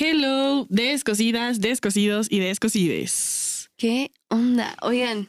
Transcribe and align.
Hello, 0.00 0.66
descosidas, 0.68 1.60
descosidos 1.60 2.28
y 2.30 2.38
descosides. 2.38 3.70
¿Qué 3.76 4.12
onda? 4.28 4.76
Oigan, 4.82 5.28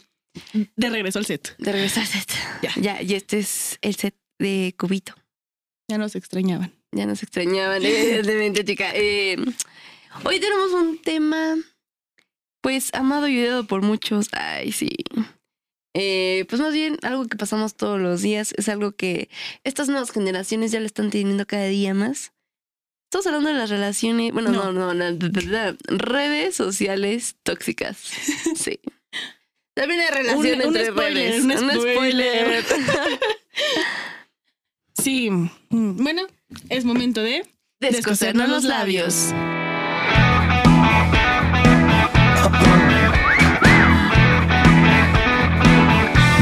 De 0.76 0.90
regreso 0.90 1.18
al 1.18 1.26
set. 1.26 1.56
de 1.58 1.72
regresar 1.72 2.04
al 2.04 2.10
set. 2.10 2.30
Ya. 2.62 2.72
Ya, 2.80 3.02
y 3.02 3.16
este 3.16 3.40
es 3.40 3.80
el 3.82 3.96
set 3.96 4.16
de 4.38 4.76
Cubito. 4.78 5.16
Ya 5.88 5.98
nos 5.98 6.16
extrañaban. 6.16 6.74
Ya 6.92 7.06
nos 7.08 7.24
extrañaban, 7.24 7.84
evidentemente, 7.84 8.64
chica. 8.66 8.92
Eh, 8.94 9.38
hoy 10.24 10.40
tenemos 10.40 10.72
un 10.74 11.02
tema, 11.02 11.56
pues, 12.62 12.94
amado 12.94 13.28
y 13.28 13.40
odiado 13.40 13.66
por 13.66 13.82
muchos. 13.82 14.28
Ay, 14.34 14.72
sí. 14.72 14.90
Eh, 15.96 16.46
pues 16.48 16.62
más 16.62 16.74
bien 16.74 16.98
algo 17.02 17.26
que 17.26 17.38
pasamos 17.38 17.76
todos 17.76 18.00
los 18.00 18.22
días, 18.22 18.54
es 18.56 18.70
algo 18.70 18.92
que 18.92 19.30
estas 19.64 19.90
nuevas 19.90 20.12
generaciones 20.12 20.72
ya 20.72 20.80
lo 20.80 20.86
están 20.86 21.10
teniendo 21.10 21.48
cada 21.48 21.66
día 21.66 21.96
más. 21.96 22.34
Estamos 23.10 23.26
hablando 23.26 23.50
de 23.50 23.56
las 23.56 23.72
relaciones, 23.72 24.32
bueno, 24.32 24.52
no, 24.52 24.72
No. 24.72 24.94
no, 24.94 25.12
no, 25.12 25.78
redes 25.88 26.56
sociales 26.56 27.36
tóxicas. 27.42 27.98
Sí. 28.56 28.80
También 29.74 30.02
hay 30.02 30.10
relación 30.10 30.38
Un- 30.62 30.68
un 30.68 30.76
entre 30.78 30.86
spoiler, 30.92 31.32
redes. 31.44 31.62
un 31.62 31.72
spoiler. 31.72 32.66
Sí. 35.02 35.30
Mm, 35.32 36.04
Bueno, 36.04 36.22
es 36.70 36.86
momento 36.86 37.24
de 37.24 37.48
Descosernos 37.80 38.48
los 38.48 38.64
labios. 38.66 39.34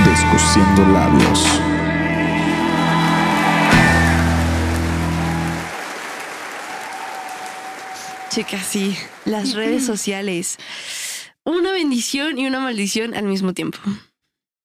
Descosiendo 0.05 0.85
labios. 0.93 1.61
Chicas, 8.37 8.67
sí, 8.67 8.95
las 9.25 9.53
redes 9.55 9.83
sociales. 9.83 10.59
Una 11.43 11.71
bendición 11.71 12.37
y 12.37 12.45
una 12.45 12.59
maldición 12.59 13.15
al 13.15 13.25
mismo 13.25 13.55
tiempo. 13.55 13.79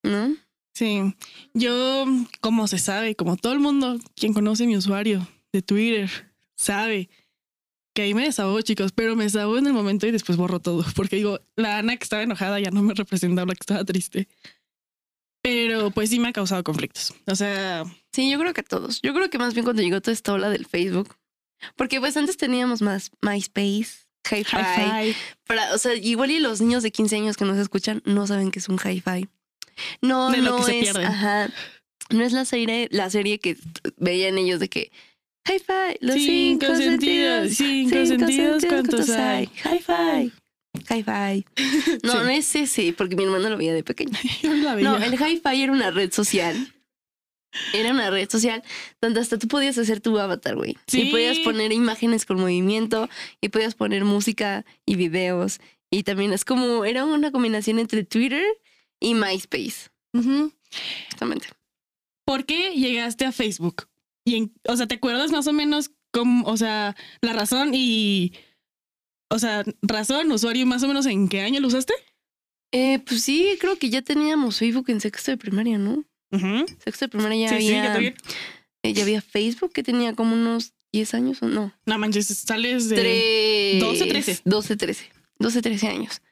¿No? 0.02 0.36
Sí, 0.74 1.14
yo, 1.54 2.04
como 2.42 2.68
se 2.68 2.78
sabe, 2.78 3.14
como 3.14 3.38
todo 3.38 3.54
el 3.54 3.60
mundo, 3.60 3.98
quien 4.14 4.34
conoce 4.34 4.66
mi 4.66 4.76
usuario 4.76 5.26
de 5.54 5.62
Twitter, 5.62 6.10
sabe 6.54 7.08
que 7.94 8.02
ahí 8.02 8.12
me 8.12 8.24
desahogo, 8.24 8.60
chicos, 8.60 8.92
pero 8.92 9.16
me 9.16 9.24
desahogo 9.24 9.56
en 9.56 9.66
el 9.66 9.72
momento 9.72 10.06
y 10.06 10.10
después 10.10 10.36
borro 10.36 10.60
todo, 10.60 10.84
porque 10.94 11.16
digo, 11.16 11.40
la 11.56 11.78
Ana 11.78 11.96
que 11.96 12.04
estaba 12.04 12.22
enojada 12.22 12.60
ya 12.60 12.70
no 12.70 12.82
me 12.82 12.92
representaba 12.92 13.46
la 13.46 13.54
que 13.54 13.62
estaba 13.62 13.86
triste. 13.86 14.28
Pero 15.40 15.90
pues 15.92 16.10
sí 16.10 16.20
me 16.20 16.28
ha 16.28 16.32
causado 16.34 16.62
conflictos. 16.62 17.14
O 17.26 17.34
sea, 17.34 17.86
Sí, 18.12 18.30
yo 18.30 18.38
creo 18.38 18.52
que 18.52 18.62
todos. 18.62 19.00
Yo 19.00 19.14
creo 19.14 19.30
que 19.30 19.38
más 19.38 19.54
bien 19.54 19.64
cuando 19.64 19.80
llegó 19.80 20.02
toda 20.02 20.12
esta 20.12 20.34
ola 20.34 20.50
del 20.50 20.66
Facebook. 20.66 21.16
Porque 21.76 22.00
pues 22.00 22.16
antes 22.16 22.36
teníamos 22.36 22.82
más 22.82 23.10
MySpace, 23.20 24.06
Hi-Fi. 24.30 25.14
Para, 25.46 25.74
o 25.74 25.78
sea, 25.78 25.94
igual 25.94 26.30
y 26.30 26.38
los 26.40 26.60
niños 26.60 26.82
de 26.82 26.90
15 26.92 27.16
años 27.16 27.36
que 27.36 27.44
nos 27.44 27.58
escuchan 27.58 28.02
no 28.04 28.26
saben 28.26 28.50
que 28.50 28.58
es 28.60 28.68
un 28.68 28.78
Hi-Fi. 28.78 29.28
No, 30.00 30.30
De 30.30 30.38
lo 30.38 30.58
no 30.58 30.62
se 30.64 30.78
es, 30.78 30.84
pierden. 30.84 31.06
ajá, 31.06 31.50
no 32.10 32.22
es 32.24 32.32
la 32.32 32.44
serie, 32.44 32.88
la 32.90 33.08
serie 33.10 33.38
que 33.38 33.56
veían 33.96 34.38
ellos 34.38 34.60
de 34.60 34.68
que 34.68 34.92
Hi-Fi, 35.48 35.98
los 36.00 36.14
Cinco 36.16 36.66
cinco, 36.66 36.76
sentidos, 36.76 37.54
sentidos, 37.54 37.56
cinco 37.56 38.06
sentidos, 38.06 38.64
¿cuántos 38.68 39.10
hay? 39.10 39.48
Hi-Fi. 39.64 40.32
Hi-Fi. 40.88 41.44
No, 42.02 42.12
Sí. 42.12 42.18
no 42.18 42.28
es 42.28 42.54
ese, 42.56 42.92
porque 42.92 43.16
mi 43.16 43.24
hermano 43.24 43.50
lo 43.50 43.56
veía 43.56 43.74
de 43.74 43.82
pequeño. 43.84 44.16
Yo 44.42 44.52
la 44.54 44.74
veía. 44.74 44.88
No, 44.90 44.96
el 44.98 45.14
Hi-Fi 45.14 45.62
era 45.62 45.72
una 45.72 45.90
red 45.90 46.12
social. 46.12 46.72
Era 47.74 47.90
una 47.92 48.10
red 48.10 48.28
social 48.30 48.62
donde 49.00 49.20
hasta 49.20 49.38
tú 49.38 49.46
podías 49.48 49.76
hacer 49.78 50.00
tu 50.00 50.18
avatar, 50.18 50.56
güey. 50.56 50.78
Sí. 50.86 51.02
Y 51.02 51.10
podías 51.10 51.38
poner 51.40 51.72
imágenes 51.72 52.24
con 52.24 52.40
movimiento 52.40 53.08
y 53.40 53.48
podías 53.50 53.74
poner 53.74 54.04
música 54.04 54.64
y 54.86 54.96
videos. 54.96 55.60
Y 55.90 56.04
también 56.04 56.32
es 56.32 56.44
como, 56.44 56.84
era 56.86 57.04
una 57.04 57.30
combinación 57.30 57.78
entre 57.78 58.04
Twitter 58.04 58.42
y 59.00 59.14
MySpace. 59.14 59.90
Exactamente. 61.04 61.48
¿Por 62.24 62.46
qué 62.46 62.74
llegaste 62.74 63.24
a 63.26 63.32
Facebook? 63.32 63.88
Y 64.24 64.36
en- 64.36 64.52
o 64.68 64.76
sea, 64.76 64.86
¿te 64.86 64.94
acuerdas 64.94 65.30
más 65.32 65.46
o 65.46 65.52
menos 65.52 65.90
cómo, 66.12 66.46
o 66.46 66.56
sea, 66.56 66.96
la 67.20 67.32
razón 67.32 67.72
y, 67.74 68.32
o 69.30 69.38
sea, 69.38 69.64
razón, 69.82 70.30
usuario, 70.32 70.64
más 70.66 70.82
o 70.82 70.88
menos 70.88 71.06
en 71.06 71.28
qué 71.28 71.40
año 71.40 71.60
lo 71.60 71.68
usaste? 71.68 71.92
Eh, 72.72 73.00
pues 73.00 73.22
sí, 73.22 73.56
creo 73.60 73.76
que 73.76 73.90
ya 73.90 74.00
teníamos 74.00 74.58
Facebook 74.58 74.88
en 74.88 75.00
sexto 75.00 75.30
de 75.32 75.36
primaria, 75.36 75.76
¿no? 75.78 76.04
Ujú. 76.32 76.66
Sexto 76.84 77.04
de 77.04 77.08
primaria 77.10 77.48
ya 77.50 77.56
Sí, 77.58 77.66
sí, 77.68 77.74
había, 77.74 77.92
también. 77.92 78.14
eh, 78.82 78.92
ya 78.92 79.02
había 79.02 79.20
Facebook 79.22 79.72
que 79.72 79.82
tenía 79.82 80.14
como 80.14 80.34
unos 80.34 80.72
10 80.92 81.14
años 81.14 81.42
o 81.42 81.46
no. 81.48 81.72
No 81.86 81.98
manches, 81.98 82.26
sales 82.26 82.88
de... 82.88 82.96
Tres- 82.96 83.80
12, 83.80 84.06
13. 84.06 84.40
12, 84.44 84.76
13. 84.76 85.10
12, 85.38 85.62
13 85.62 85.88
años. 85.88 86.22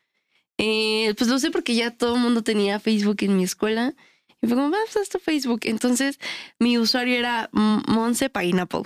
Eh, 0.59 1.15
pues 1.17 1.29
lo 1.31 1.39
sé 1.39 1.51
porque 1.51 1.75
ya 1.75 1.91
todo 1.91 2.17
el 2.17 2.21
mundo 2.21 2.43
tenía 2.43 2.81
Facebook 2.81 3.17
en 3.21 3.37
mi 3.37 3.45
escuela. 3.45 3.95
Y 4.43 4.47
fue 4.47 4.57
como, 4.57 4.71
vamos 4.71 4.97
a 4.97 5.01
esto 5.03 5.19
Facebook. 5.19 5.61
Entonces, 5.65 6.19
mi 6.59 6.79
usuario 6.79 7.15
era 7.17 7.49
Monse 7.53 8.31
Pineapple. 8.31 8.83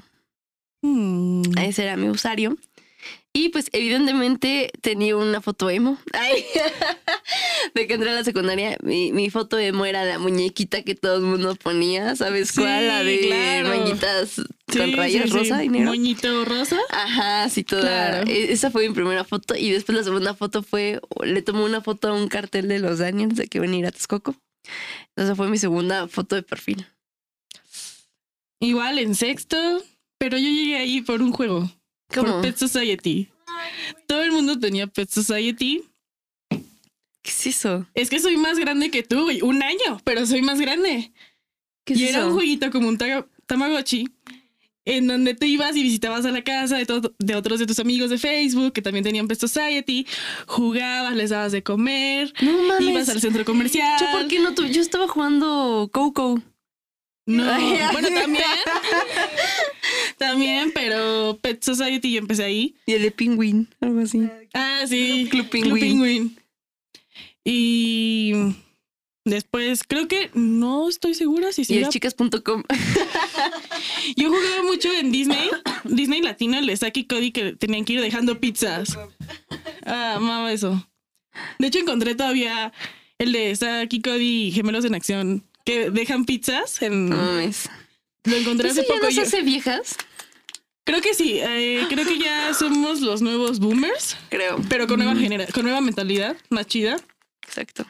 Mm. 0.82 1.42
Ese 1.58 1.84
era 1.84 1.96
mi 1.96 2.08
usuario. 2.08 2.56
Y 3.36 3.48
pues, 3.48 3.68
evidentemente, 3.72 4.70
tenía 4.80 5.16
una 5.16 5.40
foto 5.40 5.68
emo. 5.68 5.98
Ay, 6.12 6.44
de 7.74 7.86
que 7.88 7.94
entré 7.94 8.10
a 8.10 8.14
la 8.14 8.22
secundaria, 8.22 8.76
mi, 8.82 9.10
mi 9.12 9.28
foto 9.28 9.58
emo 9.58 9.84
era 9.86 10.04
la 10.04 10.20
muñequita 10.20 10.82
que 10.82 10.94
todo 10.94 11.16
el 11.16 11.22
mundo 11.22 11.56
ponía. 11.56 12.14
¿Sabes 12.14 12.50
Sí, 12.50 12.60
cuál? 12.60 12.86
La 12.86 13.02
de 13.02 13.18
claro. 13.20 13.68
manguitas 13.70 14.28
Sí, 14.68 14.78
con 14.78 14.92
rayas 14.92 15.24
sí, 15.24 15.30
rosa 15.36 15.64
y 15.64 15.68
negro. 15.68 15.88
Moñito 15.90 16.44
rosa. 16.44 16.78
Ajá, 16.90 17.48
sí, 17.48 17.64
toda. 17.64 17.82
Claro. 17.82 18.30
e- 18.30 18.52
Esa 18.52 18.70
fue 18.70 18.88
mi 18.88 18.94
primera 18.94 19.24
foto. 19.24 19.56
Y 19.56 19.70
después 19.72 19.98
la 19.98 20.04
segunda 20.04 20.34
foto 20.34 20.62
fue, 20.62 21.00
le 21.24 21.42
tomé 21.42 21.64
una 21.64 21.80
foto 21.80 22.08
a 22.08 22.12
un 22.12 22.28
cartel 22.28 22.68
de 22.68 22.78
los 22.78 23.00
Daniels 23.00 23.34
de 23.36 23.48
que 23.48 23.58
iban 23.58 23.72
a 23.72 23.76
ir 23.76 23.86
a 23.86 23.90
Texcoco. 23.90 24.36
Entonces 25.08 25.36
fue 25.36 25.48
mi 25.50 25.58
segunda 25.58 26.06
foto 26.06 26.36
de 26.36 26.42
perfil. 26.44 26.86
Igual 28.60 28.98
en 28.98 29.14
sexto, 29.14 29.56
pero 30.18 30.38
yo 30.38 30.48
llegué 30.48 30.76
ahí 30.76 31.00
por 31.02 31.20
un 31.20 31.32
juego. 31.32 31.68
¿Cómo? 32.12 32.32
Por 32.32 32.42
Pet 32.42 32.56
Society. 32.56 33.28
Todo 34.06 34.22
el 34.22 34.32
mundo 34.32 34.58
tenía 34.58 34.86
Pet 34.86 35.08
Society. 35.10 35.82
¿Qué 36.50 37.30
es 37.30 37.46
eso? 37.46 37.86
Es 37.94 38.10
que 38.10 38.20
soy 38.20 38.36
más 38.36 38.58
grande 38.58 38.90
que 38.90 39.02
tú, 39.02 39.22
güey. 39.24 39.40
Un 39.42 39.62
año, 39.62 40.00
pero 40.04 40.26
soy 40.26 40.42
más 40.42 40.60
grande. 40.60 41.12
¿Qué 41.84 41.94
es 41.94 42.00
Y 42.00 42.08
era 42.08 42.18
eso? 42.18 42.28
un 42.28 42.34
jueguito 42.34 42.70
como 42.70 42.88
un 42.88 42.98
Tamagotchi, 43.46 44.08
en 44.84 45.06
donde 45.06 45.34
te 45.34 45.46
ibas 45.46 45.74
y 45.76 45.82
visitabas 45.82 46.26
a 46.26 46.30
la 46.30 46.42
casa 46.44 46.76
de, 46.76 47.34
otros 47.34 47.58
de 47.58 47.66
tus 47.66 47.78
amigos 47.78 48.10
de 48.10 48.18
Facebook 48.18 48.74
que 48.74 48.82
también 48.82 49.04
tenían 49.04 49.26
Pet 49.28 49.38
Society, 49.38 50.06
jugabas, 50.46 51.14
les 51.14 51.30
dabas 51.30 51.52
de 51.52 51.62
comer, 51.62 52.32
No 52.42 52.50
ibas 52.80 52.80
mames. 52.82 53.08
al 53.08 53.20
centro 53.20 53.44
comercial. 53.46 53.98
Yo, 54.00 54.06
¿por 54.18 54.28
qué 54.28 54.38
no? 54.40 54.52
Yo 54.54 54.82
estaba 54.82 55.08
jugando 55.08 55.88
Coco. 55.92 56.42
No, 57.26 57.44
bueno, 57.92 58.08
también. 58.08 58.44
También, 60.16 60.72
pero 60.74 61.38
Pet 61.40 61.62
Society 61.62 62.12
yo 62.12 62.18
empecé 62.18 62.44
ahí. 62.44 62.74
Y 62.86 62.92
el 62.92 63.02
de 63.02 63.10
Penguin, 63.10 63.68
algo 63.80 64.00
así. 64.00 64.28
Ah, 64.52 64.82
sí. 64.86 65.28
Club 65.30 65.48
Penguin. 65.48 65.80
Penguin. 65.80 66.38
Y 67.44 68.32
después, 69.24 69.82
creo 69.86 70.08
que 70.08 70.30
no 70.34 70.88
estoy 70.88 71.14
segura 71.14 71.52
si 71.52 71.62
Y 71.62 71.64
siga 71.66 71.86
el 71.86 71.92
chicas.com. 71.92 72.62
Yo 74.16 74.28
jugaba 74.28 74.62
mucho 74.64 74.92
en 74.92 75.12
Disney, 75.12 75.50
Disney 75.84 76.22
Latino, 76.22 76.58
el 76.58 76.66
de 76.66 76.76
Saki 76.76 77.04
Cody, 77.04 77.32
que 77.32 77.52
tenían 77.52 77.84
que 77.84 77.94
ir 77.94 78.00
dejando 78.00 78.40
pizzas. 78.40 78.98
Ah, 79.84 80.14
amaba 80.16 80.52
eso. 80.52 80.88
De 81.58 81.66
hecho, 81.66 81.78
encontré 81.80 82.14
todavía 82.14 82.72
el 83.18 83.32
de 83.32 83.54
Saki 83.54 84.00
Cody 84.00 84.46
y 84.46 84.52
Gemelos 84.52 84.84
en 84.84 84.94
Acción, 84.94 85.44
que 85.64 85.90
dejan 85.90 86.24
pizzas. 86.24 86.80
En, 86.80 87.10
No 87.10 87.16
mames. 87.16 87.68
Lo 88.24 88.36
encontré 88.36 88.68
¿Eso 88.68 88.80
hace 88.80 88.88
ya 88.88 88.94
poco. 88.94 89.06
nos 89.06 89.14
yo- 89.14 89.22
hace 89.22 89.42
viejas? 89.42 89.96
Creo 90.86 91.00
que 91.00 91.14
sí, 91.14 91.38
eh, 91.40 91.86
creo 91.88 92.06
que 92.06 92.18
ya 92.18 92.52
somos 92.58 93.00
los 93.00 93.22
nuevos 93.22 93.58
boomers, 93.58 94.16
Creo. 94.28 94.60
pero 94.68 94.86
con 94.86 94.98
nueva, 94.98 95.16
genera 95.16 95.46
con 95.46 95.64
nueva 95.64 95.80
mentalidad, 95.80 96.36
más 96.50 96.66
chida. 96.66 96.96
Exacto. 97.46 97.86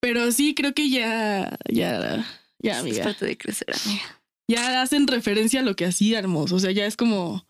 Pero 0.00 0.30
sí, 0.32 0.54
creo 0.54 0.72
que 0.74 0.88
ya, 0.90 1.56
ya, 1.68 2.24
ya, 2.58 2.72
Es 2.72 2.78
amiga. 2.78 3.04
parte 3.04 3.26
de 3.26 3.36
crecer, 3.36 3.68
amiga. 3.84 4.20
Ya 4.48 4.80
hacen 4.82 5.06
referencia 5.08 5.60
a 5.60 5.62
lo 5.62 5.74
que 5.74 5.84
hacíamos. 5.86 6.52
O 6.52 6.58
sea, 6.60 6.70
ya 6.70 6.86
es 6.86 6.96
como... 6.96 7.46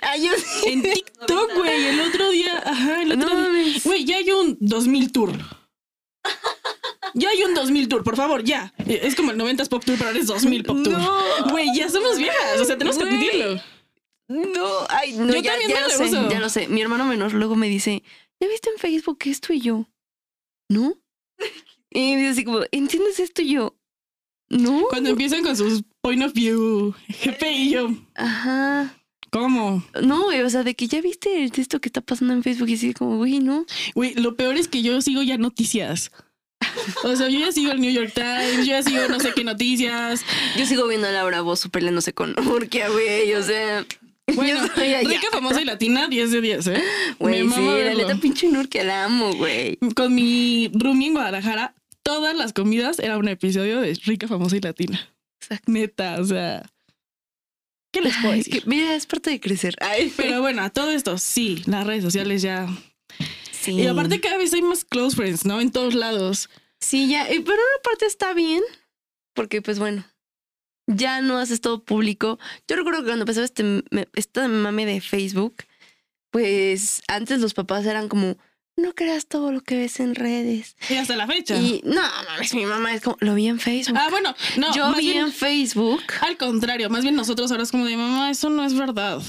Ay, 0.00 0.24
yo 0.26 0.32
sí. 0.62 0.70
En 0.70 0.82
TikTok, 0.82 1.54
güey, 1.54 1.84
el 1.86 2.00
otro 2.00 2.30
día, 2.30 2.62
ajá, 2.64 3.02
el 3.02 3.12
otro 3.12 3.28
No 3.34 3.50
día. 3.50 3.74
Güey, 3.84 4.04
ya 4.04 4.16
hay 4.16 4.30
un 4.30 4.56
2000 4.60 5.12
tour. 5.12 5.32
Ya 7.14 7.30
hay 7.30 7.42
un 7.42 7.54
2000 7.54 7.88
tour, 7.88 8.04
por 8.04 8.16
favor, 8.16 8.44
ya. 8.44 8.72
Es 8.86 9.14
como 9.14 9.30
el 9.30 9.38
90s 9.38 9.68
Pop 9.68 9.84
Tour, 9.84 9.96
pero 9.96 10.08
ahora 10.08 10.20
es 10.20 10.26
2000 10.26 10.64
Pop 10.64 10.82
Tour. 10.82 10.98
No. 10.98 11.50
Güey, 11.50 11.68
ya 11.74 11.88
somos 11.88 12.18
viejas, 12.18 12.60
o 12.60 12.64
sea, 12.64 12.76
tenemos 12.76 12.98
que 12.98 13.04
admitirlo. 13.04 13.60
No, 14.28 14.68
ay, 14.90 15.12
no, 15.12 15.26
Yo 15.32 15.40
ya, 15.40 15.52
también 15.52 15.70
ya 15.70 15.80
lo 15.80 15.88
sé, 15.88 16.04
uso. 16.04 16.28
ya 16.28 16.38
lo 16.38 16.48
sé. 16.50 16.68
Mi 16.68 16.82
hermano 16.82 17.06
menor 17.06 17.32
luego 17.32 17.56
me 17.56 17.68
dice, 17.68 18.02
¿ya 18.40 18.48
viste 18.48 18.68
en 18.70 18.78
Facebook 18.78 19.18
esto 19.24 19.52
y 19.52 19.60
yo? 19.60 19.86
¿No? 20.68 20.94
Y 21.90 22.12
me 22.12 22.16
dice 22.18 22.28
así 22.28 22.44
como, 22.44 22.60
¿entiendes 22.70 23.18
esto 23.20 23.40
y 23.40 23.52
yo? 23.54 23.74
¿No? 24.50 24.84
Cuando 24.90 25.10
empiezan 25.10 25.42
con 25.42 25.56
sus 25.56 25.82
point 26.02 26.22
of 26.22 26.34
view, 26.34 26.94
GP 27.24 27.42
y 27.54 27.70
yo. 27.70 27.90
Ajá. 28.14 28.94
¿Cómo? 29.30 29.84
No, 30.02 30.24
güey, 30.24 30.40
o 30.42 30.50
sea, 30.50 30.62
de 30.62 30.74
que 30.74 30.86
ya 30.88 31.00
viste 31.00 31.48
texto 31.50 31.80
que 31.80 31.88
está 31.88 32.00
pasando 32.00 32.32
en 32.34 32.42
Facebook 32.42 32.68
y 32.68 32.74
así 32.74 32.94
como, 32.94 33.16
güey, 33.18 33.40
no. 33.40 33.64
Güey, 33.94 34.14
lo 34.14 34.36
peor 34.36 34.56
es 34.56 34.68
que 34.68 34.82
yo 34.82 35.00
sigo 35.02 35.22
ya 35.22 35.36
noticias. 35.38 36.10
O 37.04 37.16
sea, 37.16 37.28
yo 37.28 37.38
ya 37.38 37.52
sigo 37.52 37.72
el 37.72 37.80
New 37.80 37.92
York 37.92 38.12
Times, 38.14 38.58
yo 38.58 38.72
ya 38.72 38.82
sigo 38.82 39.08
no 39.08 39.20
sé 39.20 39.32
qué 39.34 39.44
noticias. 39.44 40.24
Yo 40.56 40.66
sigo 40.66 40.86
viendo 40.86 41.06
a 41.06 41.12
Laura 41.12 41.40
Bozo 41.42 41.68
peleándose 41.70 42.12
con 42.12 42.34
Urquia, 42.48 42.88
güey, 42.88 43.34
o 43.34 43.42
sea. 43.42 43.84
Bueno, 44.34 44.60
rica, 45.06 45.28
famosa 45.32 45.62
y 45.62 45.64
latina, 45.64 46.06
10 46.06 46.30
de 46.30 46.40
10, 46.42 46.66
¿eh? 46.66 46.82
Güey, 47.18 47.48
sí, 47.48 47.60
la 47.60 47.94
neta 47.94 48.14
pinche 48.16 48.46
Nurkia 48.48 48.84
la 48.84 49.04
amo, 49.04 49.32
güey. 49.32 49.78
Con 49.96 50.14
mi 50.14 50.70
roomie 50.74 51.08
en 51.08 51.14
Guadalajara, 51.14 51.74
todas 52.02 52.36
las 52.36 52.52
comidas 52.52 52.98
era 52.98 53.16
un 53.16 53.26
episodio 53.26 53.80
de 53.80 53.94
rica, 54.04 54.28
famosa 54.28 54.56
y 54.58 54.60
latina. 54.60 55.08
Exacto. 55.40 55.72
Neta, 55.72 56.20
o 56.20 56.24
sea. 56.24 56.70
¿Qué 57.90 58.02
les 58.02 58.14
puedo 58.18 58.32
Ay, 58.34 58.40
decir? 58.40 58.62
que, 58.62 58.68
mira, 58.68 58.94
es 58.94 59.06
parte 59.06 59.30
de 59.30 59.40
crecer. 59.40 59.76
Ay, 59.80 60.12
Pero 60.14 60.42
bueno, 60.42 60.60
a 60.62 60.68
todo 60.68 60.90
esto, 60.90 61.16
sí, 61.16 61.62
las 61.64 61.86
redes 61.86 62.04
sociales 62.04 62.42
ya. 62.42 62.68
Sí. 63.60 63.72
Y 63.72 63.86
aparte, 63.86 64.20
cada 64.20 64.38
vez 64.38 64.52
hay 64.52 64.62
más 64.62 64.84
close 64.84 65.16
friends, 65.16 65.44
¿no? 65.44 65.60
En 65.60 65.70
todos 65.70 65.94
lados. 65.94 66.48
Sí, 66.80 67.08
ya, 67.08 67.32
y 67.32 67.40
por 67.40 67.54
una 67.54 67.82
parte 67.82 68.06
está 68.06 68.34
bien, 68.34 68.62
porque 69.34 69.62
pues 69.62 69.78
bueno, 69.78 70.04
ya 70.86 71.20
no 71.20 71.38
haces 71.38 71.60
todo 71.60 71.84
público. 71.84 72.38
Yo 72.66 72.76
recuerdo 72.76 73.00
que 73.00 73.06
cuando 73.06 73.22
empezaba 73.22 73.44
este, 73.44 73.84
esta 74.14 74.48
mame 74.48 74.86
de 74.86 75.00
Facebook, 75.00 75.56
pues 76.30 77.02
antes 77.08 77.40
los 77.40 77.54
papás 77.54 77.84
eran 77.86 78.08
como, 78.08 78.36
no 78.76 78.94
creas 78.94 79.26
todo 79.26 79.52
lo 79.52 79.60
que 79.60 79.76
ves 79.76 80.00
en 80.00 80.14
redes. 80.14 80.76
Y 80.88 80.94
hasta 80.94 81.16
la 81.16 81.26
fecha. 81.26 81.56
Y 81.56 81.82
no, 81.84 82.00
mames, 82.28 82.54
mi 82.54 82.64
mamá 82.64 82.94
es 82.94 83.02
como, 83.02 83.16
lo 83.20 83.34
vi 83.34 83.48
en 83.48 83.58
Facebook. 83.60 83.98
Ah, 83.98 84.08
bueno, 84.10 84.34
no, 84.56 84.74
Yo 84.74 84.92
vi 84.94 85.12
bien, 85.12 85.26
en 85.26 85.32
Facebook. 85.32 86.02
al 86.20 86.36
contrario, 86.36 86.88
más 86.90 87.02
bien 87.02 87.16
nosotros 87.16 87.50
ahora 87.50 87.64
es 87.64 87.70
como 87.70 87.84
de 87.84 87.96
mamá, 87.96 88.30
eso 88.30 88.48
no 88.50 88.64
es 88.64 88.74
verdad. 88.74 89.20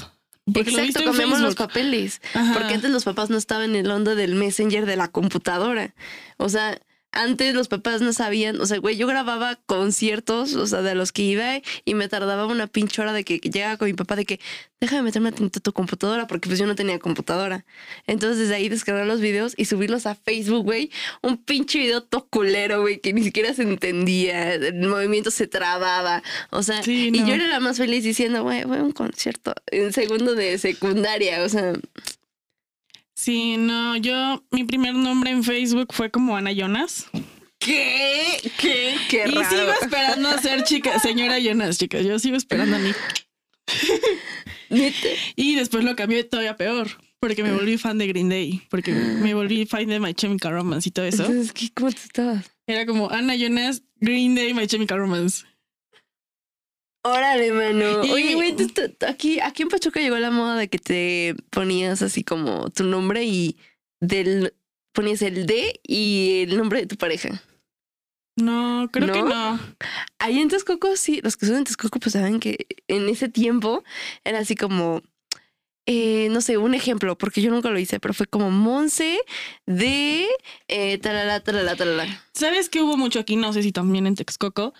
Porque 0.52 0.70
lo 0.70 0.78
Exacto, 0.78 1.00
en 1.00 1.04
cambiamos 1.06 1.40
los 1.40 1.54
papeles. 1.54 2.20
Ajá. 2.34 2.52
Porque 2.54 2.74
antes 2.74 2.90
los 2.90 3.04
papás 3.04 3.30
no 3.30 3.36
estaban 3.36 3.70
en 3.70 3.86
el 3.86 3.90
onda 3.90 4.14
del 4.14 4.34
messenger 4.34 4.86
de 4.86 4.96
la 4.96 5.08
computadora. 5.08 5.94
O 6.36 6.48
sea, 6.48 6.80
antes 7.12 7.54
los 7.54 7.68
papás 7.68 8.00
no 8.02 8.12
sabían, 8.12 8.60
o 8.60 8.66
sea, 8.66 8.78
güey, 8.78 8.96
yo 8.96 9.06
grababa 9.06 9.56
conciertos, 9.66 10.54
o 10.54 10.66
sea, 10.66 10.82
de 10.82 10.94
los 10.94 11.12
que 11.12 11.22
iba 11.22 11.60
y 11.84 11.94
me 11.94 12.08
tardaba 12.08 12.46
una 12.46 12.66
pinche 12.66 13.02
hora 13.02 13.12
de 13.12 13.24
que 13.24 13.38
llegaba 13.38 13.76
con 13.76 13.88
mi 13.88 13.94
papá 13.94 14.14
de 14.16 14.24
que 14.24 14.40
déjame 14.80 15.02
meterme 15.02 15.28
a 15.30 15.32
tu 15.32 15.72
computadora 15.72 16.26
porque 16.26 16.48
pues 16.48 16.58
yo 16.58 16.66
no 16.66 16.74
tenía 16.74 16.98
computadora. 16.98 17.64
Entonces 18.06 18.38
desde 18.38 18.54
ahí 18.54 18.68
descargar 18.68 19.06
los 19.06 19.20
videos 19.20 19.54
y 19.56 19.64
subirlos 19.64 20.06
a 20.06 20.14
Facebook, 20.14 20.64
güey. 20.64 20.90
Un 21.22 21.36
pinche 21.36 21.78
video 21.78 22.02
toculero, 22.02 22.80
güey, 22.80 23.00
que 23.00 23.12
ni 23.12 23.22
siquiera 23.22 23.54
se 23.54 23.62
entendía, 23.62 24.54
el 24.54 24.86
movimiento 24.86 25.30
se 25.30 25.46
trababa. 25.46 26.22
O 26.50 26.62
sea, 26.62 26.82
Sí, 26.82 27.10
y 27.12 27.26
yo 27.26 27.34
era 27.34 27.48
la 27.48 27.60
más 27.60 27.78
feliz 27.78 28.04
diciendo, 28.04 28.42
güey, 28.42 28.64
voy 28.64 28.78
a 28.78 28.82
un 28.82 28.92
concierto 28.92 29.54
en 29.66 29.92
segundo 29.92 30.34
de 30.34 30.58
secundaria, 30.58 31.42
o 31.42 31.48
sea, 31.48 31.72
Sí, 33.20 33.58
no, 33.58 33.98
yo, 33.98 34.42
mi 34.50 34.64
primer 34.64 34.94
nombre 34.94 35.30
en 35.30 35.44
Facebook 35.44 35.88
fue 35.92 36.10
como 36.10 36.38
Ana 36.38 36.52
Jonas. 36.52 37.06
¿Qué? 37.58 38.40
¿Qué? 38.58 38.94
Qué 39.10 39.24
y 39.28 39.44
sigo 39.44 39.72
esperando 39.82 40.30
a 40.30 40.38
ser 40.38 40.64
chica, 40.64 40.98
señora 41.00 41.38
Jonas, 41.38 41.76
chicas. 41.76 42.02
Yo 42.02 42.18
sigo 42.18 42.38
esperando 42.38 42.76
a 42.76 42.78
mí. 42.78 42.92
Y 45.36 45.56
después 45.56 45.84
lo 45.84 45.96
cambié 45.96 46.24
todavía 46.24 46.56
peor, 46.56 46.88
porque 47.18 47.42
me 47.42 47.52
volví 47.52 47.76
fan 47.76 47.98
de 47.98 48.06
Green 48.06 48.30
Day, 48.30 48.62
porque 48.70 48.92
me 48.92 49.34
volví 49.34 49.66
fan 49.66 49.86
de 49.86 50.00
My 50.00 50.14
Chemical 50.14 50.52
Romance 50.52 50.88
y 50.88 50.92
todo 50.92 51.04
eso. 51.04 51.26
Entonces, 51.26 51.52
¿qué? 51.52 51.68
¿cómo 51.74 51.90
tú 51.90 51.98
estabas? 52.04 52.50
Era 52.68 52.86
como 52.86 53.10
Ana 53.10 53.34
Jonas, 53.36 53.82
Green 53.96 54.34
Day, 54.34 54.54
My 54.54 54.66
Chemical 54.66 54.98
Romance. 54.98 55.44
Órale, 57.02 57.52
mano. 57.52 58.04
Y- 58.04 58.10
Oye, 58.10 58.34
güey, 58.34 58.54
aquí, 59.08 59.40
aquí 59.40 59.62
en 59.62 59.68
Pachuca 59.68 60.00
llegó 60.00 60.18
la 60.18 60.30
moda 60.30 60.56
de 60.56 60.68
que 60.68 60.78
te 60.78 61.34
ponías 61.50 62.02
así 62.02 62.22
como 62.24 62.68
tu 62.70 62.84
nombre 62.84 63.24
y 63.24 63.56
del 64.00 64.54
ponías 64.92 65.22
el 65.22 65.46
D 65.46 65.80
y 65.82 66.42
el 66.48 66.56
nombre 66.56 66.80
de 66.80 66.86
tu 66.86 66.96
pareja. 66.96 67.42
No, 68.36 68.88
creo 68.92 69.06
¿No? 69.06 69.12
que 69.12 69.22
no. 69.22 69.60
Ahí 70.18 70.40
en 70.40 70.48
Texcoco, 70.48 70.96
sí, 70.96 71.20
los 71.22 71.36
que 71.36 71.46
son 71.46 71.56
en 71.56 71.64
Texcoco, 71.64 71.98
pues 72.00 72.12
saben 72.12 72.40
que 72.40 72.66
en 72.88 73.08
ese 73.08 73.28
tiempo 73.28 73.82
era 74.24 74.38
así 74.38 74.54
como, 74.54 75.02
eh, 75.86 76.28
no 76.30 76.40
sé, 76.40 76.56
un 76.56 76.74
ejemplo, 76.74 77.16
porque 77.18 77.42
yo 77.42 77.50
nunca 77.50 77.70
lo 77.70 77.78
hice, 77.78 78.00
pero 78.00 78.14
fue 78.14 78.26
como 78.26 78.50
Monse 78.50 79.18
de 79.66 80.26
eh, 80.68 80.98
talala, 80.98 81.40
talala, 81.40 81.76
talala. 81.76 82.24
¿Sabes 82.32 82.68
que 82.68 82.82
hubo 82.82 82.96
mucho 82.96 83.20
aquí? 83.20 83.36
No 83.36 83.52
sé 83.52 83.62
si 83.62 83.72
también 83.72 84.06
en 84.06 84.14
Texcoco. 84.14 84.74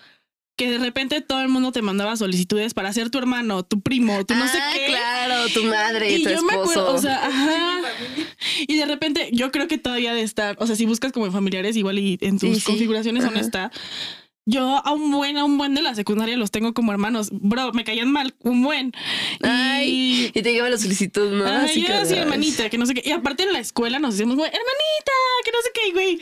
Que 0.61 0.69
de 0.69 0.77
repente 0.77 1.21
todo 1.21 1.41
el 1.41 1.47
mundo 1.47 1.71
te 1.71 1.81
mandaba 1.81 2.15
solicitudes 2.15 2.75
para 2.75 2.93
ser 2.93 3.09
tu 3.09 3.17
hermano, 3.17 3.63
tu 3.63 3.81
primo, 3.81 4.23
tu 4.27 4.35
no 4.35 4.47
sé 4.47 4.59
Ah, 4.61 4.69
qué. 4.75 4.85
claro, 4.85 5.49
tu 5.51 5.63
madre, 5.63 6.11
Y 6.13 6.21
tu 6.23 6.29
yo 6.29 6.35
esposo. 6.35 6.45
me 6.45 6.61
acuerdo, 6.61 6.93
o 6.93 6.97
sea, 6.99 7.25
ajá. 7.25 7.79
Y 8.67 8.75
de 8.75 8.85
repente, 8.85 9.29
yo 9.33 9.51
creo 9.51 9.67
que 9.67 9.79
todavía 9.79 10.13
de 10.13 10.21
estar, 10.21 10.55
o 10.59 10.67
sea, 10.67 10.75
si 10.75 10.85
buscas 10.85 11.11
como 11.13 11.25
en 11.25 11.31
familiares, 11.31 11.75
igual 11.77 11.97
y 11.97 12.19
en 12.21 12.37
tus 12.37 12.49
Sí, 12.49 12.55
sí. 12.59 12.61
configuraciones 12.61 13.25
aún 13.25 13.37
está. 13.37 13.71
Yo 14.45 14.85
a 14.85 14.91
un 14.93 15.09
buen, 15.09 15.39
a 15.39 15.45
un 15.45 15.57
buen 15.57 15.73
de 15.73 15.81
la 15.81 15.95
secundaria 15.95 16.37
los 16.37 16.51
tengo 16.51 16.75
como 16.75 16.91
hermanos. 16.91 17.29
Bro, 17.31 17.73
me 17.73 17.83
caían 17.83 18.11
mal, 18.11 18.35
un 18.41 18.61
buen. 18.61 18.91
Ay, 19.41 19.89
Y 20.33 20.39
y 20.39 20.41
te 20.43 20.53
lleva 20.53 20.69
la 20.69 20.77
solicitud, 20.77 21.31
¿no? 21.31 21.43
Ay, 21.47 21.65
Así 21.71 21.81
yo 21.87 21.95
así, 21.95 22.13
hermanita, 22.13 22.69
que 22.69 22.77
no 22.77 22.85
sé 22.85 22.93
qué. 22.93 23.01
Y 23.03 23.11
aparte 23.13 23.41
en 23.41 23.53
la 23.53 23.59
escuela 23.59 23.97
nos 23.97 24.13
decíamos, 24.13 24.35
güey, 24.35 24.49
hermanita, 24.51 25.11
que 25.43 25.51
no 25.51 25.57
sé 25.63 25.71
qué, 25.73 25.91
güey. 25.91 26.19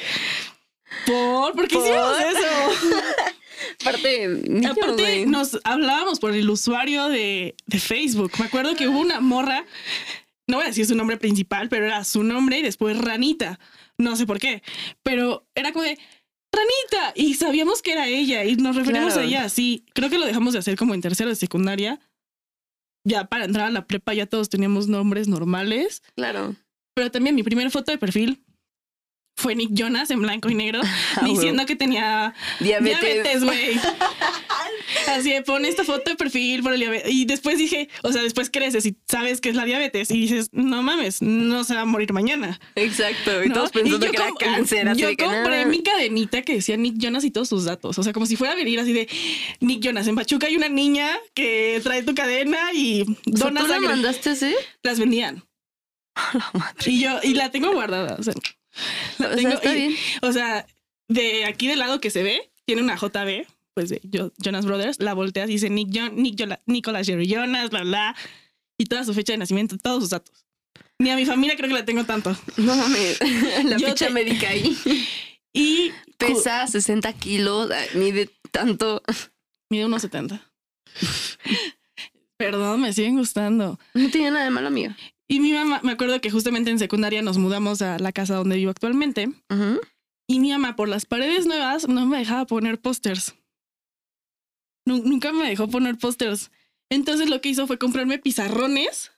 ¿Por? 1.06 1.56
¿Por 1.56 1.68
qué 1.68 1.76
¿Por? 1.76 1.86
hicimos 1.86 2.18
eso? 2.20 2.88
Aparte, 3.82 4.42
Aparte, 4.70 5.26
nos 5.26 5.58
hablábamos 5.64 6.20
por 6.20 6.34
el 6.36 6.50
usuario 6.50 7.08
de, 7.08 7.56
de 7.66 7.80
Facebook. 7.80 8.32
Me 8.40 8.46
acuerdo 8.46 8.76
que 8.76 8.88
hubo 8.88 9.00
una 9.00 9.20
morra, 9.22 9.66
no 10.48 10.58
voy 10.58 10.66
a 10.66 10.68
decir 10.68 10.86
su 10.86 10.96
nombre 10.96 11.18
principal, 11.18 11.70
pero 11.70 11.86
era 11.86 12.04
su 12.04 12.24
nombre 12.24 12.60
y 12.60 12.62
después 12.62 12.98
Ranita. 12.98 13.60
No 13.98 14.16
sé 14.16 14.26
por 14.26 14.40
qué, 14.40 14.64
pero 15.04 15.46
era 15.56 15.72
como 15.72 15.84
de 15.84 15.98
Ranita 16.52 17.14
y 17.16 17.36
sabíamos 17.36 17.82
que 17.82 17.92
era 17.94 18.08
ella 18.08 18.44
y 18.44 18.56
nos 18.56 18.76
referimos 18.76 19.14
Claro. 19.14 19.22
a 19.22 19.26
ella 19.30 19.44
así. 19.46 19.86
Creo 19.94 20.10
que 20.10 20.20
lo 20.20 20.26
dejamos 20.26 20.54
de 20.54 20.60
hacer 20.60 20.76
como 20.78 20.94
en 20.94 21.02
tercero 21.02 21.30
de 21.30 21.36
secundaria. 21.36 22.00
Ya 23.06 23.26
para 23.26 23.46
entrar 23.46 23.68
a 23.68 23.72
la 23.72 23.88
prepa 23.88 24.14
ya 24.14 24.26
todos 24.26 24.50
teníamos 24.50 24.88
nombres 24.90 25.28
normales, 25.30 26.04
Claro. 26.16 26.56
pero 26.94 27.10
también 27.12 27.34
mi 27.36 27.44
primera 27.44 27.70
foto 27.70 27.92
de 27.92 27.98
perfil 27.98 28.44
fue 29.40 29.56
Nick 29.56 29.72
Jonas 29.74 30.12
en 30.12 30.22
blanco 30.22 30.50
y 30.50 30.56
negro 30.56 30.82
Ah, 31.16 31.26
diciendo 31.26 31.66
que 31.66 31.76
tenía 31.76 32.34
Diabetes. 32.60 33.44
Güey. 33.44 33.80
Así 35.08 35.32
de 35.32 35.42
pon 35.42 35.66
esta 35.66 35.84
foto 35.84 36.12
de 36.12 36.16
perfil 36.16 36.62
por 36.62 36.74
el 36.74 36.80
diabetes. 36.80 37.12
Y 37.12 37.26
después 37.26 37.58
dije, 37.58 37.90
o 38.04 38.12
sea, 38.12 38.22
después 38.22 38.50
creces 38.50 38.86
y 38.86 38.96
sabes 39.08 39.42
que 39.42 39.50
es 39.50 39.56
la 39.56 39.66
diabetes 39.66 40.12
y 40.12 40.22
dices, 40.22 40.50
no 40.52 40.84
mames, 40.84 41.22
no 41.22 41.64
se 41.64 41.76
va 41.76 41.82
a 41.82 41.86
morir 41.86 42.14
mañana. 42.14 42.60
Exacto. 42.76 43.44
Y 43.44 43.50
¿no? 43.50 43.56
todos 43.56 43.72
pensando 43.72 44.00
que 44.00 44.16
era 44.16 44.30
cáncer. 44.38 44.88
Así 44.90 45.02
Yo 45.02 45.10
que 45.10 45.18
compré 45.18 45.58
nada. 45.58 45.66
mi 45.66 45.82
cadenita 45.84 46.42
que 46.42 46.56
decía 46.56 46.78
Nick 46.78 46.98
Jonas 46.98 47.24
y 47.24 47.32
todos 47.32 47.50
sus 47.50 47.66
datos. 47.66 47.98
O 47.98 48.04
sea, 48.04 48.14
como 48.14 48.26
si 48.26 48.36
fuera 48.36 48.54
a 48.54 48.56
venir 48.56 48.80
así 48.80 48.94
de 48.94 49.08
Nick 49.60 49.82
Jonas. 49.84 50.08
En 50.08 50.16
Pachuca 50.16 50.48
hay 50.48 50.56
una 50.58 50.70
niña 50.70 51.18
que 51.34 51.80
trae 51.84 52.04
tu 52.04 52.14
cadena 52.14 52.74
y 52.74 53.02
O 53.02 53.38
sea, 53.38 53.48
dona 53.48 53.62
¿Tú 53.62 53.68
la 53.68 53.80
mandaste 53.80 54.30
a 54.30 54.34
hacer? 54.34 54.56
Las 54.84 55.00
vendían. 55.00 55.44
Y 56.86 57.02
yo, 57.02 57.20
y 57.24 57.34
la 57.34 57.52
tengo 57.52 57.72
guardada. 57.72 58.16
O 58.20 58.24
sea, 58.24 58.34
O 59.20 59.24
sea, 59.24 59.36
tengo- 59.36 59.50
está 59.56 59.76
y- 59.76 59.78
bien. 59.78 59.96
o 60.22 60.32
sea, 60.32 60.66
de 61.08 61.46
aquí 61.46 61.68
del 61.68 61.80
lado 61.80 62.00
que 62.00 62.10
se 62.12 62.24
ve, 62.24 62.52
tiene 62.66 62.82
una 62.82 62.96
JB, 62.98 63.46
pues 63.74 63.90
de 63.90 64.02
Jo- 64.14 64.32
Jonas 64.38 64.66
Brothers, 64.66 65.00
la 65.00 65.14
volteas 65.14 65.50
y 65.50 65.54
dice 65.54 65.70
Nick, 65.70 65.90
Jon- 65.94 66.16
Nick 66.16 66.40
Nicolas 66.66 67.08
Jerry 67.08 67.28
Jonas, 67.28 67.70
bla, 67.70 67.84
bla, 67.84 68.16
y 68.78 68.86
toda 68.86 69.04
su 69.04 69.14
fecha 69.14 69.34
de 69.34 69.38
nacimiento, 69.38 69.78
todos 69.78 70.04
sus 70.04 70.10
datos. 70.12 70.46
Ni 71.00 71.10
a 71.10 71.16
mi 71.16 71.26
familia 71.26 71.56
creo 71.56 71.68
que 71.70 71.74
la 71.76 71.86
tengo 71.86 72.04
tanto. 72.06 72.36
No 72.58 72.76
mames. 72.76 73.20
La 73.66 73.78
Yo 73.78 73.88
ficha 73.90 74.08
te- 74.08 74.14
médica 74.14 74.50
ahí. 74.50 74.78
Y 75.54 75.92
Pesa 76.18 76.68
60 76.68 77.12
kilos, 77.14 77.70
mide 77.96 78.30
tanto. 78.52 79.02
mide 79.70 79.86
unos 79.86 80.02
70. 80.04 80.42
Perdón, 82.38 82.82
me 82.82 82.94
siguen 82.94 83.18
gustando. 83.18 83.80
No 83.94 84.10
tiene 84.10 84.32
nada 84.32 84.46
de 84.46 84.52
malo, 84.52 84.68
amiga. 84.68 84.96
Y 85.32 85.40
mi 85.40 85.54
mamá, 85.54 85.80
me 85.84 85.92
acuerdo 85.92 86.20
que 86.22 86.32
justamente 86.32 86.72
en 86.72 86.80
secundaria 86.80 87.22
nos 87.22 87.38
mudamos 87.38 87.82
a 87.84 88.00
la 88.00 88.12
casa 88.12 88.36
donde 88.36 88.56
vivo 88.56 88.72
actualmente. 88.72 89.28
Ujú. 89.50 89.80
Y 90.28 90.40
mi 90.40 90.50
mamá, 90.50 90.76
por 90.76 90.90
las 90.90 91.06
paredes 91.06 91.46
nuevas, 91.46 91.88
no 91.88 92.06
me 92.08 92.18
dejaba 92.18 92.46
poner 92.46 92.80
pósters. 92.82 93.36
Nu- 94.86 95.04
nunca 95.04 95.32
me 95.32 95.48
dejó 95.48 95.68
poner 95.70 95.98
pósters. 95.98 96.52
Entonces 96.90 97.30
lo 97.30 97.42
que 97.42 97.50
hizo 97.50 97.68
fue 97.68 97.78
comprarme 97.78 98.18
pizarrones. 98.20 99.12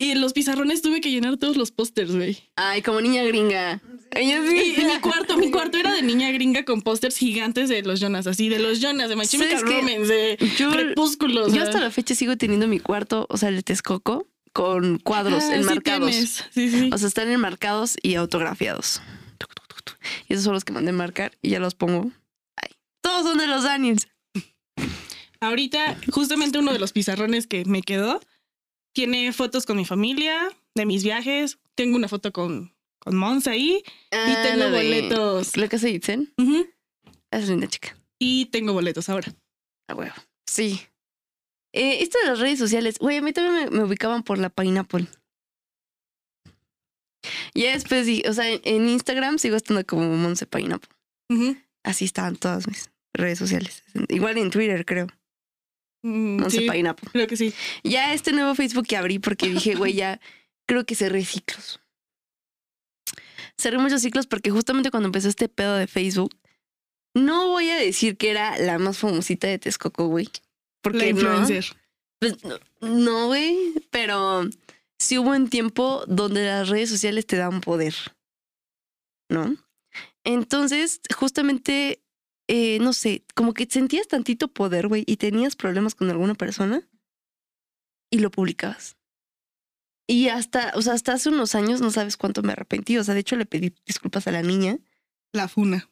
Y 0.00 0.10
en 0.10 0.20
los 0.20 0.32
pizarrones 0.32 0.82
tuve 0.82 1.00
que 1.00 1.12
llenar 1.12 1.36
todos 1.36 1.56
los 1.56 1.70
pósters, 1.70 2.12
güey. 2.16 2.38
Ay, 2.56 2.82
como 2.82 3.00
niña 3.00 3.22
gringa. 3.22 3.80
Ella 4.10 4.40
sí. 4.48 4.74
y 4.76 4.84
mi 4.84 4.98
cuarto, 5.00 5.38
mi 5.38 5.52
cuarto 5.52 5.78
era 5.78 5.92
de 5.92 6.02
niña 6.02 6.32
gringa 6.32 6.64
con 6.64 6.82
pósters 6.82 7.16
gigantes 7.16 7.68
de 7.68 7.82
los 7.82 8.00
Jonas, 8.00 8.26
así, 8.26 8.48
de 8.48 8.58
los 8.58 8.80
Jonas, 8.80 9.08
de 9.08 9.14
My 9.16 9.26
Chemical 9.26 9.64
de 9.64 10.36
Yo, 10.58 10.72
Crepúsculo. 10.72 11.44
o 11.46 11.48
yo 11.48 11.62
hasta 11.62 11.78
la 11.80 11.90
fecha 11.92 12.16
sigo 12.16 12.36
teniendo 12.36 12.66
mi 12.66 12.80
cuarto, 12.80 13.26
o 13.30 13.36
sea, 13.36 13.48
el 13.50 13.62
Texcoco, 13.62 14.26
con 14.52 14.98
cuadros 14.98 15.42
Ah, 15.44 15.56
enmarcados. 15.56 16.14
Sí, 16.50 16.70
sí. 16.70 16.90
O 16.92 16.98
sea, 16.98 17.08
están 17.08 17.30
enmarcados 17.30 17.96
y 18.02 18.14
autografiados. 18.16 19.00
Y 20.28 20.34
esos 20.34 20.44
son 20.44 20.54
los 20.54 20.64
que 20.64 20.72
mandé 20.72 20.92
marcar 20.92 21.36
y 21.42 21.50
ya 21.50 21.58
los 21.58 21.74
pongo. 21.74 22.10
Ay, 22.56 22.70
todos 23.02 23.22
son 23.24 23.38
de 23.38 23.46
los 23.46 23.64
Daniels. 23.64 24.08
Ahorita, 25.40 25.98
justamente 26.12 26.58
uno 26.58 26.72
de 26.72 26.78
los 26.78 26.92
pizarrones 26.92 27.46
que 27.46 27.64
me 27.64 27.82
quedó 27.82 28.20
Tiene 28.94 29.32
fotos 29.32 29.64
con 29.66 29.76
mi 29.76 29.84
familia, 29.84 30.38
de 30.74 30.86
mis 30.86 31.02
viajes. 31.02 31.58
Tengo 31.74 31.96
una 31.96 32.08
foto 32.08 32.32
con, 32.32 32.74
con 32.98 33.16
Mons 33.16 33.46
ahí. 33.46 33.82
Ah, 34.12 34.40
tengo 34.44 34.56
la 34.58 34.70
de 34.70 34.70
boletos. 34.70 35.52
Casa 35.52 35.86
de 35.86 35.92
Itzen. 35.92 36.32
Ujú. 36.38 36.66
Es 37.30 37.48
linda 37.48 37.66
chica. 37.66 37.96
Y 38.18 38.46
tengo 38.46 38.72
boletos 38.74 39.08
ahora. 39.08 39.32
A 39.88 39.94
huevo. 39.94 40.14
Sí. 40.46 40.80
Eh, 41.72 42.02
esto 42.02 42.18
de 42.18 42.26
las 42.26 42.38
redes 42.38 42.58
sociales, 42.58 42.98
güey, 42.98 43.18
a 43.18 43.22
mí 43.22 43.32
también 43.32 43.70
me, 43.70 43.78
me 43.78 43.84
ubicaban 43.84 44.22
por 44.22 44.38
la 44.38 44.50
Pineapple. 44.50 45.06
Ya 47.54 47.72
después, 47.72 48.06
sí, 48.06 48.22
o 48.28 48.32
sea, 48.32 48.48
en, 48.48 48.88
Instagram 48.88 49.38
sigo 49.38 49.56
estando 49.56 49.84
como 49.86 50.16
Monse 50.16 50.46
Pineapple. 50.46 50.90
Así 51.82 52.04
estaban 52.04 52.36
todas 52.36 52.66
mis 52.68 52.90
redes 53.14 53.38
sociales. 53.38 53.82
Igual 54.08 54.38
en 54.38 54.50
Twitter, 54.50 54.84
creo. 54.84 55.06
Mm, 56.02 56.40
Monse 56.40 56.58
sí, 56.58 56.70
Pineapple. 56.70 57.10
creo 57.12 57.26
que 57.26 57.36
sí. 57.36 57.54
Ya 57.84 58.12
este 58.12 58.32
nuevo 58.32 58.54
Facebook 58.54 58.86
que 58.86 58.96
abrí 58.96 59.18
porque 59.18 59.48
dije, 59.48 59.74
güey, 59.76 59.94
ya 59.94 60.20
creo 60.66 60.84
que 60.84 60.94
cerré 60.94 61.24
ciclos. 61.24 61.80
Cerré 63.58 63.78
muchos 63.78 64.02
ciclos 64.02 64.26
porque 64.26 64.50
justamente 64.50 64.90
cuando 64.90 65.08
empezó 65.08 65.28
este 65.28 65.48
pedo 65.48 65.76
de 65.76 65.86
Facebook, 65.86 66.34
no 67.14 67.48
voy 67.48 67.70
a 67.70 67.76
decir 67.76 68.16
que 68.16 68.30
era 68.30 68.58
la 68.58 68.78
más 68.78 68.98
famosita 68.98 69.46
de 69.46 69.58
Texcoco, 69.58 70.06
güey. 70.06 70.28
La 70.84 70.90
Porque 70.90 71.12
no. 71.12 71.20
influencer. 71.20 71.76
Pues 72.20 72.44
no, 72.44 72.58
no, 72.80 73.26
güey, 73.26 73.74
pero 73.90 74.44
sí 74.98 75.18
hubo 75.18 75.30
un 75.30 75.48
tiempo 75.48 76.04
donde 76.06 76.44
las 76.46 76.68
redes 76.68 76.90
sociales 76.90 77.26
te 77.26 77.36
dan 77.36 77.60
poder, 77.60 77.94
¿no? 79.28 79.56
Entonces, 80.24 81.00
justamente, 81.16 82.02
eh, 82.48 82.78
no 82.80 82.92
sé, 82.92 83.24
como 83.34 83.54
que 83.54 83.66
sentías 83.66 84.06
tantito 84.06 84.48
poder, 84.48 84.86
güey, 84.86 85.04
y 85.06 85.16
tenías 85.16 85.56
problemas 85.56 85.94
con 85.94 86.10
alguna 86.10 86.34
persona 86.34 86.88
y 88.10 88.18
lo 88.18 88.30
publicabas. 88.30 88.96
Y 90.06 90.28
hasta, 90.28 90.72
o 90.74 90.82
sea, 90.82 90.92
hasta 90.92 91.14
hace 91.14 91.30
unos 91.30 91.54
años 91.54 91.80
no 91.80 91.90
sabes 91.90 92.16
cuánto 92.16 92.42
me 92.42 92.52
arrepentí. 92.52 92.98
O 92.98 93.04
sea, 93.04 93.14
de 93.14 93.20
hecho 93.20 93.36
le 93.36 93.46
pedí 93.46 93.74
disculpas 93.86 94.26
a 94.26 94.32
la 94.32 94.42
niña. 94.42 94.78
La 95.32 95.48
funa. 95.48 95.88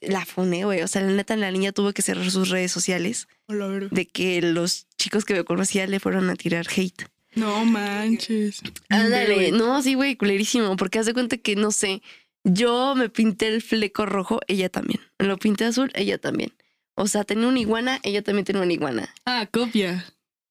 La 0.00 0.24
funé, 0.24 0.64
güey. 0.64 0.82
O 0.82 0.88
sea, 0.88 1.02
la 1.02 1.12
neta, 1.12 1.36
la 1.36 1.50
niña 1.50 1.72
tuvo 1.72 1.92
que 1.92 2.02
cerrar 2.02 2.30
sus 2.30 2.48
redes 2.50 2.72
sociales 2.72 3.28
Hola, 3.46 3.68
de 3.90 4.06
que 4.06 4.40
los 4.42 4.86
chicos 4.96 5.24
que 5.24 5.34
me 5.34 5.44
conocía 5.44 5.86
le 5.86 6.00
fueron 6.00 6.30
a 6.30 6.36
tirar 6.36 6.66
hate. 6.74 7.08
No 7.34 7.64
manches. 7.64 8.62
Ándale, 8.88 9.52
no, 9.52 9.82
sí, 9.82 9.94
güey, 9.94 10.16
culerísimo, 10.16 10.74
porque 10.76 10.98
haz 10.98 11.06
de 11.06 11.12
cuenta 11.12 11.36
que, 11.36 11.54
no 11.54 11.70
sé, 11.70 12.02
yo 12.44 12.94
me 12.94 13.10
pinté 13.10 13.48
el 13.48 13.60
fleco 13.60 14.06
rojo, 14.06 14.40
ella 14.46 14.68
también. 14.70 15.00
Lo 15.18 15.36
pinté 15.36 15.64
azul, 15.64 15.90
ella 15.94 16.16
también. 16.16 16.54
O 16.94 17.06
sea, 17.08 17.24
tenía 17.24 17.46
una 17.46 17.60
iguana, 17.60 18.00
ella 18.04 18.22
también 18.22 18.46
tenía 18.46 18.62
una 18.62 18.72
iguana. 18.72 19.14
Ah, 19.26 19.46
copia. 19.52 20.06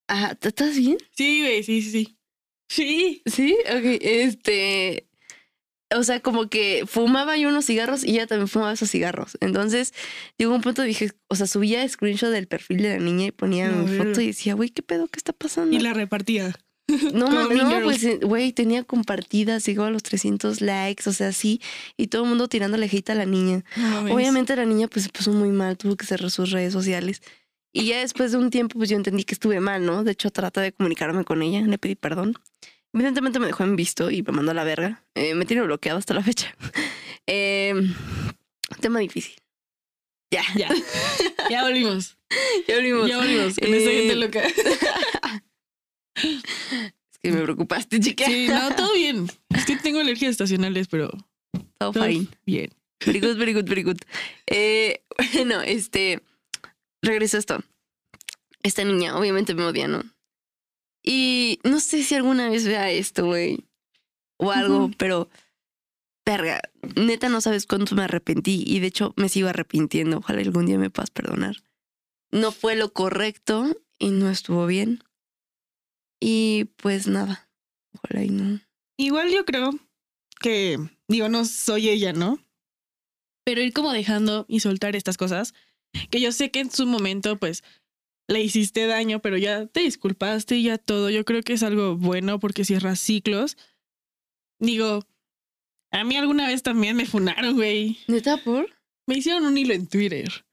Ajá, 0.08 0.36
¿tú 0.36 0.50
¿estás 0.50 0.78
bien? 0.78 0.98
Sí, 1.12 1.42
güey, 1.42 1.64
sí, 1.64 1.82
sí, 1.82 1.92
sí. 1.92 2.18
Sí. 2.70 3.22
Sí, 3.26 3.58
ok, 3.68 3.98
este... 4.02 5.08
O 5.98 6.04
sea, 6.04 6.20
como 6.20 6.50
que 6.50 6.84
fumaba 6.88 7.38
yo 7.38 7.50
unos 7.50 7.66
cigarros 7.66 8.04
y 8.04 8.12
ella 8.12 8.28
también 8.28 8.48
fumaba 8.48 8.74
esos 8.74 8.90
cigarros. 8.92 9.38
Entonces, 9.42 9.94
llegó 10.38 10.54
un 10.56 10.62
punto 10.62 10.82
dije, 10.84 11.12
o 11.28 11.36
sea, 11.36 11.48
subía 11.48 11.88
screenshot 11.88 12.30
del 12.32 12.48
perfil 12.48 12.82
de 12.84 12.90
la 12.98 13.04
niña 13.04 13.28
y 13.28 13.32
ponía 13.32 13.70
No, 13.70 13.84
mi 13.84 13.98
foto 13.98 14.22
y 14.22 14.28
decía, 14.28 14.54
güey, 14.56 14.70
¿qué 14.70 14.82
pedo? 14.84 15.08
¿Qué 15.08 15.18
está 15.18 15.34
pasando? 15.34 15.76
Y 15.76 15.80
la 15.80 15.94
repartía. 15.94 16.54
No, 17.14 17.26
Como 17.26 17.40
ma- 17.42 17.48
Mean 17.50 17.68
no, 17.70 17.82
pues, 17.84 18.04
eh, 18.04 18.20
güey, 18.22 18.54
tenía 18.54 18.84
compartidas, 18.84 19.66
llegó 19.66 19.86
a 19.86 19.90
los 19.90 20.04
300 20.04 20.62
likes, 20.62 21.10
o 21.10 21.14
sea, 21.14 21.32
sí, 21.32 21.60
y 21.98 22.08
todo 22.08 22.24
el 22.24 22.30
mundo 22.30 22.48
tirándole 22.48 22.86
hate 22.92 23.10
a 23.10 23.16
la 23.16 23.26
niña. 23.26 23.64
No. 23.76 24.14
Obviamente 24.14 24.56
la 24.56 24.66
niña, 24.66 24.88
pues, 24.88 25.06
se 25.06 25.10
puso 25.12 25.32
muy 25.34 25.50
mal, 25.50 25.78
tuvo 25.78 25.96
que 25.96 26.06
cerrar 26.06 26.30
sus 26.30 26.52
redes 26.52 26.74
sociales. 26.74 27.22
Y 27.74 27.86
ya 27.88 28.00
después 28.00 28.32
de 28.32 28.38
un 28.38 28.52
tiempo, 28.52 28.78
pues, 28.78 28.90
yo 28.90 28.98
entendí 28.98 29.24
que 29.24 29.34
estuve 29.34 29.60
mal, 29.60 29.84
¿no? 29.86 30.04
De 30.04 30.12
hecho, 30.12 30.30
traté 30.30 30.62
de 30.62 30.72
comunicarme 30.74 31.24
con 31.26 31.42
ella, 31.42 31.62
le 31.62 31.78
pedí 31.80 31.96
perdón. 31.96 32.36
Evidentemente 32.96 33.40
me 33.40 33.46
dejó 33.48 33.64
en 33.66 33.76
visto 33.76 34.10
y 34.10 34.24
me 34.24 34.32
mandó 34.32 34.52
a 34.52 34.56
la 34.56 34.64
verga. 34.64 35.04
Eh, 35.16 35.36
me 35.36 35.46
tiene 35.46 35.62
bloqueado 35.64 36.00
hasta 36.00 36.14
la 36.16 36.24
fecha. 36.24 36.56
Eh, 37.28 37.74
tema 38.82 39.00
difícil. 39.00 39.34
Ya, 40.32 40.44
Ya. 40.56 40.70
Ya 41.50 41.64
volvimos. 41.64 42.18
ya 42.68 42.76
volvimos. 42.76 43.08
Ya 43.10 43.18
volvimos. 43.18 43.56
Con 43.56 43.74
Eh, 43.74 43.80
gente 43.80 44.16
loca. 44.16 44.44
Es 46.16 47.20
que 47.22 47.32
me 47.32 47.42
preocupaste, 47.42 48.00
chica. 48.00 48.26
Sí, 48.26 48.48
no, 48.48 48.76
todo 48.76 48.94
bien. 48.94 49.28
Es 49.50 49.66
que 49.66 49.76
tengo 49.78 50.00
alergias 50.00 50.32
estacionales, 50.32 50.88
pero 50.88 51.10
Todo 51.80 51.92
todo 51.92 52.04
fine. 52.06 52.28
bien. 52.46 52.70
Very 53.06 53.20
good, 53.20 53.38
very 53.38 53.54
good, 53.54 53.66
very 53.68 53.84
good. 53.84 53.98
Eh, 54.48 55.04
bueno, 55.34 55.62
este. 55.62 56.22
Regreso 57.02 57.38
a 57.38 57.40
esto. 57.40 57.64
Esta 58.64 58.84
niña, 58.84 59.18
obviamente 59.18 59.54
me 59.56 59.64
odia, 59.64 59.88
¿no? 59.88 60.04
Y 61.06 61.60
no 61.64 61.80
sé 61.80 62.04
si 62.04 62.16
alguna 62.16 62.50
vez 62.50 62.66
vea 62.66 62.90
esto, 62.90 63.26
güey. 63.26 63.64
O 64.38 64.52
algo, 64.52 64.90
pero. 64.98 65.30
Verga, 66.26 66.60
neta 66.96 67.30
no 67.30 67.40
sabes 67.40 67.68
cuánto 67.68 67.96
me 67.96 68.04
arrepentí. 68.04 68.64
Y 68.66 68.80
de 68.80 68.88
hecho 68.88 69.14
me 69.16 69.30
sigo 69.30 69.48
arrepintiendo. 69.48 70.18
Ojalá 70.18 70.42
algún 70.42 70.66
día 70.66 70.80
me 70.80 70.90
puedas 70.90 71.12
perdonar. 71.12 71.58
No 72.32 72.52
fue 72.52 72.76
lo 72.76 72.92
correcto 72.92 73.76
y 74.00 74.10
no 74.10 74.30
estuvo 74.30 74.66
bien. 74.66 75.04
Y 76.20 76.66
pues 76.78 77.08
nada. 77.08 77.48
Ojalá 77.94 78.24
y 78.24 78.30
no. 78.30 78.60
Igual 78.98 79.32
yo 79.32 79.46
creo 79.46 79.72
que, 80.40 80.80
digo, 81.08 81.30
no 81.30 81.46
soy 81.46 81.90
ella, 81.90 82.14
¿no? 82.14 82.40
Pero 83.46 83.62
ir 83.62 83.74
como 83.74 83.94
dejando 83.94 84.46
y 84.48 84.62
soltar 84.62 84.96
estas 84.96 85.18
cosas, 85.18 85.54
que 86.10 86.20
yo 86.20 86.32
sé 86.32 86.50
que 86.52 86.62
en 86.62 86.72
su 86.72 86.88
momento, 86.88 87.38
pues, 87.38 87.64
le 88.28 88.42
hiciste 88.42 88.88
daño, 88.88 89.22
pero 89.22 89.38
ya 89.38 89.68
te 89.68 89.82
disculpaste 89.82 90.58
y 90.58 90.64
ya 90.64 90.78
todo. 90.78 91.10
Yo 91.10 91.26
creo 91.26 91.42
que 91.44 91.54
es 91.54 91.64
algo 91.64 91.96
bueno 91.96 92.40
porque 92.40 92.66
cierras 92.66 93.00
ciclos. 93.00 93.58
Digo, 94.60 95.06
a 95.92 96.04
mí 96.04 96.18
alguna 96.18 96.48
vez 96.48 96.64
también 96.64 96.96
me 96.96 97.06
funaron, 97.06 97.56
güey. 97.56 98.00
¿Neta 98.08 98.38
por? 98.38 98.70
Me 99.08 99.18
hicieron 99.18 99.46
un 99.46 99.58
hilo 99.58 99.74
en 99.74 99.88
Twitter. 99.88 100.46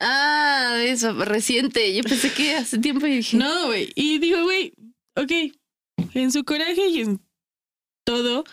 Ah, 0.00 0.78
eso, 0.82 1.12
reciente. 1.24 1.94
Yo 1.94 2.02
pensé 2.02 2.32
que 2.32 2.54
hace 2.54 2.78
tiempo 2.78 3.06
y 3.06 3.16
dije. 3.16 3.36
No, 3.36 3.66
güey. 3.66 3.92
Y 3.94 4.18
digo, 4.18 4.42
güey, 4.44 4.72
ok, 5.14 5.32
en 6.14 6.32
su 6.32 6.44
coraje 6.44 6.88
y 6.88 7.02
en 7.02 7.20
todo, 8.04 8.44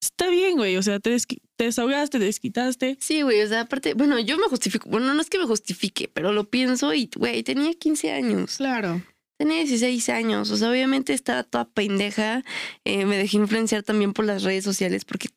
está 0.00 0.28
bien, 0.30 0.56
güey. 0.56 0.76
O 0.76 0.82
sea, 0.82 0.98
te, 1.00 1.16
te 1.56 1.64
desahogaste, 1.64 2.18
te 2.18 2.24
desquitaste. 2.24 2.96
Sí, 3.00 3.22
güey, 3.22 3.42
o 3.42 3.48
sea, 3.48 3.62
aparte, 3.62 3.94
bueno, 3.94 4.18
yo 4.18 4.38
me 4.38 4.44
justifico, 4.48 4.88
bueno, 4.88 5.12
no 5.14 5.20
es 5.20 5.28
que 5.30 5.38
me 5.38 5.46
justifique, 5.46 6.08
pero 6.12 6.32
lo 6.32 6.44
pienso 6.48 6.92
y, 6.94 7.10
güey, 7.16 7.42
tenía 7.42 7.72
15 7.74 8.10
años, 8.12 8.56
Claro. 8.56 9.02
tenía 9.38 9.58
16 9.58 10.08
años, 10.08 10.50
o 10.50 10.56
sea, 10.56 10.70
obviamente 10.70 11.12
estaba 11.12 11.42
toda 11.44 11.66
pendeja, 11.66 12.42
eh, 12.84 13.04
me 13.06 13.16
dejé 13.16 13.36
influenciar 13.38 13.82
también 13.82 14.12
por 14.12 14.24
las 14.24 14.42
redes 14.42 14.64
sociales 14.64 15.04
porque 15.04 15.28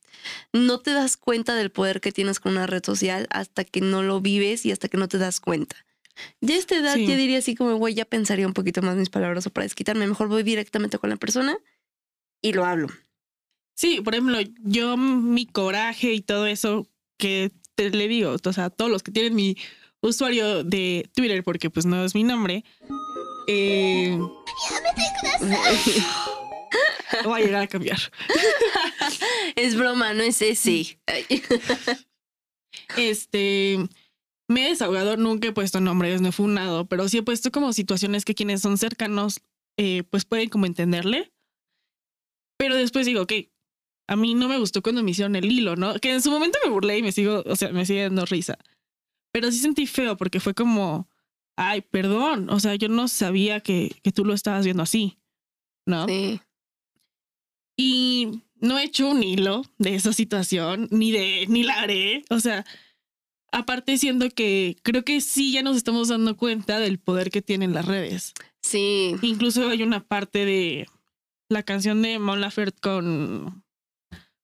no 0.53 0.79
te 0.79 0.91
das 0.91 1.17
cuenta 1.17 1.55
del 1.55 1.69
poder 1.71 1.99
que 2.01 2.11
tienes 2.13 2.39
con 2.39 2.53
una 2.53 2.67
red 2.67 2.83
social 2.85 3.27
hasta 3.31 3.63
que 3.65 3.81
no 3.81 4.03
lo 4.03 4.21
vives 4.21 4.65
y 4.65 4.71
hasta 4.71 4.87
que 4.87 4.97
no 4.97 5.07
te 5.09 5.17
das 5.17 5.39
cuenta. 5.41 5.75
Ya 6.41 6.55
a 6.55 6.57
esta 6.59 6.75
edad 6.77 6.93
Sí. 6.95 7.07
ya 7.07 7.17
diría 7.17 7.39
así 7.39 7.55
como, 7.55 7.75
güey, 7.75 7.95
ya 7.95 8.05
pensaría 8.05 8.45
un 8.47 8.53
poquito 8.53 8.81
más 8.81 8.95
mis 8.95 9.09
palabras 9.09 9.47
o 9.47 9.49
para 9.49 9.65
desquitarme, 9.65 10.05
mejor 10.07 10.27
voy 10.29 10.43
directamente 10.43 10.97
con 10.99 11.09
la 11.09 11.15
persona 11.17 11.57
y 12.41 12.53
lo 12.53 12.65
hablo. 12.65 12.87
Sí, 13.75 14.01
por 14.01 14.13
ejemplo, 14.13 14.39
yo 14.63 14.97
mi 14.97 15.45
coraje 15.45 16.13
y 16.13 16.21
todo 16.21 16.45
eso 16.45 16.87
que 17.17 17.51
te 17.75 17.89
le 17.89 18.07
digo, 18.07 18.35
o 18.43 18.53
sea, 18.53 18.69
todos 18.69 18.91
los 18.91 19.03
que 19.03 19.11
tienen 19.11 19.35
mi 19.35 19.57
usuario 20.01 20.63
de 20.63 21.09
Twitter, 21.15 21.43
porque 21.43 21.69
pues 21.69 21.85
no 21.85 22.03
es 22.03 22.13
mi 22.13 22.23
nombre, 22.23 22.63
eh, 23.47 24.17
voy 27.23 27.41
a 27.41 27.45
llegar 27.45 27.63
a 27.63 27.67
cambiar. 27.67 27.99
es 29.55 29.75
broma, 29.75 30.13
no 30.13 30.23
es 30.23 30.41
ese. 30.41 30.99
Este, 32.97 33.77
me 34.47 34.65
he 34.65 34.69
desahogado, 34.69 35.15
nunca 35.15 35.47
he 35.47 35.51
puesto 35.51 35.79
nombres, 35.79 36.21
no 36.21 36.29
he 36.29 36.31
funado, 36.31 36.87
pero 36.87 37.07
sí 37.07 37.19
he 37.19 37.23
puesto 37.23 37.51
como 37.51 37.73
situaciones 37.73 38.25
que 38.25 38.35
quienes 38.35 38.61
son 38.61 38.77
cercanos, 38.77 39.41
eh, 39.77 40.03
pues 40.09 40.25
pueden 40.25 40.49
como 40.49 40.65
entenderle. 40.65 41.31
Pero 42.57 42.75
después 42.75 43.05
digo, 43.05 43.21
ok, 43.21 43.33
a 44.07 44.15
mí 44.15 44.33
no 44.35 44.47
me 44.47 44.59
gustó 44.59 44.81
cuando 44.81 45.03
me 45.03 45.11
hicieron 45.11 45.35
el 45.35 45.51
hilo, 45.51 45.75
¿no? 45.75 45.95
Que 45.95 46.11
en 46.11 46.21
su 46.21 46.31
momento 46.31 46.59
me 46.63 46.69
burlé 46.69 46.97
y 46.97 47.03
me 47.03 47.11
sigo, 47.11 47.43
o 47.45 47.55
sea, 47.55 47.71
me 47.71 47.85
sigue 47.85 48.03
dando 48.03 48.25
risa. 48.25 48.57
Pero 49.31 49.51
sí 49.51 49.59
sentí 49.59 49.87
feo 49.87 50.17
porque 50.17 50.39
fue 50.39 50.53
como, 50.53 51.07
ay, 51.55 51.81
perdón, 51.81 52.49
o 52.49 52.59
sea, 52.59 52.75
yo 52.75 52.89
no 52.89 53.07
sabía 53.07 53.59
que, 53.61 53.95
que 54.03 54.11
tú 54.11 54.25
lo 54.25 54.33
estabas 54.33 54.65
viendo 54.65 54.83
así, 54.83 55.17
¿no? 55.85 56.07
Sí. 56.07 56.41
Y 57.77 58.43
no 58.59 58.77
he 58.77 58.83
hecho 58.83 59.09
un 59.09 59.23
hilo 59.23 59.63
de 59.77 59.95
esa 59.95 60.13
situación, 60.13 60.87
ni 60.91 61.11
de, 61.11 61.45
ni 61.49 61.63
la 61.63 61.81
haré. 61.81 62.23
O 62.29 62.39
sea, 62.39 62.65
aparte 63.51 63.97
siendo 63.97 64.29
que 64.29 64.77
creo 64.83 65.03
que 65.03 65.21
sí 65.21 65.51
ya 65.51 65.63
nos 65.63 65.77
estamos 65.77 66.09
dando 66.09 66.37
cuenta 66.37 66.79
del 66.79 66.99
poder 66.99 67.31
que 67.31 67.41
tienen 67.41 67.73
las 67.73 67.85
redes. 67.85 68.33
Sí. 68.61 69.15
Incluso 69.21 69.69
hay 69.69 69.81
una 69.83 70.03
parte 70.03 70.45
de 70.45 70.87
la 71.49 71.63
canción 71.63 72.01
de 72.01 72.19
Mon 72.19 72.41
Laferte 72.41 72.79
con 72.79 73.62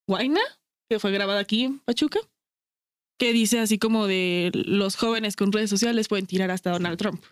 Guaina, 0.09 0.41
que 0.89 0.97
fue 0.97 1.11
grabada 1.11 1.39
aquí 1.39 1.65
en 1.65 1.77
Pachuca, 1.81 2.19
que 3.19 3.31
dice 3.31 3.59
así 3.59 3.77
como 3.77 4.07
de 4.07 4.49
los 4.53 4.95
jóvenes 4.95 5.35
con 5.35 5.51
redes 5.51 5.69
sociales 5.69 6.07
pueden 6.07 6.25
tirar 6.25 6.49
hasta 6.49 6.71
Donald 6.71 6.97
Trump. 6.97 7.23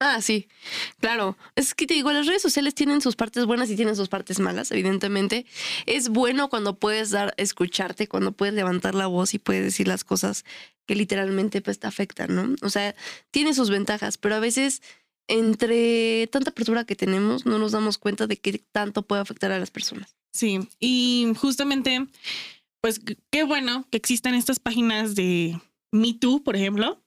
Ah, 0.00 0.22
sí, 0.22 0.48
claro. 0.98 1.36
Es 1.56 1.74
que 1.74 1.86
te 1.86 1.92
digo, 1.92 2.10
las 2.10 2.26
redes 2.26 2.40
sociales 2.40 2.74
tienen 2.74 3.02
sus 3.02 3.16
partes 3.16 3.44
buenas 3.44 3.68
y 3.68 3.76
tienen 3.76 3.96
sus 3.96 4.08
partes 4.08 4.40
malas, 4.40 4.72
evidentemente. 4.72 5.44
Es 5.84 6.08
bueno 6.08 6.48
cuando 6.48 6.78
puedes 6.78 7.10
dar, 7.10 7.34
escucharte, 7.36 8.08
cuando 8.08 8.32
puedes 8.32 8.54
levantar 8.54 8.94
la 8.94 9.08
voz 9.08 9.34
y 9.34 9.38
puedes 9.38 9.62
decir 9.62 9.86
las 9.86 10.02
cosas 10.02 10.46
que 10.86 10.94
literalmente 10.94 11.60
pues, 11.60 11.80
te 11.80 11.86
afectan, 11.86 12.34
¿no? 12.34 12.56
O 12.62 12.70
sea, 12.70 12.96
tiene 13.30 13.52
sus 13.52 13.68
ventajas, 13.68 14.16
pero 14.16 14.36
a 14.36 14.40
veces 14.40 14.80
entre 15.28 16.26
tanta 16.28 16.50
apertura 16.50 16.84
que 16.84 16.96
tenemos 16.96 17.44
no 17.44 17.58
nos 17.58 17.72
damos 17.72 17.98
cuenta 17.98 18.26
de 18.26 18.38
qué 18.38 18.58
tanto 18.72 19.02
puede 19.02 19.20
afectar 19.20 19.52
a 19.52 19.58
las 19.58 19.70
personas. 19.70 20.16
Sí, 20.32 20.60
y 20.80 21.32
justamente, 21.36 22.06
pues 22.80 23.00
qué 23.30 23.44
bueno 23.44 23.86
que 23.90 23.98
existan 23.98 24.34
estas 24.34 24.58
páginas 24.58 25.14
de 25.14 25.60
Me 25.92 26.14
Too, 26.14 26.42
por 26.42 26.56
ejemplo. 26.56 27.02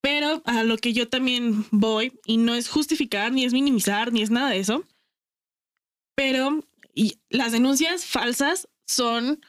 Pero 0.00 0.42
a 0.46 0.64
lo 0.64 0.78
que 0.78 0.94
yo 0.94 1.08
también 1.08 1.66
voy, 1.70 2.18
y 2.24 2.38
no 2.38 2.54
es 2.54 2.68
justificar, 2.68 3.32
ni 3.32 3.44
es 3.44 3.52
minimizar, 3.52 4.12
ni 4.12 4.22
es 4.22 4.30
nada 4.30 4.50
de 4.50 4.58
eso, 4.58 4.84
pero 6.14 6.64
y 6.94 7.18
las 7.28 7.52
denuncias 7.52 8.06
falsas 8.06 8.68
son 8.86 9.44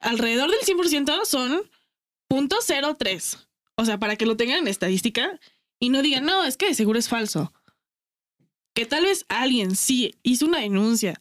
alrededor 0.00 0.50
del 0.50 0.60
100% 0.60 1.24
son 1.24 1.62
.03. 2.30 3.48
O 3.76 3.84
sea, 3.84 3.98
para 3.98 4.16
que 4.16 4.26
lo 4.26 4.36
tengan 4.36 4.58
en 4.58 4.68
estadística 4.68 5.40
y 5.80 5.88
no 5.88 6.02
digan, 6.02 6.24
no, 6.24 6.44
es 6.44 6.56
que 6.56 6.66
de 6.66 6.74
seguro 6.74 6.98
es 6.98 7.08
falso. 7.08 7.52
Que 8.74 8.86
tal 8.86 9.04
vez 9.04 9.24
alguien 9.28 9.74
sí 9.74 10.14
hizo 10.22 10.46
una 10.46 10.60
denuncia 10.60 11.20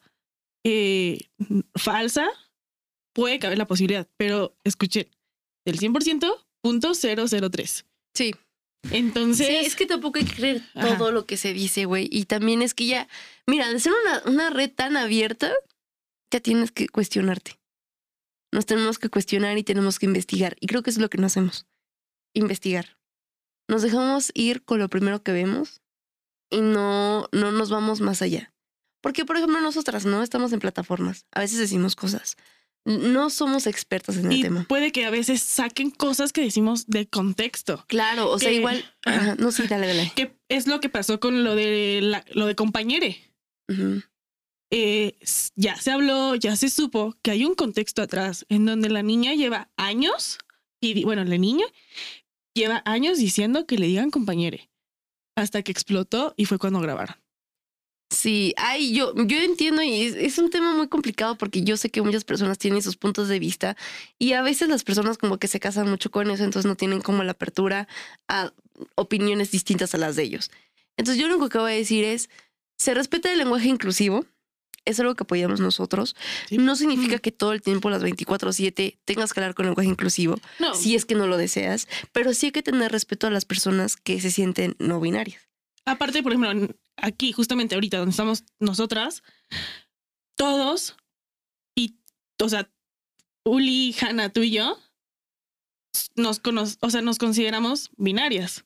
eh, 0.69 1.29
falsa, 1.75 2.27
puede 3.13 3.39
caber 3.39 3.57
la 3.57 3.67
posibilidad, 3.67 4.05
pero 4.17 4.57
escuchen, 4.65 5.07
del 5.65 5.79
100%, 5.79 6.45
.003. 6.61 7.85
Sí. 8.13 8.35
Entonces, 8.91 9.47
Sí, 9.47 9.55
es 9.55 9.75
que 9.77 9.85
tampoco 9.85 10.19
hay 10.19 10.25
que 10.25 10.35
creer 10.35 10.63
Ajá. 10.75 10.97
todo 10.97 11.11
lo 11.13 11.25
que 11.25 11.37
se 11.37 11.53
dice, 11.53 11.85
güey. 11.85 12.09
Y 12.11 12.25
también 12.25 12.61
es 12.61 12.73
que 12.73 12.85
ya, 12.85 13.07
mira, 13.47 13.71
de 13.71 13.79
ser 13.79 13.93
una, 13.93 14.21
una 14.25 14.49
red 14.49 14.69
tan 14.69 14.97
abierta, 14.97 15.53
ya 16.33 16.41
tienes 16.41 16.71
que 16.73 16.89
cuestionarte. 16.89 17.59
Nos 18.51 18.65
tenemos 18.65 18.99
que 18.99 19.09
cuestionar 19.09 19.57
y 19.57 19.63
tenemos 19.63 19.99
que 19.99 20.05
investigar. 20.05 20.57
Y 20.59 20.67
creo 20.67 20.83
que 20.83 20.89
eso 20.89 20.99
es 20.99 21.01
lo 21.01 21.09
que 21.09 21.17
no 21.17 21.27
hacemos. 21.27 21.65
Investigar. 22.33 22.97
Nos 23.69 23.83
dejamos 23.83 24.31
ir 24.33 24.63
con 24.63 24.79
lo 24.79 24.89
primero 24.89 25.23
que 25.23 25.31
vemos 25.31 25.81
y 26.49 26.59
no, 26.59 27.29
no 27.31 27.51
nos 27.53 27.69
vamos 27.69 28.01
más 28.01 28.21
allá. 28.21 28.53
Porque, 29.01 29.25
por 29.25 29.37
ejemplo, 29.37 29.59
nosotras 29.61 30.05
no 30.05 30.23
estamos 30.23 30.51
en 30.53 30.59
plataformas. 30.59 31.25
A 31.31 31.41
veces 31.41 31.59
decimos 31.59 31.95
cosas. 31.95 32.35
No 32.85 33.29
somos 33.29 33.67
expertas 33.67 34.15
en 34.17 34.27
el 34.31 34.37
y 34.37 34.41
tema. 34.43 34.65
puede 34.67 34.93
que 34.93 35.05
a 35.05 35.09
veces 35.09 35.41
saquen 35.41 35.91
cosas 35.91 36.31
que 36.31 36.41
decimos 36.41 36.87
de 36.87 37.05
contexto. 37.07 37.83
Claro, 37.87 38.29
o 38.31 38.39
sea, 38.39 38.51
igual. 38.51 38.83
Ajá, 39.03 39.35
no, 39.35 39.51
sí, 39.51 39.63
dale, 39.67 39.87
dale. 39.87 40.11
Que 40.15 40.37
es 40.47 40.67
lo 40.67 40.79
que 40.79 40.87
pasó 40.87 41.19
con 41.19 41.43
lo 41.43 41.53
de 41.55 41.99
la- 42.01 42.23
lo 42.33 42.45
de 42.45 42.55
compañere. 42.55 43.17
Eh, 44.71 45.17
ya 45.55 45.75
se 45.77 45.91
habló, 45.91 46.35
ya 46.35 46.55
se 46.55 46.69
supo 46.69 47.15
que 47.21 47.31
hay 47.31 47.45
un 47.45 47.55
contexto 47.55 48.01
atrás 48.01 48.45
en 48.49 48.65
donde 48.65 48.89
la 48.89 49.01
niña 49.03 49.33
lleva 49.33 49.69
años, 49.77 50.37
y 50.81 51.03
bueno, 51.05 51.23
la 51.23 51.37
niña 51.37 51.65
lleva 52.53 52.81
años 52.85 53.17
diciendo 53.17 53.65
que 53.65 53.77
le 53.77 53.87
digan 53.87 54.11
compañere, 54.11 54.69
hasta 55.35 55.61
que 55.61 55.71
explotó 55.71 56.33
y 56.37 56.45
fue 56.45 56.57
cuando 56.57 56.79
grabaron. 56.81 57.15
Sí, 58.09 58.53
ay, 58.57 58.93
yo, 58.93 59.13
yo 59.25 59.37
entiendo 59.39 59.81
y 59.81 60.03
es, 60.03 60.15
es 60.15 60.37
un 60.37 60.49
tema 60.49 60.73
muy 60.73 60.87
complicado 60.87 61.37
porque 61.37 61.63
yo 61.63 61.75
sé 61.75 61.89
que 61.89 62.01
muchas 62.01 62.23
personas 62.23 62.57
tienen 62.57 62.81
sus 62.81 62.95
puntos 62.95 63.27
de 63.27 63.37
vista 63.37 63.75
y 64.17 64.31
a 64.33 64.41
veces 64.41 64.69
las 64.69 64.83
personas 64.85 65.17
como 65.17 65.37
que 65.39 65.47
se 65.47 65.59
casan 65.59 65.89
mucho 65.89 66.09
con 66.09 66.31
eso, 66.31 66.43
entonces 66.45 66.67
no 66.69 66.75
tienen 66.75 67.01
como 67.01 67.23
la 67.23 67.33
apertura 67.33 67.87
a 68.29 68.53
opiniones 68.95 69.51
distintas 69.51 69.93
a 69.93 69.97
las 69.97 70.15
de 70.15 70.23
ellos. 70.23 70.51
Entonces 70.95 71.21
yo 71.21 71.27
lo 71.27 71.35
único 71.35 71.49
que 71.49 71.57
voy 71.57 71.71
a 71.73 71.75
decir 71.75 72.05
es, 72.05 72.29
se 72.77 72.93
respeta 72.93 73.31
el 73.31 73.39
lenguaje 73.39 73.67
inclusivo, 73.67 74.25
es 74.85 74.99
algo 75.01 75.15
que 75.15 75.23
apoyamos 75.23 75.59
nosotros. 75.59 76.15
Sí. 76.47 76.57
No 76.57 76.77
significa 76.77 77.19
que 77.19 77.33
todo 77.33 77.51
el 77.51 77.61
tiempo, 77.61 77.89
las 77.89 78.03
24/7, 78.03 78.97
tengas 79.03 79.33
que 79.33 79.41
hablar 79.41 79.53
con 79.53 79.65
lenguaje 79.65 79.89
inclusivo, 79.89 80.39
No, 80.59 80.73
si 80.75 80.95
es 80.95 81.03
que 81.03 81.13
no 81.15 81.27
lo 81.27 81.35
deseas, 81.35 81.89
pero 82.13 82.33
sí 82.33 82.47
hay 82.47 82.51
que 82.53 82.63
tener 82.63 82.91
respeto 82.93 83.27
a 83.27 83.31
las 83.31 83.43
personas 83.43 83.97
que 83.97 84.21
se 84.21 84.31
sienten 84.31 84.77
no 84.79 85.01
binarias. 85.01 85.41
aparte, 85.85 86.23
por 86.23 86.31
ejemplo, 86.31 86.73
aquí, 86.97 87.31
justamente 87.31 87.75
ahorita 87.75 87.97
donde 87.97 88.11
estamos 88.11 88.43
nosotras, 88.59 89.23
todos, 90.35 90.95
y, 91.75 91.95
o 92.41 92.49
sea, 92.49 92.69
Uli, 93.45 93.95
Hanna, 94.01 94.29
tú 94.29 94.41
y 94.41 94.51
yo, 94.51 94.77
nos, 96.15 96.39
cono- 96.39 96.65
o 96.81 96.89
sea, 96.89 97.01
nos 97.01 97.17
consideramos 97.17 97.89
binarias. 97.97 98.65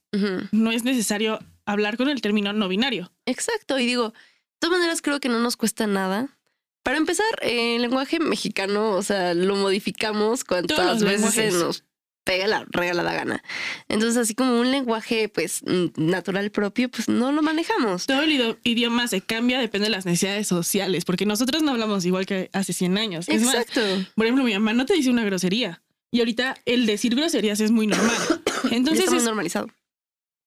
No 0.51 0.71
es 0.71 0.83
necesario 0.83 1.39
hablar 1.65 1.97
con 1.97 2.09
el 2.09 2.21
término 2.21 2.51
no 2.53 2.67
binario. 2.67 3.13
Exacto, 3.25 3.77
y 3.79 3.85
digo, 3.85 4.09
de 4.09 4.13
todas 4.59 4.77
maneras 4.79 5.01
creo 5.01 5.19
que 5.19 5.29
no 5.29 5.39
nos 5.39 5.55
cuesta 5.57 5.87
nada. 5.87 6.37
Para 6.83 6.97
empezar, 6.97 7.27
el 7.41 7.81
lenguaje 7.83 8.19
mexicano, 8.19 8.93
o 8.93 9.03
sea, 9.03 9.33
lo 9.35 9.55
modificamos 9.55 10.43
cuantas 10.43 11.03
veces 11.03 11.33
se 11.35 11.51
nos 11.51 11.83
pega 12.23 12.47
la 12.47 12.65
regalada 12.69 13.13
gana. 13.13 13.43
Entonces, 13.89 14.17
así 14.17 14.35
como 14.35 14.59
un 14.59 14.71
lenguaje, 14.71 15.27
pues, 15.29 15.61
natural 15.97 16.51
propio, 16.51 16.89
pues 16.89 17.09
no 17.09 17.31
lo 17.31 17.41
manejamos. 17.41 18.05
Todo 18.05 18.21
el 18.21 18.57
idioma 18.63 19.07
se 19.07 19.21
cambia, 19.21 19.59
depende 19.59 19.85
de 19.85 19.91
las 19.91 20.05
necesidades 20.05 20.47
sociales, 20.47 21.03
porque 21.05 21.25
nosotros 21.25 21.63
no 21.63 21.71
hablamos 21.71 22.05
igual 22.05 22.25
que 22.25 22.49
hace 22.53 22.73
100 22.73 22.97
años. 22.97 23.27
Es 23.29 23.41
más, 23.43 23.55
Exacto. 23.55 23.81
por 24.15 24.25
ejemplo, 24.25 24.43
mi 24.45 24.53
mamá 24.53 24.73
no 24.73 24.85
te 24.85 24.93
dice 24.93 25.09
una 25.09 25.23
grosería. 25.23 25.81
Y 26.11 26.19
ahorita 26.19 26.55
el 26.65 26.85
decir 26.85 27.15
groserías 27.15 27.59
es 27.59 27.71
muy 27.71 27.87
normal. 27.87 28.15
Entonces 28.71 29.09
muy 29.09 29.17
es 29.17 29.23
normalizado. 29.23 29.67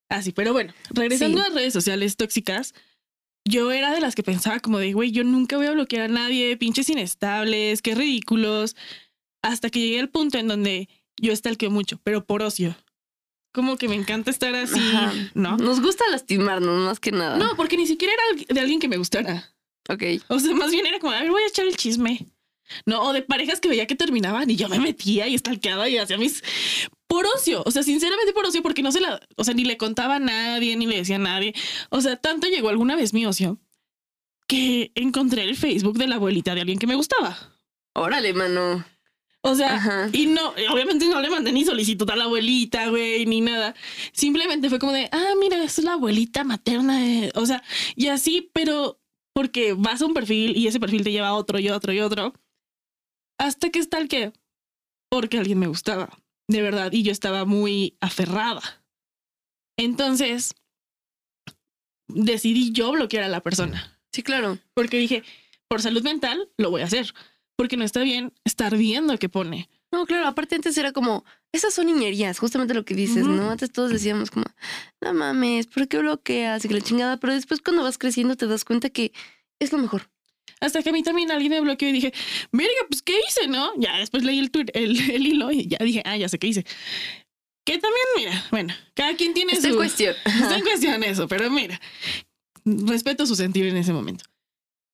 así. 0.08 0.30
Pero 0.32 0.52
bueno, 0.52 0.72
regresando 0.90 1.42
Sí. 1.42 1.50
a 1.50 1.54
redes 1.54 1.72
sociales 1.72 2.16
tóxicas, 2.16 2.74
yo 3.46 3.72
era 3.72 3.92
de 3.92 4.00
las 4.00 4.14
que 4.14 4.22
pensaba 4.22 4.60
como 4.60 4.78
de, 4.78 4.92
güey, 4.92 5.10
yo 5.10 5.24
nunca 5.24 5.56
voy 5.56 5.66
a 5.66 5.72
bloquear 5.72 6.04
a 6.04 6.08
nadie, 6.08 6.56
pinches 6.56 6.88
inestables, 6.88 7.82
qué 7.82 7.94
ridículos. 7.94 8.76
Hasta 9.42 9.70
que 9.70 9.80
llegué 9.80 10.00
al 10.00 10.08
punto 10.10 10.38
en 10.38 10.48
donde 10.48 10.88
yo 11.20 11.34
stalkeo 11.34 11.70
mucho, 11.70 11.98
pero 12.02 12.24
por 12.24 12.42
ocio. 12.42 12.76
Como 13.52 13.76
que 13.76 13.88
me 13.88 13.94
encanta 13.94 14.30
estar 14.30 14.54
así, 14.54 14.80
Ajá. 14.80 15.12
¿no? 15.34 15.56
Nos 15.56 15.80
gusta 15.80 16.04
lastimarnos 16.10 16.84
más 16.84 16.98
que 16.98 17.12
nada. 17.12 17.36
No, 17.36 17.54
porque 17.56 17.76
ni 17.76 17.86
siquiera 17.86 18.12
era 18.12 18.44
de 18.52 18.60
alguien 18.60 18.80
que 18.80 18.88
me 18.88 18.96
gustara. 18.96 19.54
Ok. 19.88 20.02
O 20.28 20.38
sea, 20.40 20.54
más 20.54 20.70
bien 20.70 20.86
era 20.86 20.98
como, 20.98 21.12
a 21.12 21.20
ver, 21.20 21.30
voy 21.30 21.42
a 21.42 21.46
echar 21.46 21.66
el 21.66 21.76
chisme. 21.76 22.26
No, 22.86 23.02
o 23.02 23.12
de 23.12 23.22
parejas 23.22 23.60
que 23.60 23.68
veía 23.68 23.86
que 23.86 23.94
terminaban 23.94 24.48
y 24.50 24.56
yo 24.56 24.68
me 24.68 24.78
metía 24.78 25.28
y 25.28 25.36
stalkeaba 25.38 25.88
y 25.88 25.98
hacía 25.98 26.18
mis. 26.18 26.42
Por 27.06 27.26
ocio, 27.26 27.62
o 27.64 27.70
sea, 27.70 27.82
sinceramente 27.82 28.32
por 28.32 28.46
ocio, 28.46 28.62
porque 28.62 28.82
no 28.82 28.90
se 28.90 29.00
la. 29.00 29.20
O 29.36 29.44
sea, 29.44 29.54
ni 29.54 29.64
le 29.64 29.76
contaba 29.76 30.16
a 30.16 30.20
nadie, 30.20 30.74
ni 30.76 30.86
le 30.86 30.96
decía 30.96 31.16
a 31.16 31.20
nadie. 31.20 31.54
O 31.90 32.00
sea, 32.00 32.16
tanto 32.16 32.48
llegó 32.48 32.70
alguna 32.70 32.96
vez 32.96 33.12
mi 33.12 33.26
ocio 33.26 33.60
que 34.46 34.92
encontré 34.94 35.44
el 35.44 35.56
Facebook 35.56 35.96
de 35.96 36.06
la 36.06 36.16
abuelita 36.16 36.54
de 36.54 36.62
alguien 36.62 36.78
que 36.78 36.86
me 36.86 36.96
gustaba. 36.96 37.36
Órale, 37.94 38.32
mano. 38.32 38.84
O 39.46 39.54
sea, 39.54 39.74
Ajá. 39.74 40.08
y 40.10 40.26
no, 40.26 40.54
obviamente 40.72 41.06
no 41.06 41.20
le 41.20 41.28
mandé 41.28 41.52
ni 41.52 41.66
solicitud 41.66 42.08
a 42.08 42.16
la 42.16 42.24
abuelita, 42.24 42.88
güey, 42.88 43.26
ni 43.26 43.42
nada. 43.42 43.74
Simplemente 44.12 44.70
fue 44.70 44.78
como 44.78 44.92
de, 44.92 45.10
ah, 45.12 45.34
mira, 45.38 45.62
es 45.62 45.78
la 45.84 45.92
abuelita 45.92 46.44
materna. 46.44 46.98
de-". 46.98 47.30
O 47.34 47.44
sea, 47.44 47.62
y 47.94 48.06
así, 48.06 48.50
pero 48.54 49.02
porque 49.34 49.74
vas 49.74 50.00
a 50.00 50.06
un 50.06 50.14
perfil 50.14 50.56
y 50.56 50.66
ese 50.66 50.80
perfil 50.80 51.04
te 51.04 51.12
lleva 51.12 51.28
a 51.28 51.34
otro 51.34 51.58
y 51.58 51.68
otro 51.68 51.92
y 51.92 52.00
otro. 52.00 52.32
Hasta 53.38 53.68
que 53.68 53.80
está 53.80 53.98
el 53.98 54.08
que, 54.08 54.32
porque 55.10 55.36
alguien 55.36 55.58
me 55.58 55.66
gustaba, 55.66 56.08
de 56.48 56.62
verdad, 56.62 56.90
y 56.92 57.02
yo 57.02 57.12
estaba 57.12 57.44
muy 57.44 57.98
aferrada. 58.00 58.62
Entonces, 59.76 60.54
decidí 62.08 62.72
yo 62.72 62.92
bloquear 62.92 63.24
a 63.24 63.28
la 63.28 63.42
persona. 63.42 64.00
Sí, 64.10 64.22
claro. 64.22 64.58
Porque 64.72 64.96
dije, 64.96 65.22
por 65.68 65.82
salud 65.82 66.02
mental, 66.02 66.50
lo 66.56 66.70
voy 66.70 66.80
a 66.80 66.86
hacer. 66.86 67.12
Porque 67.56 67.76
no 67.76 67.84
está 67.84 68.02
bien 68.02 68.32
estar 68.44 68.76
viendo 68.76 69.16
qué 69.18 69.28
pone. 69.28 69.68
No, 69.92 70.06
claro, 70.06 70.26
aparte 70.26 70.56
antes 70.56 70.76
era 70.76 70.90
como, 70.92 71.24
esas 71.52 71.72
son 71.72 71.86
niñerías, 71.86 72.38
justamente 72.40 72.74
lo 72.74 72.84
que 72.84 72.94
dices, 72.94 73.22
Ujú. 73.22 73.32
¿no? 73.32 73.50
Antes 73.50 73.70
todos 73.70 73.92
decíamos 73.92 74.30
como, 74.30 74.44
no 75.00 75.14
mames, 75.14 75.68
¿por 75.68 75.86
qué 75.86 75.98
bloqueas? 75.98 76.64
Y 76.64 76.68
la 76.68 76.80
chingada, 76.80 77.16
pero 77.18 77.32
después 77.32 77.60
cuando 77.60 77.84
vas 77.84 77.96
creciendo 77.96 78.36
te 78.36 78.48
das 78.48 78.64
cuenta 78.64 78.90
que 78.90 79.12
es 79.60 79.72
lo 79.72 79.78
mejor. 79.78 80.10
Hasta 80.60 80.82
que 80.82 80.90
a 80.90 80.92
mí 80.92 81.02
también 81.02 81.30
alguien 81.30 81.52
me 81.52 81.60
bloqueó 81.60 81.88
y 81.88 81.92
dije, 81.92 82.12
verga, 82.50 82.72
pues 82.88 83.02
¿qué 83.02 83.20
hice, 83.28 83.46
no? 83.46 83.72
Ya 83.78 83.98
después 83.98 84.24
leí 84.24 84.38
el, 84.38 84.50
tweet, 84.50 84.66
el, 84.74 84.98
el 85.10 85.26
hilo 85.26 85.52
y 85.52 85.68
ya 85.68 85.78
dije, 85.80 86.02
ah, 86.04 86.16
ya 86.16 86.28
sé 86.28 86.38
qué 86.38 86.48
hice. 86.48 86.64
Que 87.64 87.78
también, 87.78 88.04
mira, 88.16 88.44
bueno, 88.50 88.74
cada 88.94 89.14
quien 89.14 89.32
tiene 89.32 89.52
Está 89.52 89.68
en 89.68 89.74
su... 89.74 89.78
cuestión. 89.78 90.14
Está 90.24 90.56
en 90.56 90.62
cuestión 90.64 91.02
eso, 91.04 91.28
pero 91.28 91.48
mira, 91.50 91.80
respeto 92.64 93.26
su 93.26 93.36
sentir 93.36 93.66
en 93.66 93.76
ese 93.76 93.92
momento. 93.92 94.24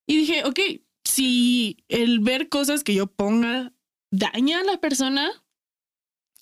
Y 0.07 0.17
dije, 0.17 0.43
ok, 0.45 0.59
si 1.11 1.83
el 1.87 2.19
ver 2.19 2.49
cosas 2.49 2.83
que 2.83 2.93
yo 2.93 3.07
ponga 3.07 3.73
daña 4.11 4.59
a 4.59 4.63
la 4.63 4.79
persona, 4.79 5.29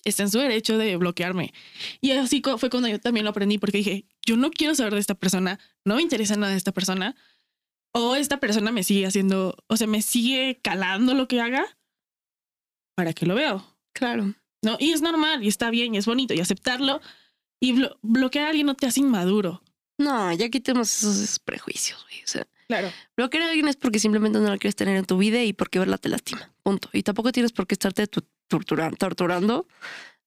está 0.04 0.22
en 0.22 0.30
su 0.30 0.38
derecho 0.38 0.78
de 0.78 0.96
bloquearme. 0.96 1.52
Y 2.00 2.12
así 2.12 2.42
fue 2.58 2.70
cuando 2.70 2.88
yo 2.88 3.00
también 3.00 3.24
lo 3.24 3.30
aprendí, 3.30 3.58
porque 3.58 3.78
dije, 3.78 4.06
yo 4.26 4.36
no 4.36 4.50
quiero 4.50 4.74
saber 4.74 4.94
de 4.94 5.00
esta 5.00 5.14
persona, 5.14 5.58
no 5.84 5.96
me 5.96 6.02
interesa 6.02 6.36
nada 6.36 6.52
de 6.52 6.58
esta 6.58 6.72
persona, 6.72 7.14
o 7.92 8.14
esta 8.16 8.38
persona 8.40 8.72
me 8.72 8.84
sigue 8.84 9.06
haciendo, 9.06 9.56
o 9.66 9.76
sea, 9.76 9.86
me 9.86 10.00
sigue 10.02 10.60
calando 10.62 11.14
lo 11.14 11.28
que 11.28 11.40
haga, 11.40 11.66
¿para 12.96 13.12
que 13.12 13.26
lo 13.26 13.34
veo? 13.34 13.66
Claro. 13.92 14.34
¿no? 14.62 14.76
Y 14.78 14.92
es 14.92 15.02
normal, 15.02 15.42
y 15.42 15.48
está 15.48 15.70
bien, 15.70 15.94
y 15.94 15.98
es 15.98 16.06
bonito, 16.06 16.34
y 16.34 16.40
aceptarlo. 16.40 17.00
Y 17.62 17.72
blo- 17.74 17.98
bloquear 18.02 18.46
a 18.46 18.48
alguien 18.50 18.66
no 18.66 18.74
te 18.74 18.86
hace 18.86 19.00
inmaduro. 19.00 19.62
No, 19.98 20.32
ya 20.32 20.48
quitemos 20.48 20.96
esos 21.02 21.38
prejuicios, 21.38 22.02
güey. 22.04 22.22
O 22.22 22.26
sea, 22.26 22.46
Claro. 22.70 22.92
bloquear 23.16 23.42
a 23.44 23.48
alguien 23.48 23.68
es 23.68 23.76
porque 23.76 23.98
simplemente 23.98 24.38
no 24.38 24.48
lo 24.48 24.58
quieres 24.58 24.76
tener 24.76 24.96
en 24.96 25.04
tu 25.04 25.18
vida 25.18 25.42
y 25.42 25.52
porque 25.52 25.78
verla 25.80 25.98
te 25.98 26.08
lastima. 26.08 26.52
Punto. 26.62 26.88
Y 26.92 27.02
tampoco 27.02 27.32
tienes 27.32 27.52
por 27.52 27.66
qué 27.66 27.74
estarte 27.74 28.06
tu- 28.06 28.24
tortura- 28.48 28.90
torturando 28.92 29.66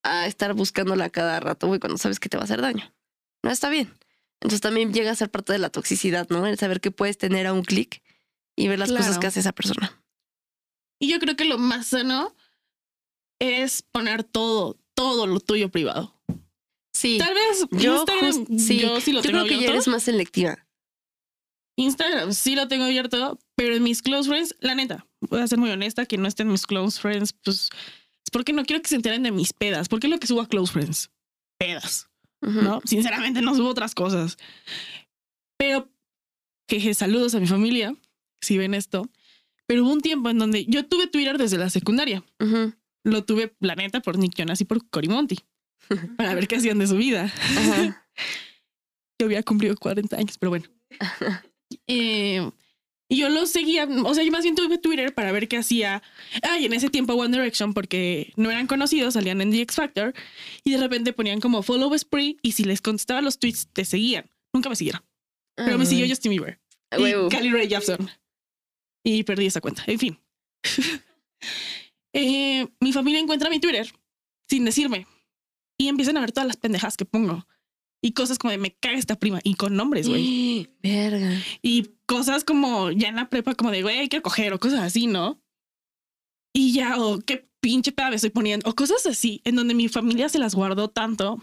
a 0.03 0.27
estar 0.27 0.53
buscándola 0.53 1.09
cada 1.09 1.39
rato, 1.39 1.67
güey, 1.67 1.79
cuando 1.79 1.97
sabes 1.97 2.19
que 2.19 2.27
te 2.29 2.35
va 2.37 2.41
a 2.41 2.45
hacer 2.45 2.61
daño. 2.61 2.93
No 3.43 3.49
está 3.51 3.69
bien. 3.69 3.93
Entonces 4.41 4.59
también 4.61 4.91
llega 4.93 5.11
a 5.11 5.15
ser 5.15 5.29
parte 5.31 5.53
de 5.53 5.59
la 5.59 5.69
toxicidad, 5.69 6.27
¿no? 6.29 6.45
El 6.45 6.57
saber 6.57 6.81
que 6.81 6.91
puedes 6.91 7.17
tener 7.17 7.47
a 7.47 7.53
un 7.53 7.63
clic 7.63 8.01
y 8.57 8.67
ver 8.67 8.77
las 8.79 8.91
cosas 8.91 9.17
que 9.19 9.27
hace 9.27 9.39
esa 9.39 9.53
persona. 9.53 10.03
Y 10.99 11.07
yo 11.09 11.19
creo 11.19 11.35
que 11.37 11.45
lo 11.45 11.57
más 11.57 11.87
sano 11.87 12.35
es 13.39 13.81
poner 13.81 14.23
todo, 14.23 14.77
todo 14.93 15.27
lo 15.27 15.39
tuyo 15.39 15.69
privado. 15.69 16.13
Sí. 16.93 17.17
Tal 17.17 17.33
vez 17.33 17.65
Yo 17.71 17.95
Instagram, 17.97 18.59
sí, 18.59 18.79
yo 18.79 19.01
sí 19.01 19.11
lo 19.11 19.21
Yo 19.21 19.29
tengo 19.31 19.45
creo 19.45 19.59
que 19.59 19.63
ya 19.65 19.69
eres 19.71 19.87
más 19.87 20.03
selectiva. 20.03 20.62
Instagram 21.75 22.33
sí 22.33 22.55
lo 22.55 22.67
tengo 22.67 22.85
abierto, 22.85 23.39
pero 23.55 23.75
en 23.75 23.83
mis 23.83 24.01
close 24.01 24.29
friends, 24.29 24.55
la 24.59 24.75
neta, 24.75 25.05
voy 25.21 25.41
a 25.41 25.47
ser 25.47 25.57
muy 25.57 25.71
honesta, 25.71 26.05
que 26.05 26.17
no 26.17 26.27
estén 26.27 26.47
mis 26.47 26.65
close 26.65 26.99
friends, 26.99 27.33
pues 27.33 27.69
es 28.23 28.31
porque 28.31 28.53
no 28.53 28.63
quiero 28.63 28.81
que 28.81 28.89
se 28.89 28.95
enteren 28.95 29.23
de 29.23 29.31
mis 29.31 29.53
pedas. 29.53 29.89
Porque 29.89 30.07
es 30.07 30.11
lo 30.11 30.19
que 30.19 30.27
subo 30.27 30.41
a 30.41 30.47
close 30.47 30.71
friends. 30.71 31.11
Pedas. 31.57 32.07
¿no? 32.41 32.81
Sinceramente 32.85 33.41
no 33.41 33.55
subo 33.55 33.69
otras 33.69 33.95
cosas. 33.95 34.37
Pero, 35.57 35.89
jeje, 36.69 36.93
saludos 36.93 37.35
a 37.35 37.39
mi 37.39 37.47
familia, 37.47 37.95
si 38.41 38.57
ven 38.57 38.73
esto. 38.73 39.09
Pero 39.65 39.83
hubo 39.83 39.93
un 39.93 40.01
tiempo 40.01 40.29
en 40.29 40.39
donde 40.39 40.65
yo 40.65 40.85
tuve 40.85 41.07
Twitter 41.07 41.37
desde 41.37 41.57
la 41.57 41.69
secundaria. 41.69 42.23
Lo 43.03 43.23
tuve, 43.23 43.55
la 43.59 43.75
neta, 43.75 44.01
por 44.01 44.17
Nick 44.17 44.35
Jonas 44.35 44.61
y 44.61 44.65
por 44.65 44.87
Cory 44.89 45.07
Monty. 45.07 45.37
Para 46.17 46.33
ver 46.35 46.47
qué 46.47 46.57
hacían 46.57 46.79
de 46.79 46.87
su 46.87 46.95
vida. 46.95 47.31
Yo 49.19 49.25
había 49.25 49.43
cumplido 49.43 49.75
40 49.75 50.15
años, 50.15 50.37
pero 50.37 50.49
bueno. 50.51 50.65
Eh, 51.87 52.49
y 53.09 53.17
yo 53.17 53.29
lo 53.29 53.45
seguía, 53.45 53.87
o 54.05 54.13
sea, 54.13 54.23
yo 54.23 54.31
más 54.31 54.43
bien 54.43 54.55
tuve 54.55 54.77
Twitter 54.77 55.13
para 55.13 55.31
ver 55.31 55.47
qué 55.47 55.57
hacía. 55.57 56.01
Ay, 56.41 56.65
en 56.65 56.73
ese 56.73 56.89
tiempo 56.89 57.13
One 57.13 57.35
Direction, 57.35 57.73
porque 57.73 58.33
no 58.35 58.49
eran 58.49 58.67
conocidos, 58.67 59.13
salían 59.13 59.41
en 59.41 59.51
The 59.51 59.61
X 59.61 59.75
Factor 59.75 60.13
y 60.63 60.71
de 60.71 60.77
repente 60.77 61.13
ponían 61.13 61.39
como 61.39 61.61
follow 61.63 61.95
spree 61.97 62.37
y 62.41 62.53
si 62.53 62.63
les 62.63 62.81
contestaba 62.81 63.21
los 63.21 63.39
tweets 63.39 63.67
te 63.71 63.85
seguían. 63.85 64.29
Nunca 64.53 64.69
me 64.69 64.75
siguieron, 64.75 65.03
pero 65.55 65.77
me 65.77 65.85
siguió 65.85 66.07
Justin 66.07 66.31
Bieber 66.31 66.59
y 66.91 67.29
Kylie 67.29 67.51
Ray 67.51 67.67
Jepsen 67.67 68.09
y 69.03 69.23
perdí 69.23 69.47
esa 69.47 69.61
cuenta. 69.61 69.83
En 69.87 69.99
fin, 69.99 70.19
Eh, 72.13 72.67
mi 72.79 72.93
familia 72.93 73.19
encuentra 73.19 73.49
mi 73.49 73.59
Twitter 73.59 73.91
sin 74.47 74.65
decirme 74.65 75.07
y 75.79 75.87
empiezan 75.87 76.15
a 76.15 76.21
ver 76.21 76.31
todas 76.31 76.45
las 76.45 76.57
pendejadas 76.57 76.95
que 76.95 77.05
pongo 77.05 77.47
y 78.03 78.11
cosas 78.11 78.37
como 78.37 78.51
de 78.51 78.57
me 78.57 78.75
caga 78.75 78.97
esta 78.97 79.17
prima 79.17 79.39
y 79.45 79.55
con 79.55 79.77
nombres, 79.77 80.09
güey. 80.09 80.69
Verga. 80.83 81.41
Y 81.61 81.91
cosas 82.05 82.43
como 82.43 82.91
ya 82.91 83.07
en 83.07 83.15
la 83.15 83.29
prepa, 83.29 83.55
como 83.55 83.71
de, 83.71 83.81
güey, 83.81 83.97
hay 83.97 84.09
que 84.09 84.21
coger 84.21 84.51
o 84.51 84.59
cosas 84.59 84.81
así, 84.81 85.07
¿no? 85.07 85.41
Y 86.53 86.73
ya, 86.73 87.01
o 87.01 87.19
qué 87.19 87.49
pinche 87.61 87.93
peda 87.93 88.09
me 88.09 88.17
estoy 88.17 88.29
poniendo, 88.29 88.69
o 88.69 88.75
cosas 88.75 89.05
así, 89.05 89.41
en 89.45 89.55
donde 89.55 89.73
mi 89.73 89.87
familia 89.87 90.27
se 90.27 90.37
las 90.37 90.53
guardó 90.53 90.89
tanto 90.89 91.41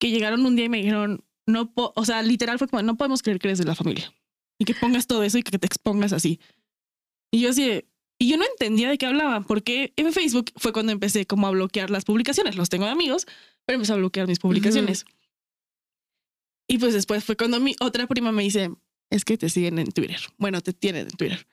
que 0.00 0.10
llegaron 0.10 0.46
un 0.46 0.56
día 0.56 0.64
y 0.64 0.70
me 0.70 0.78
dijeron, 0.78 1.22
no, 1.44 1.70
po 1.70 1.92
o 1.94 2.04
sea, 2.06 2.22
literal 2.22 2.58
fue 2.58 2.68
como, 2.68 2.82
no 2.82 2.96
podemos 2.96 3.22
creer 3.22 3.38
que 3.38 3.48
eres 3.48 3.58
de 3.58 3.66
la 3.66 3.74
familia 3.74 4.14
y 4.58 4.64
que 4.64 4.74
pongas 4.74 5.06
todo 5.06 5.22
eso 5.24 5.36
y 5.36 5.42
que 5.42 5.58
te 5.58 5.66
expongas 5.66 6.14
así. 6.14 6.40
Y 7.30 7.40
yo 7.40 7.50
así, 7.50 7.84
y 8.18 8.28
yo 8.28 8.38
no 8.38 8.44
entendía 8.44 8.88
de 8.88 8.96
qué 8.96 9.04
hablaban, 9.04 9.44
porque 9.44 9.92
en 9.96 10.10
Facebook 10.14 10.52
fue 10.56 10.72
cuando 10.72 10.92
empecé 10.92 11.26
como 11.26 11.46
a 11.46 11.50
bloquear 11.50 11.90
las 11.90 12.06
publicaciones. 12.06 12.56
Los 12.56 12.70
tengo 12.70 12.86
de 12.86 12.92
amigos, 12.92 13.26
pero 13.66 13.76
empecé 13.76 13.92
a 13.92 13.96
bloquear 13.96 14.26
mis 14.26 14.38
publicaciones. 14.38 15.04
Y 16.68 16.78
pues 16.78 16.94
después 16.94 17.24
fue 17.24 17.36
cuando 17.36 17.60
mi 17.60 17.76
otra 17.80 18.06
prima 18.06 18.32
me 18.32 18.42
dice, 18.42 18.70
es 19.10 19.24
que 19.24 19.38
te 19.38 19.48
siguen 19.48 19.78
en 19.78 19.92
Twitter. 19.92 20.20
Bueno, 20.38 20.60
te 20.60 20.72
tienen 20.72 21.02
en 21.02 21.16
Twitter. 21.16 21.46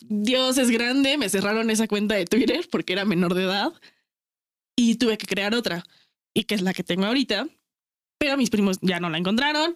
Dios 0.00 0.58
es 0.58 0.70
grande, 0.70 1.18
me 1.18 1.28
cerraron 1.28 1.70
esa 1.70 1.88
cuenta 1.88 2.14
de 2.14 2.24
Twitter 2.26 2.68
porque 2.70 2.92
era 2.92 3.04
menor 3.04 3.34
de 3.34 3.44
edad 3.44 3.72
y 4.76 4.96
tuve 4.96 5.18
que 5.18 5.26
crear 5.26 5.54
otra 5.54 5.84
y 6.34 6.44
que 6.44 6.54
es 6.54 6.62
la 6.62 6.74
que 6.74 6.82
tengo 6.82 7.06
ahorita. 7.06 7.48
Pero 8.18 8.36
mis 8.36 8.50
primos 8.50 8.78
ya 8.80 9.00
no 9.00 9.10
la 9.10 9.18
encontraron. 9.18 9.74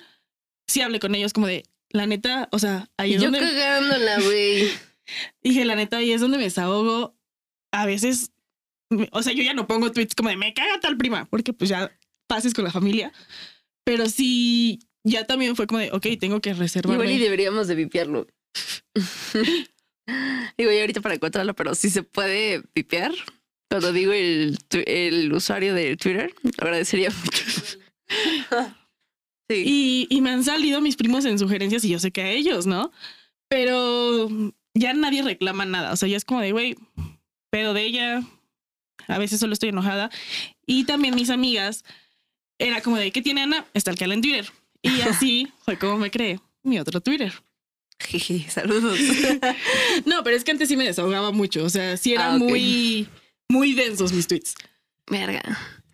Sí 0.67 0.81
hablé 0.81 1.01
con 1.01 1.15
ellos 1.15 1.33
como 1.33 1.47
de, 1.47 1.65
la 1.91 2.07
neta, 2.07 2.49
o 2.53 2.59
sea, 2.59 2.91
ahí 2.97 3.15
es 3.15 3.23
Yo 3.23 3.31
donde... 3.31 3.41
cagándola, 3.41 4.21
güey. 4.25 4.71
Dije, 5.43 5.65
la 5.65 5.75
neta, 5.75 5.99
ahí 5.99 6.13
es 6.13 6.21
donde 6.21 6.39
me 6.39 6.45
desahogo. 6.45 7.17
A 7.73 7.87
veces, 7.87 8.33
o 9.13 9.23
sea, 9.23 9.33
yo 9.33 9.43
ya 9.43 9.55
no 9.55 9.67
pongo 9.67 9.93
tweets 9.93 10.15
como 10.15 10.29
de 10.29 10.37
me 10.37 10.55
caga 10.55 10.81
tal 10.81 10.97
prima, 10.97 11.27
porque 11.27 11.53
pues 11.53 11.71
ya 11.71 11.91
pases 12.27 12.55
con 12.55 12.65
la 12.65 12.71
familia. 12.71 13.13
Pero 13.89 14.07
sí, 14.11 14.81
ya 15.03 15.27
también 15.27 15.57
fue 15.57 15.67
como 15.67 15.79
de, 15.79 15.91
ok, 15.93 16.07
tengo 16.21 16.43
que 16.43 16.53
reservarme. 16.53 17.05
Igual 17.05 17.11
y 17.11 17.23
deberíamos 17.23 17.69
de 17.69 17.75
vipiarlo. 17.75 18.27
digo, 20.59 20.71
yo 20.71 20.81
ahorita 20.81 21.01
para 21.01 21.15
encontrarlo, 21.15 21.55
pero 21.55 21.75
si 21.75 21.89
se 21.89 22.03
puede 22.03 22.65
vipiar. 22.75 23.13
Cuando 23.71 23.95
digo 23.95 24.13
el, 24.13 24.59
el 24.85 25.33
usuario 25.33 25.73
de 25.73 25.97
Twitter, 25.97 26.35
agradecería 26.59 27.09
mucho. 27.09 27.45
sí. 29.49 29.63
Y, 29.65 30.07
y 30.11 30.21
me 30.21 30.33
han 30.33 30.45
salido 30.45 30.83
mis 30.83 30.97
primos 30.97 31.25
en 31.25 31.39
sugerencias 31.39 31.83
y 31.87 31.89
yo 31.89 31.99
sé 31.99 32.11
que 32.11 32.21
a 32.21 32.31
ellos, 32.31 32.67
¿no? 32.67 32.93
Pero 33.49 34.29
ya 34.75 34.93
nadie 34.93 35.23
reclama 35.23 35.65
nada. 35.65 35.95
O 35.95 35.97
sea, 35.97 36.11
ya 36.11 36.19
es 36.19 36.27
como 36.27 36.43
de, 36.43 36.53
güey, 36.53 36.77
pedo 37.51 37.73
de 37.73 37.87
ella. 37.87 38.23
A 39.07 39.17
veces 39.17 39.41
solo 39.41 39.55
estoy 39.55 39.71
enojada. 39.71 40.11
Y 40.67 40.85
también 40.85 41.15
mis 41.15 41.31
amigas, 41.31 41.85
era 42.59 42.81
como 42.81 42.97
de, 42.97 43.11
¿qué 43.13 43.23
tiene 43.23 43.43
Ana? 43.43 43.65
Está 43.75 43.93
el 43.93 44.13
en 44.13 44.21
Twitter. 44.23 44.51
Y 44.83 45.01
así 45.03 45.53
fue 45.65 45.79
como 45.79 45.99
me 45.99 46.11
creé 46.11 46.41
mi 46.63 46.79
otro 46.79 47.01
Twitter. 47.01 47.33
Jeje, 48.01 48.49
saludos. 48.49 48.99
No, 50.05 50.23
pero 50.23 50.37
es 50.37 50.45
que 50.45 50.53
antes 50.53 50.69
sí 50.69 50.77
me 50.77 50.85
desahogaba 50.85 51.33
mucho. 51.33 51.65
O 51.65 51.71
sea, 51.71 51.97
sí 51.97 52.15
eran 52.15 52.35
Ah, 52.35 52.39
muy, 52.39 53.09
muy 53.49 53.73
densos 53.75 54.13
mis 54.13 54.27
tweets. 54.29 54.55
Verga. 55.11 55.43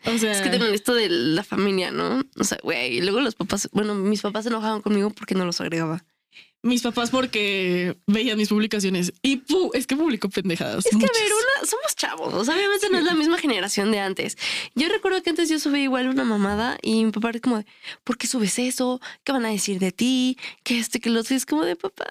O 0.04 0.18
sea, 0.18 0.32
Es 0.32 0.42
que 0.42 0.50
también 0.50 0.74
esto 0.74 0.94
de 0.94 1.08
la 1.08 1.42
familia, 1.44 1.90
¿no? 1.90 2.22
O 2.36 2.44
sea, 2.44 2.58
güey, 2.62 2.98
y 2.98 3.00
luego 3.00 3.20
los 3.20 3.34
papás, 3.34 3.70
bueno, 3.72 3.94
mis 3.94 4.20
papás 4.20 4.44
se 4.44 4.50
enojaban 4.50 4.82
conmigo 4.82 5.08
porque 5.10 5.34
no 5.34 5.46
los 5.46 5.60
agregaba. 5.62 6.04
Mis 6.64 6.80
papás 6.80 7.10
porque 7.10 7.96
veían 8.06 8.38
mis 8.38 8.48
publicaciones 8.48 9.12
y 9.22 9.36
pu, 9.36 9.70
es 9.74 9.86
que 9.86 9.96
publico 9.96 10.30
pendejadas. 10.30 10.86
Es 10.86 10.96
que, 10.96 11.04
a 11.04 11.08
ver, 11.08 11.32
una, 11.32 11.68
somos 11.68 11.94
chavos, 11.94 12.32
o 12.32 12.44
sea, 12.44 12.56
obviamente 12.56 12.88
no 12.90 12.98
es 12.98 13.04
la 13.04 13.14
misma 13.14 13.38
generación 13.38 13.92
de 13.92 14.00
antes. 14.00 14.38
Yo 14.74 14.88
recuerdo 14.88 15.22
que 15.22 15.30
antes 15.30 15.50
yo 15.50 15.58
subí 15.58 15.80
igual 15.80 16.08
una 16.08 16.24
mamada 16.24 16.78
y 16.80 17.04
mi 17.04 17.12
papá 17.12 17.28
era 17.28 17.40
como 17.40 17.58
de, 17.58 17.66
¿por 18.02 18.16
qué 18.16 18.26
subes 18.26 18.58
eso? 18.58 19.00
¿Qué 19.24 19.32
van 19.32 19.44
a 19.44 19.50
decir 19.50 19.78
de 19.78 19.92
ti? 19.92 20.38
¿Qué 20.62 20.78
este, 20.78 21.00
que 21.00 21.10
lo 21.10 21.20
otro? 21.20 21.34
Y 21.34 21.36
es 21.36 21.44
como 21.44 21.64
de 21.64 21.76
papá. 21.76 22.06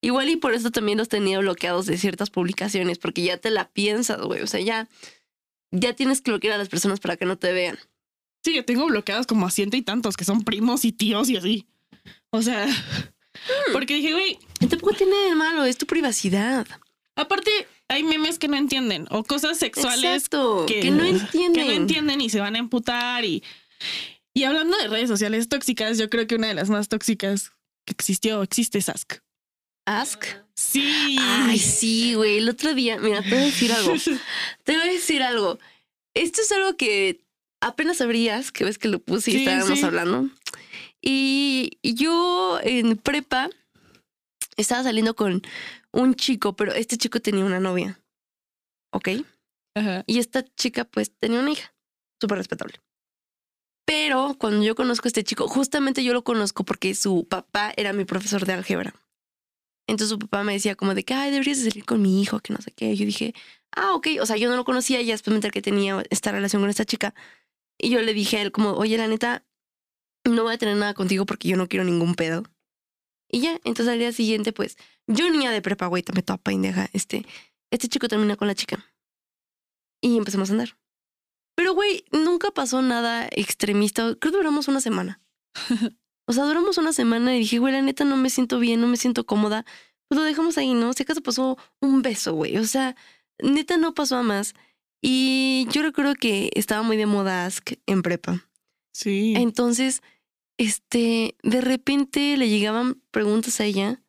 Igual 0.00 0.30
y 0.30 0.36
por 0.36 0.54
eso 0.54 0.70
también 0.70 0.96
los 0.96 1.10
tenía 1.10 1.38
bloqueados 1.38 1.84
de 1.84 1.98
ciertas 1.98 2.30
publicaciones, 2.30 2.98
porque 2.98 3.22
ya 3.22 3.36
te 3.36 3.50
la 3.50 3.68
piensas, 3.68 4.22
güey. 4.22 4.40
O 4.40 4.46
sea, 4.46 4.60
ya, 4.60 4.88
ya 5.70 5.92
tienes 5.92 6.22
que 6.22 6.30
bloquear 6.30 6.54
a 6.54 6.58
las 6.58 6.70
personas 6.70 6.98
para 6.98 7.16
que 7.16 7.26
no 7.26 7.36
te 7.36 7.52
vean. 7.52 7.78
Sí, 8.42 8.54
yo 8.54 8.64
tengo 8.64 8.86
bloqueados 8.86 9.26
como 9.26 9.46
a 9.46 9.50
ciento 9.50 9.76
y 9.76 9.82
tantos 9.82 10.16
que 10.16 10.24
son 10.24 10.44
primos 10.44 10.86
y 10.86 10.92
tíos 10.92 11.28
y 11.28 11.36
así. 11.36 11.66
O 12.30 12.42
sea, 12.42 12.66
Hmm. 13.34 13.72
porque 13.72 13.94
dije, 13.94 14.12
güey, 14.12 14.38
tampoco 14.68 14.92
tiene 14.94 15.16
de 15.16 15.34
malo, 15.34 15.64
es 15.64 15.76
tu 15.76 15.86
privacidad. 15.86 16.66
aparte 17.16 17.50
hay 17.88 18.02
memes 18.02 18.38
que 18.38 18.48
no 18.48 18.56
entienden 18.56 19.06
o 19.10 19.24
cosas 19.24 19.58
sexuales 19.58 20.04
Exacto, 20.24 20.64
que, 20.66 20.80
que, 20.80 20.90
no 20.90 21.04
entienden. 21.04 21.52
que 21.52 21.68
no 21.68 21.72
entienden 21.82 22.20
y 22.20 22.30
se 22.30 22.40
van 22.40 22.54
a 22.56 22.58
emputar 22.58 23.24
y 23.24 23.42
y 24.36 24.44
hablando 24.44 24.76
de 24.78 24.88
redes 24.88 25.08
sociales 25.08 25.48
tóxicas, 25.48 25.96
yo 25.96 26.10
creo 26.10 26.26
que 26.26 26.34
una 26.34 26.48
de 26.48 26.54
las 26.54 26.68
más 26.68 26.88
tóxicas 26.88 27.52
que 27.86 27.92
existió 27.92 28.42
existe 28.42 28.78
es 28.78 28.88
Ask. 28.88 29.14
Ask. 29.86 30.24
Sí. 30.56 31.16
Ay, 31.20 31.58
sí, 31.58 32.14
güey. 32.14 32.38
El 32.38 32.48
otro 32.48 32.74
día, 32.74 32.98
mira, 32.98 33.22
te 33.22 33.28
voy 33.30 33.38
a 33.38 33.44
decir 33.44 33.72
algo. 33.72 33.94
Te 34.64 34.76
voy 34.76 34.88
a 34.88 34.92
decir 34.92 35.22
algo. 35.22 35.58
Esto 36.14 36.40
es 36.42 36.50
algo 36.50 36.76
que 36.76 37.20
apenas 37.60 37.98
sabrías, 37.98 38.50
que 38.50 38.64
ves 38.64 38.78
que 38.78 38.88
lo 38.88 38.98
puse 38.98 39.30
y 39.30 39.34
Sí, 39.34 39.40
estábamos 39.44 39.78
sí. 39.78 39.84
hablando. 39.84 40.28
Y 41.06 41.78
yo 41.82 42.58
en 42.62 42.96
prepa 42.96 43.50
estaba 44.56 44.82
saliendo 44.82 45.14
con 45.14 45.42
un 45.92 46.14
chico, 46.14 46.56
pero 46.56 46.72
este 46.72 46.96
chico 46.96 47.20
tenía 47.20 47.44
una 47.44 47.60
novia. 47.60 48.00
¿Ok? 48.90 49.08
Ajá. 49.74 50.04
Y 50.06 50.18
esta 50.18 50.42
chica, 50.56 50.84
pues, 50.84 51.12
tenía 51.18 51.40
una 51.40 51.50
hija. 51.50 51.74
Súper 52.20 52.38
respetable. 52.38 52.80
Pero 53.86 54.36
cuando 54.38 54.64
yo 54.64 54.74
conozco 54.74 55.06
a 55.06 55.10
este 55.10 55.24
chico, 55.24 55.46
justamente 55.46 56.02
yo 56.02 56.14
lo 56.14 56.24
conozco 56.24 56.64
porque 56.64 56.94
su 56.94 57.26
papá 57.28 57.74
era 57.76 57.92
mi 57.92 58.06
profesor 58.06 58.46
de 58.46 58.54
álgebra. 58.54 58.94
Entonces 59.86 60.08
su 60.08 60.18
papá 60.18 60.42
me 60.42 60.54
decía 60.54 60.74
como 60.74 60.94
de 60.94 61.04
que, 61.04 61.12
ay, 61.12 61.30
deberías 61.30 61.62
de 61.62 61.70
salir 61.70 61.84
con 61.84 62.00
mi 62.00 62.22
hijo, 62.22 62.40
que 62.40 62.54
no 62.54 62.62
sé 62.62 62.70
qué. 62.70 62.96
Yo 62.96 63.04
dije, 63.04 63.34
ah, 63.72 63.92
ok. 63.92 64.06
O 64.22 64.26
sea, 64.26 64.38
yo 64.38 64.48
no 64.48 64.56
lo 64.56 64.64
conocía 64.64 65.02
y 65.02 65.06
después 65.08 65.32
me 65.32 65.36
enteré 65.36 65.52
que 65.52 65.60
tenía 65.60 66.02
esta 66.08 66.32
relación 66.32 66.62
con 66.62 66.70
esta 66.70 66.86
chica. 66.86 67.14
Y 67.78 67.90
yo 67.90 68.00
le 68.00 68.14
dije 68.14 68.38
a 68.38 68.42
él 68.42 68.52
como, 68.52 68.70
oye, 68.70 68.96
la 68.96 69.06
neta, 69.06 69.44
no 70.24 70.42
voy 70.42 70.54
a 70.54 70.58
tener 70.58 70.76
nada 70.76 70.94
contigo 70.94 71.26
porque 71.26 71.48
yo 71.48 71.56
no 71.56 71.68
quiero 71.68 71.84
ningún 71.84 72.14
pedo. 72.14 72.44
Y 73.30 73.40
ya, 73.40 73.54
entonces 73.64 73.88
al 73.88 73.98
día 73.98 74.12
siguiente, 74.12 74.52
pues, 74.52 74.76
yo 75.06 75.28
niña 75.30 75.50
de 75.50 75.62
prepa, 75.62 75.86
güey, 75.86 76.02
también 76.02 76.24
toda 76.24 76.38
pendeja. 76.38 76.88
Este, 76.92 77.26
este 77.70 77.88
chico 77.88 78.08
termina 78.08 78.36
con 78.36 78.48
la 78.48 78.54
chica. 78.54 78.84
Y 80.00 80.16
empezamos 80.16 80.50
a 80.50 80.52
andar. 80.52 80.76
Pero, 81.56 81.74
güey, 81.74 82.04
nunca 82.12 82.50
pasó 82.50 82.82
nada 82.82 83.28
extremista. 83.30 84.14
Creo 84.16 84.32
que 84.32 84.38
duramos 84.38 84.68
una 84.68 84.80
semana. 84.80 85.20
O 86.26 86.32
sea, 86.32 86.44
duramos 86.44 86.78
una 86.78 86.94
semana 86.94 87.36
y 87.36 87.40
dije, 87.40 87.58
güey, 87.58 87.74
la 87.74 87.82
neta 87.82 88.04
no 88.04 88.16
me 88.16 88.30
siento 88.30 88.58
bien, 88.58 88.80
no 88.80 88.86
me 88.86 88.96
siento 88.96 89.26
cómoda. 89.26 89.66
Pues 90.08 90.18
lo 90.18 90.24
dejamos 90.24 90.56
ahí, 90.56 90.72
¿no? 90.72 90.92
Si 90.94 91.02
acaso 91.02 91.22
pasó 91.22 91.58
un 91.80 92.00
beso, 92.00 92.32
güey. 92.32 92.56
O 92.56 92.64
sea, 92.64 92.96
neta 93.42 93.76
no 93.76 93.92
pasó 93.92 94.16
a 94.16 94.22
más. 94.22 94.54
Y 95.02 95.66
yo 95.70 95.82
recuerdo 95.82 96.14
que 96.14 96.50
estaba 96.54 96.82
muy 96.82 96.96
de 96.96 97.04
moda 97.04 97.44
Ask 97.44 97.72
en 97.84 98.00
prepa. 98.00 98.48
Sí. 98.94 99.34
Entonces, 99.36 100.02
este, 100.58 101.36
de 101.42 101.60
repente 101.60 102.36
le 102.36 102.48
llegaban 102.48 103.02
preguntas 103.10 103.60
a 103.60 103.64
ella, 103.64 104.02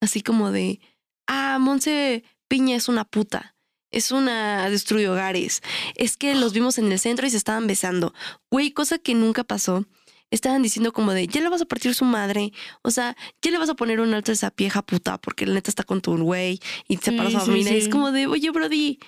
así 0.00 0.22
como 0.22 0.52
de, 0.52 0.80
ah, 1.26 1.58
Monse 1.60 2.24
Piña 2.48 2.76
es 2.76 2.88
una 2.88 3.04
puta. 3.04 3.54
Es 3.90 4.12
una 4.12 4.68
destruye 4.68 5.08
hogares. 5.08 5.62
Es 5.94 6.16
que 6.16 6.34
los 6.34 6.52
vimos 6.52 6.78
en 6.78 6.92
el 6.92 6.98
centro 6.98 7.26
y 7.26 7.30
se 7.30 7.38
estaban 7.38 7.66
besando. 7.66 8.12
Güey, 8.50 8.72
cosa 8.72 8.98
que 8.98 9.14
nunca 9.14 9.44
pasó. 9.44 9.86
Estaban 10.30 10.62
diciendo 10.62 10.92
como 10.92 11.12
de, 11.14 11.26
ya 11.26 11.40
le 11.40 11.48
vas 11.48 11.62
a 11.62 11.64
partir 11.64 11.94
su 11.94 12.04
madre. 12.04 12.52
O 12.82 12.90
sea, 12.90 13.16
ya 13.40 13.50
le 13.50 13.56
vas 13.56 13.70
a 13.70 13.74
poner 13.74 14.00
un 14.00 14.12
alto 14.12 14.30
a 14.30 14.34
esa 14.34 14.52
vieja 14.54 14.82
puta 14.82 15.18
porque 15.18 15.46
la 15.46 15.54
neta 15.54 15.70
está 15.70 15.84
con 15.84 16.02
tu 16.02 16.18
güey 16.18 16.60
y 16.86 16.98
se 16.98 17.12
para 17.12 17.30
Sí, 17.30 17.40
su 17.40 17.52
sí. 17.52 17.76
Es 17.76 17.88
como 17.88 18.12
de, 18.12 18.26
oye, 18.26 18.50
Brody, 18.50 18.98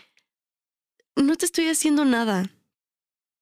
no 1.15 1.37
te 1.37 1.45
estoy 1.45 1.69
haciendo 1.69 2.07
nada. 2.07 2.51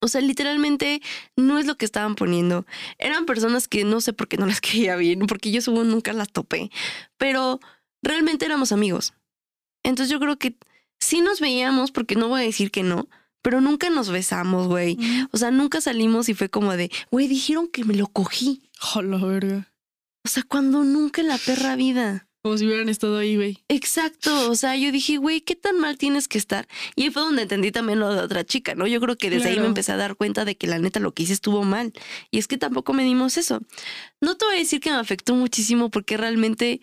O 0.00 0.08
sea, 0.08 0.20
literalmente 0.20 1.02
no 1.36 1.58
es 1.58 1.66
lo 1.66 1.76
que 1.76 1.84
estaban 1.84 2.14
poniendo. 2.14 2.66
Eran 2.98 3.26
personas 3.26 3.66
que 3.66 3.84
no 3.84 4.00
sé 4.00 4.12
por 4.12 4.28
qué 4.28 4.36
no 4.36 4.46
las 4.46 4.60
quería 4.62 4.96
bien, 4.96 5.20
porque 5.26 5.50
yo 5.50 5.60
supongo 5.60 5.84
nunca 5.84 6.12
las 6.12 6.30
topé. 6.30 6.70
Pero 7.16 7.60
realmente 8.02 8.44
éramos 8.44 8.72
amigos. 8.72 9.14
Entonces 9.82 10.10
yo 10.10 10.20
creo 10.20 10.38
que 10.38 10.56
sí 11.00 11.20
nos 11.20 11.40
veíamos, 11.40 11.90
porque 11.90 12.14
no 12.14 12.28
voy 12.28 12.42
a 12.42 12.44
decir 12.44 12.70
que 12.70 12.82
no, 12.82 13.08
pero 13.42 13.60
nunca 13.60 13.90
nos 13.90 14.10
besamos, 14.10 14.68
güey. 14.68 14.96
Mm. 14.96 15.28
O 15.32 15.36
sea, 15.38 15.50
nunca 15.50 15.80
salimos 15.80 16.28
y 16.28 16.34
fue 16.34 16.48
como 16.48 16.76
de, 16.76 16.90
güey, 17.10 17.28
dijeron 17.28 17.68
que 17.68 17.84
me 17.84 17.94
lo 17.94 18.06
cogí. 18.06 18.70
Jola, 18.78 19.18
verga. 19.18 19.72
O 20.24 20.28
sea, 20.28 20.42
cuando 20.42 20.84
nunca 20.84 21.20
en 21.22 21.28
la 21.28 21.38
perra 21.38 21.76
vida. 21.76 22.27
Como 22.42 22.56
si 22.56 22.66
hubieran 22.66 22.88
estado 22.88 23.18
ahí, 23.18 23.36
güey. 23.36 23.58
Exacto, 23.68 24.50
o 24.50 24.54
sea, 24.54 24.76
yo 24.76 24.92
dije, 24.92 25.16
güey, 25.16 25.40
¿qué 25.40 25.56
tan 25.56 25.78
mal 25.80 25.98
tienes 25.98 26.28
que 26.28 26.38
estar? 26.38 26.68
Y 26.94 27.02
ahí 27.02 27.10
fue 27.10 27.22
donde 27.22 27.42
entendí 27.42 27.72
también 27.72 27.98
lo 27.98 28.14
de 28.14 28.20
otra 28.20 28.44
chica, 28.44 28.74
¿no? 28.76 28.86
Yo 28.86 29.00
creo 29.00 29.18
que 29.18 29.28
desde 29.28 29.48
ahí 29.50 29.58
me 29.58 29.66
empecé 29.66 29.92
a 29.92 29.96
dar 29.96 30.14
cuenta 30.14 30.44
de 30.44 30.56
que 30.56 30.66
la 30.68 30.78
neta 30.78 31.00
lo 31.00 31.12
que 31.12 31.24
hice 31.24 31.32
estuvo 31.32 31.64
mal. 31.64 31.92
Y 32.30 32.38
es 32.38 32.46
que 32.46 32.56
tampoco 32.56 32.92
medimos 32.92 33.36
eso. 33.36 33.60
No 34.20 34.36
te 34.36 34.44
voy 34.44 34.54
a 34.54 34.58
decir 34.58 34.80
que 34.80 34.90
me 34.90 34.96
afectó 34.96 35.34
muchísimo 35.34 35.90
porque 35.90 36.16
realmente, 36.16 36.80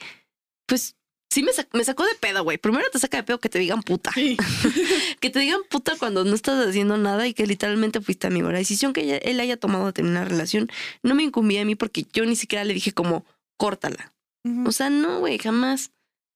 pues, 0.67 0.97
sí 1.29 1.41
me, 1.41 1.51
sac- 1.53 1.69
me 1.73 1.83
sacó 1.85 2.03
de 2.05 2.15
pedo, 2.15 2.43
güey. 2.43 2.57
Primero 2.57 2.85
te 2.91 2.99
saca 2.99 3.17
de 3.17 3.23
pedo 3.23 3.39
que 3.39 3.49
te 3.49 3.57
digan 3.59 3.81
puta. 3.81 4.11
Sí. 4.13 4.35
que 5.21 5.29
te 5.29 5.39
digan 5.39 5.61
puta 5.69 5.95
cuando 5.97 6.25
no 6.25 6.35
estás 6.35 6.67
haciendo 6.67 6.97
nada 6.97 7.27
y 7.27 7.33
que 7.33 7.47
literalmente 7.47 8.01
fuiste 8.01 8.27
amigo. 8.27 8.51
La 8.51 8.57
decisión 8.57 8.91
que 8.91 9.17
él 9.23 9.39
haya 9.39 9.55
tomado 9.57 9.85
de 9.87 9.93
tener 9.93 10.11
una 10.11 10.25
relación 10.25 10.69
no 11.01 11.15
me 11.15 11.23
incumbía 11.23 11.61
a 11.61 11.65
mí 11.65 11.75
porque 11.75 12.05
yo 12.13 12.25
ni 12.25 12.35
siquiera 12.35 12.65
le 12.65 12.73
dije 12.73 12.91
como, 12.91 13.25
córtala. 13.57 14.11
O 14.65 14.71
sea, 14.71 14.89
no, 14.89 15.19
güey, 15.19 15.37
jamás. 15.39 15.91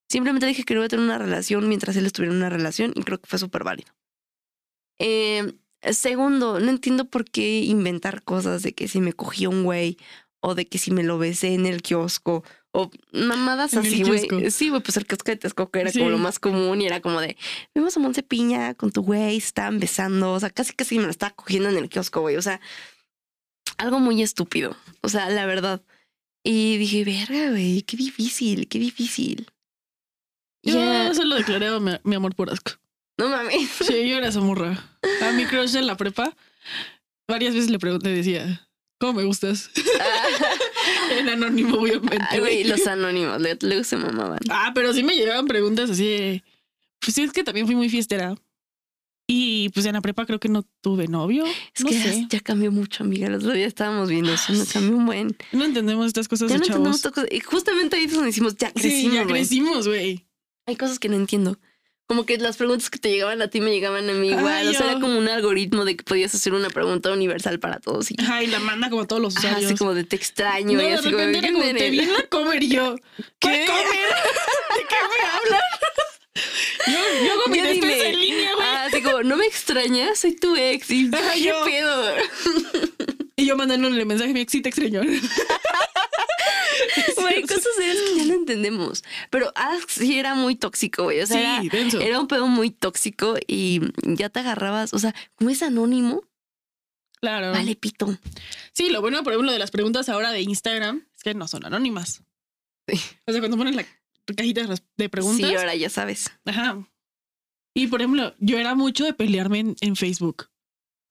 Simplemente 0.10 0.48
dije 0.48 0.64
que 0.64 0.74
no 0.74 0.80
iba 0.80 0.86
a 0.86 0.90
tener 0.90 1.06
una 1.06 1.20
relación 1.20 1.68
mientras 1.68 1.96
él 1.96 2.06
estuviera 2.08 2.34
en 2.34 2.40
una 2.40 2.50
relación 2.50 2.92
y 2.96 3.04
creo 3.04 3.20
que 3.20 3.28
fue 3.28 3.38
súper 3.38 3.64
válido. 3.64 3.94
Eh, 5.00 5.54
segundo, 5.92 6.60
no 6.60 6.70
entiendo 6.70 7.06
por 7.06 7.26
qué 7.26 7.60
inventar 7.62 8.24
cosas 8.24 8.64
de 8.64 8.74
que 8.74 8.88
si 8.88 9.00
me 9.02 9.14
cogió 9.14 9.50
un 9.50 9.64
güey 9.64 9.98
o 10.42 10.56
de 10.56 10.68
que 10.68 10.78
si 10.78 10.92
me 10.92 11.04
lo 11.04 11.18
besé 11.18 11.54
en 11.54 11.66
el 11.66 11.82
kiosco 11.82 12.44
o 12.72 12.90
mamadas 13.12 13.74
así, 13.76 14.04
güey. 14.04 14.52
Sí, 14.52 14.70
güey, 14.70 14.82
pues 14.82 14.98
el 14.98 15.06
kiosco 15.06 15.32
de 15.32 15.38
Texcoco 15.38 15.78
era 15.80 15.92
Sí. 15.92 16.00
como 16.00 16.12
lo 16.12 16.18
más 16.18 16.40
común 16.40 16.82
y 16.82 16.86
era 16.88 17.02
como 17.02 17.22
de, 17.22 17.38
vimos 17.76 17.96
a 17.96 18.00
Monse 18.00 18.24
Piña 18.24 18.74
con 18.74 18.92
tu 18.92 19.04
güey, 19.04 19.40
se 19.40 19.48
estaban 19.48 19.80
besando, 19.80 20.34
o 20.34 20.40
sea, 20.40 20.50
casi 20.50 20.74
casi 20.74 20.98
me 20.98 21.06
lo 21.06 21.12
estaba 21.12 21.32
cogiendo 21.36 21.70
en 21.70 21.78
el 21.78 21.90
kiosco, 21.90 22.22
güey, 22.22 22.36
o 22.38 22.42
sea, 22.42 22.60
algo 23.78 24.00
muy 24.00 24.22
estúpido, 24.22 24.76
o 25.02 25.10
sea, 25.10 25.30
la 25.30 25.46
verdad. 25.46 25.82
Y 26.44 26.78
dije, 26.78 27.04
verga, 27.04 27.50
güey, 27.52 27.82
qué 27.84 27.98
difícil, 27.98 28.68
qué 28.68 28.80
difícil. 28.80 29.48
Yo 30.64 30.74
Ya, 30.76 31.14
solo 31.14 31.36
declaré 31.36 31.80
mi, 31.80 31.92
mi 32.04 32.16
amor 32.16 32.36
por 32.36 32.50
asco. 32.50 32.72
no 33.18 33.30
mames. 33.30 33.70
Sí, 33.82 34.10
yo 34.10 34.18
era 34.18 34.28
esa 34.30 34.40
morra. 34.42 34.98
A 35.22 35.32
mi 35.34 35.46
crush 35.46 35.76
en 35.76 35.88
la 35.88 35.98
prepa, 35.98 36.36
varias 37.28 37.54
veces 37.54 37.70
le 37.70 37.80
pregunté, 37.80 38.10
decía, 38.10 38.68
¿cómo 39.00 39.14
me 39.14 39.24
gustas? 39.24 39.70
En 41.12 41.28
anónimo, 41.30 41.78
obviamente. 41.78 42.26
Ay, 42.30 42.40
güey, 42.40 42.64
los 42.64 42.86
anónimos, 42.88 43.42
luego 43.62 43.84
se 43.84 43.98
mamaban. 43.98 44.40
Ah, 44.50 44.72
pero 44.74 44.94
sí 44.94 45.04
me 45.04 45.16
llegaban 45.16 45.46
preguntas 45.48 45.90
así 45.90 46.44
Pues 47.00 47.16
sí, 47.16 47.24
es 47.24 47.32
que 47.32 47.44
también 47.44 47.66
fui 47.66 47.76
muy 47.76 47.90
fiestera. 47.90 48.36
Y 49.32 49.70
pues 49.70 49.86
en 49.86 49.94
la 49.94 50.02
prepa 50.02 50.26
creo 50.26 50.40
que 50.40 50.50
no 50.50 50.64
tuve 50.82 51.08
novio. 51.08 51.46
Es 51.76 51.84
no 51.84 51.90
que 51.92 51.98
ya- 52.00 52.04
sé. 52.06 52.26
ya 52.30 52.40
cambió 52.40 52.72
mucho, 52.72 53.04
amiga. 53.04 53.28
El 53.28 53.36
otro 53.36 53.52
día 53.52 53.68
estábamos 53.68 54.10
viendo 54.10 54.34
eso, 54.34 54.52
no 54.54 54.66
cambió 54.66 54.98
un 54.98 55.06
buen. 55.06 55.38
No 55.52 55.66
entendemos 55.66 56.08
estas 56.08 56.28
cosas 56.28 56.50
Ya 56.50 56.56
de 56.56 56.60
no 56.62 56.66
chavos. 56.66 56.70
entendemos 56.78 56.96
estas 56.98 57.12
cosas. 57.12 57.30
Y 57.32 57.40
justamente 57.42 57.96
ahí 57.98 58.06
es 58.06 58.12
donde 58.14 58.26
decimos, 58.28 58.56
ya 58.58 58.70
sí, 58.70 58.82
crecimos, 58.82 59.14
ya 59.14 59.24
güey. 59.26 59.34
crecimos, 59.36 59.88
güey. 59.88 60.26
Hay 60.66 60.76
cosas 60.78 60.98
que 60.98 61.10
no 61.10 61.16
entiendo. 61.16 61.60
Como 62.08 62.26
que 62.26 62.40
las 62.40 62.58
preguntas 62.58 62.90
que 62.90 62.98
te 62.98 63.12
llegaban 63.12 63.40
a 63.44 63.50
ti 63.50 63.62
me 63.62 63.70
llegaban 63.70 64.10
a 64.10 64.14
mí 64.14 64.30
igual. 64.30 64.48
Ay, 64.48 64.68
o 64.70 64.72
sea, 64.72 64.80
yo- 64.82 64.90
era 64.94 65.00
como 65.00 65.16
un 65.20 65.28
algoritmo 65.30 65.86
de 65.86 65.96
que 65.96 66.04
podías 66.04 66.34
hacer 66.34 66.56
una 66.56 66.72
pregunta 66.72 67.12
universal 67.14 67.60
para 67.60 67.80
todos. 67.80 68.10
Y, 68.10 68.16
Ajá, 68.18 68.42
y 68.42 68.48
la 68.48 68.58
manda 68.60 68.90
como 68.90 69.04
a 69.04 69.08
todos 69.08 69.22
los 69.22 69.38
Ajá, 69.38 69.50
usuarios. 69.50 69.70
así 69.72 69.78
como 69.78 69.94
de 69.94 70.06
te 70.06 70.16
extraño. 70.16 70.76
no, 70.76 70.82
y 70.82 70.88
de 70.88 70.94
así 70.96 71.04
como, 71.04 71.18
repente 71.18 71.38
era 71.38 71.48
¿quién 71.50 71.54
como, 71.62 71.78
te 71.78 71.90
vi 71.92 72.00
en 72.00 72.14
la 72.14 72.24
comer 72.30 72.64
y 72.64 72.68
yo, 72.70 72.96
¿qué 73.38 73.48
¿Qué? 73.50 73.66
comer? 73.68 73.86
¿De 74.76 74.82
qué 74.90 74.96
me 75.06 75.30
hablas? 75.30 75.62
Yo, 76.88 76.94
yo 76.94 77.44
con 77.44 77.52
mi 77.52 77.58
Ya 77.58 77.70
en 77.70 78.20
línea, 78.20 78.56
güey. 78.56 78.68
Ah, 79.20 79.24
no 79.24 79.36
me 79.38 79.46
extrañas, 79.46 80.20
soy 80.20 80.36
tu 80.36 80.56
ex. 80.56 80.90
Y, 80.92 81.10
Ajá, 81.14 81.34
¿Qué 81.34 81.44
yo. 81.44 81.64
pedo? 81.66 82.14
Y 83.36 83.46
yo 83.46 83.56
mandándole 83.58 84.04
mensaje 84.06 84.32
a 84.32 84.34
mi 84.34 84.42
ex, 84.42 84.52
sí 84.52 84.62
te 84.62 84.70
extraño. 84.70 85.02
Güey, 87.18 87.42
cosas 87.44 87.66
serias 87.78 87.98
que 87.98 88.16
ya 88.18 88.26
no 88.26 88.34
entendemos. 88.36 89.04
Pero 89.30 89.52
Ask 89.56 89.90
sí 89.90 90.18
era 90.18 90.34
muy 90.36 90.56
tóxico, 90.56 91.04
güey. 91.04 91.20
O 91.22 91.28
sea, 91.28 91.60
sí, 91.62 91.68
era, 91.68 91.78
denso. 91.78 92.00
era 92.00 92.20
un 92.20 92.28
pedo 92.28 92.48
muy 92.48 92.70
tóxico 92.72 93.36
y 93.48 93.82
ya 94.04 94.30
te 94.30 94.40
agarrabas. 94.40 94.94
O 94.94 95.00
sea, 95.00 95.14
como 95.36 95.50
es 95.50 95.62
anónimo, 95.62 96.24
Claro. 97.22 97.52
vale 97.52 97.76
pito. 97.76 98.18
Sí, 98.72 98.90
lo 98.90 99.02
bueno, 99.02 99.24
por 99.24 99.34
ejemplo, 99.34 99.52
de 99.52 99.60
las 99.60 99.72
preguntas 99.72 100.08
ahora 100.08 100.32
de 100.32 100.42
Instagram 100.42 101.06
es 101.16 101.24
que 101.24 101.34
no 101.34 101.48
son 101.50 101.66
anónimas. 101.66 102.24
Sí. 102.88 103.00
O 103.28 103.32
sea, 103.32 103.42
cuando 103.42 103.58
pones 103.58 103.76
la 103.76 103.86
cajita 104.36 104.64
de 104.66 104.78
de 104.98 105.10
preguntas. 105.10 105.50
Sí, 105.50 105.56
ahora 105.56 105.76
ya 105.76 105.90
sabes. 105.90 106.32
Ajá. 106.46 106.88
Y 107.74 107.88
por 107.88 108.02
ejemplo, 108.02 108.34
yo 108.40 108.58
era 108.58 108.76
mucho 108.76 109.06
de 109.06 109.14
pelearme 109.14 109.60
en, 109.60 109.76
en 109.82 109.96
Facebook. 109.96 110.50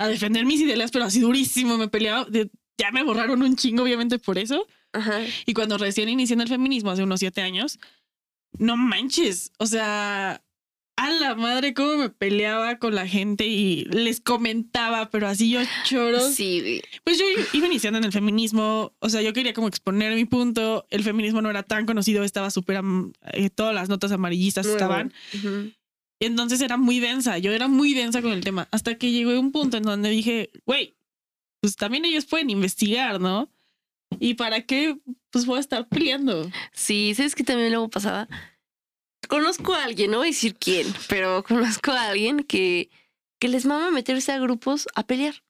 A 0.00 0.08
defender 0.08 0.44
mis 0.46 0.60
ideas, 0.60 0.90
pero 0.90 1.04
así 1.04 1.20
durísimo. 1.20 1.76
Me 1.78 1.88
peleaba. 1.88 2.24
de- 2.24 2.50
ya 2.80 2.92
me 2.92 3.02
borraron 3.02 3.42
un 3.42 3.56
chingo, 3.56 3.82
obviamente, 3.82 4.18
por 4.20 4.38
eso. 4.38 4.66
Ajá. 4.92 5.20
Y 5.46 5.52
cuando 5.54 5.78
recién 5.78 6.08
inicié 6.08 6.34
en 6.34 6.40
el 6.42 6.48
feminismo, 6.48 6.90
hace 6.92 7.02
unos 7.02 7.18
siete 7.20 7.40
años, 7.42 7.78
no 8.56 8.76
manches. 8.76 9.50
O 9.58 9.66
sea, 9.66 10.42
a 10.96 11.10
la 11.10 11.34
madre, 11.34 11.74
cómo 11.74 11.96
me 11.96 12.08
peleaba 12.10 12.78
con 12.78 12.94
la 12.94 13.06
gente 13.08 13.46
y 13.46 13.84
les 13.86 14.20
comentaba, 14.20 15.10
pero 15.10 15.26
así 15.26 15.50
yo. 15.50 15.60
Sí, 16.32 16.60
güey. 16.60 16.82
Pues 17.04 17.18
yo 17.18 17.24
iba 17.52 17.66
iniciando 17.66 17.98
en 17.98 18.04
el 18.04 18.12
feminismo, 18.12 18.92
o 19.00 19.08
sea, 19.08 19.22
yo 19.22 19.32
quería 19.32 19.52
como 19.54 19.66
exponer 19.68 20.14
mi 20.14 20.24
punto, 20.24 20.86
el 20.90 21.02
feminismo 21.02 21.42
no 21.42 21.50
era 21.50 21.62
tan 21.64 21.84
conocido, 21.86 22.22
estaba 22.24 22.50
súper, 22.50 22.80
eh, 23.32 23.50
todas 23.50 23.74
las 23.74 23.88
notas 23.88 24.12
amarillistas 24.12 24.66
estaban, 24.66 25.12
entonces 26.26 26.60
era 26.60 26.76
muy 26.76 27.00
densa, 27.00 27.38
yo 27.38 27.52
era 27.52 27.68
muy 27.68 27.94
densa 27.94 28.22
con 28.22 28.32
el 28.32 28.42
tema, 28.42 28.68
hasta 28.70 28.96
que 28.96 29.12
llegó 29.12 29.38
un 29.38 29.52
punto 29.52 29.76
en 29.76 29.84
donde 29.84 30.10
dije, 30.10 30.50
güey, 30.66 30.96
pues 31.60 31.76
también 31.76 32.04
ellos 32.04 32.26
pueden 32.26 32.50
investigar, 32.50 33.20
¿no? 33.20 33.50
¿Y 34.18 34.34
para 34.34 34.62
qué? 34.62 34.98
Pues 35.30 35.46
voy 35.46 35.58
a 35.58 35.60
estar 35.60 35.88
peleando. 35.88 36.50
Sí, 36.72 37.14
¿sabes 37.14 37.34
que 37.34 37.44
también 37.44 37.70
luego 37.70 37.90
pasaba? 37.90 38.28
Conozco 39.28 39.74
a 39.74 39.84
alguien, 39.84 40.10
no 40.10 40.18
voy 40.18 40.28
a 40.28 40.30
decir 40.30 40.54
quién, 40.54 40.86
pero 41.08 41.44
conozco 41.44 41.92
a 41.92 42.08
alguien 42.08 42.44
que, 42.44 42.90
que 43.38 43.48
les 43.48 43.66
mama 43.66 43.90
meterse 43.90 44.32
a 44.32 44.38
grupos 44.38 44.88
a 44.94 45.06
pelear. 45.06 45.42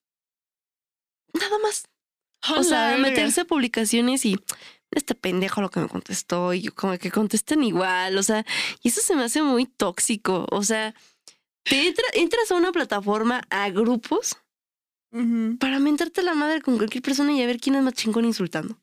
Nada 1.35 1.59
más. 1.59 1.89
O 2.57 2.63
sea, 2.63 2.97
meterse 2.99 3.43
a 3.43 3.45
publicaciones 3.45 4.25
y 4.25 4.37
este 4.91 5.15
pendejo 5.15 5.61
lo 5.61 5.71
que 5.71 5.81
me 5.81 5.89
contestó 5.89 6.55
y 6.55 6.67
como 6.69 6.97
que 6.99 7.11
contesten 7.11 7.63
igual, 7.63 8.17
o 8.19 8.23
sea, 8.23 8.45
y 8.83 8.89
eso 8.89 9.01
se 9.01 9.15
me 9.17 9.25
hace 9.25 9.43
muy 9.43 9.67
tóxico, 9.67 10.47
o 10.51 10.63
sea, 10.63 10.95
te 11.65 11.89
entra- 11.89 12.11
entras 12.15 12.51
a 12.51 12.57
una 12.57 12.73
plataforma 12.73 13.43
a 13.51 13.69
grupos 13.71 14.37
para 15.59 15.79
mentarte 15.79 16.23
la 16.23 16.35
madre 16.35 16.61
con 16.61 16.77
cualquier 16.77 17.03
persona 17.03 17.33
y 17.33 17.43
a 17.43 17.47
ver 17.47 17.61
quién 17.61 17.77
es 17.77 17.83
más 17.83 17.95
chingón 17.95 18.25
insultando. 18.25 18.79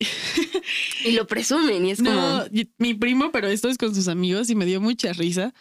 Y 1.04 1.12
lo 1.12 1.26
presumen 1.26 1.84
y 1.84 1.90
es 1.90 1.98
como... 1.98 2.10
No, 2.12 2.44
mi 2.78 2.94
primo, 2.94 3.32
pero 3.32 3.48
esto 3.48 3.68
es 3.68 3.76
con 3.76 3.92
sus 3.94 4.06
amigos 4.08 4.50
y 4.50 4.54
me 4.54 4.64
dio 4.66 4.80
mucha 4.80 5.12
risa 5.12 5.52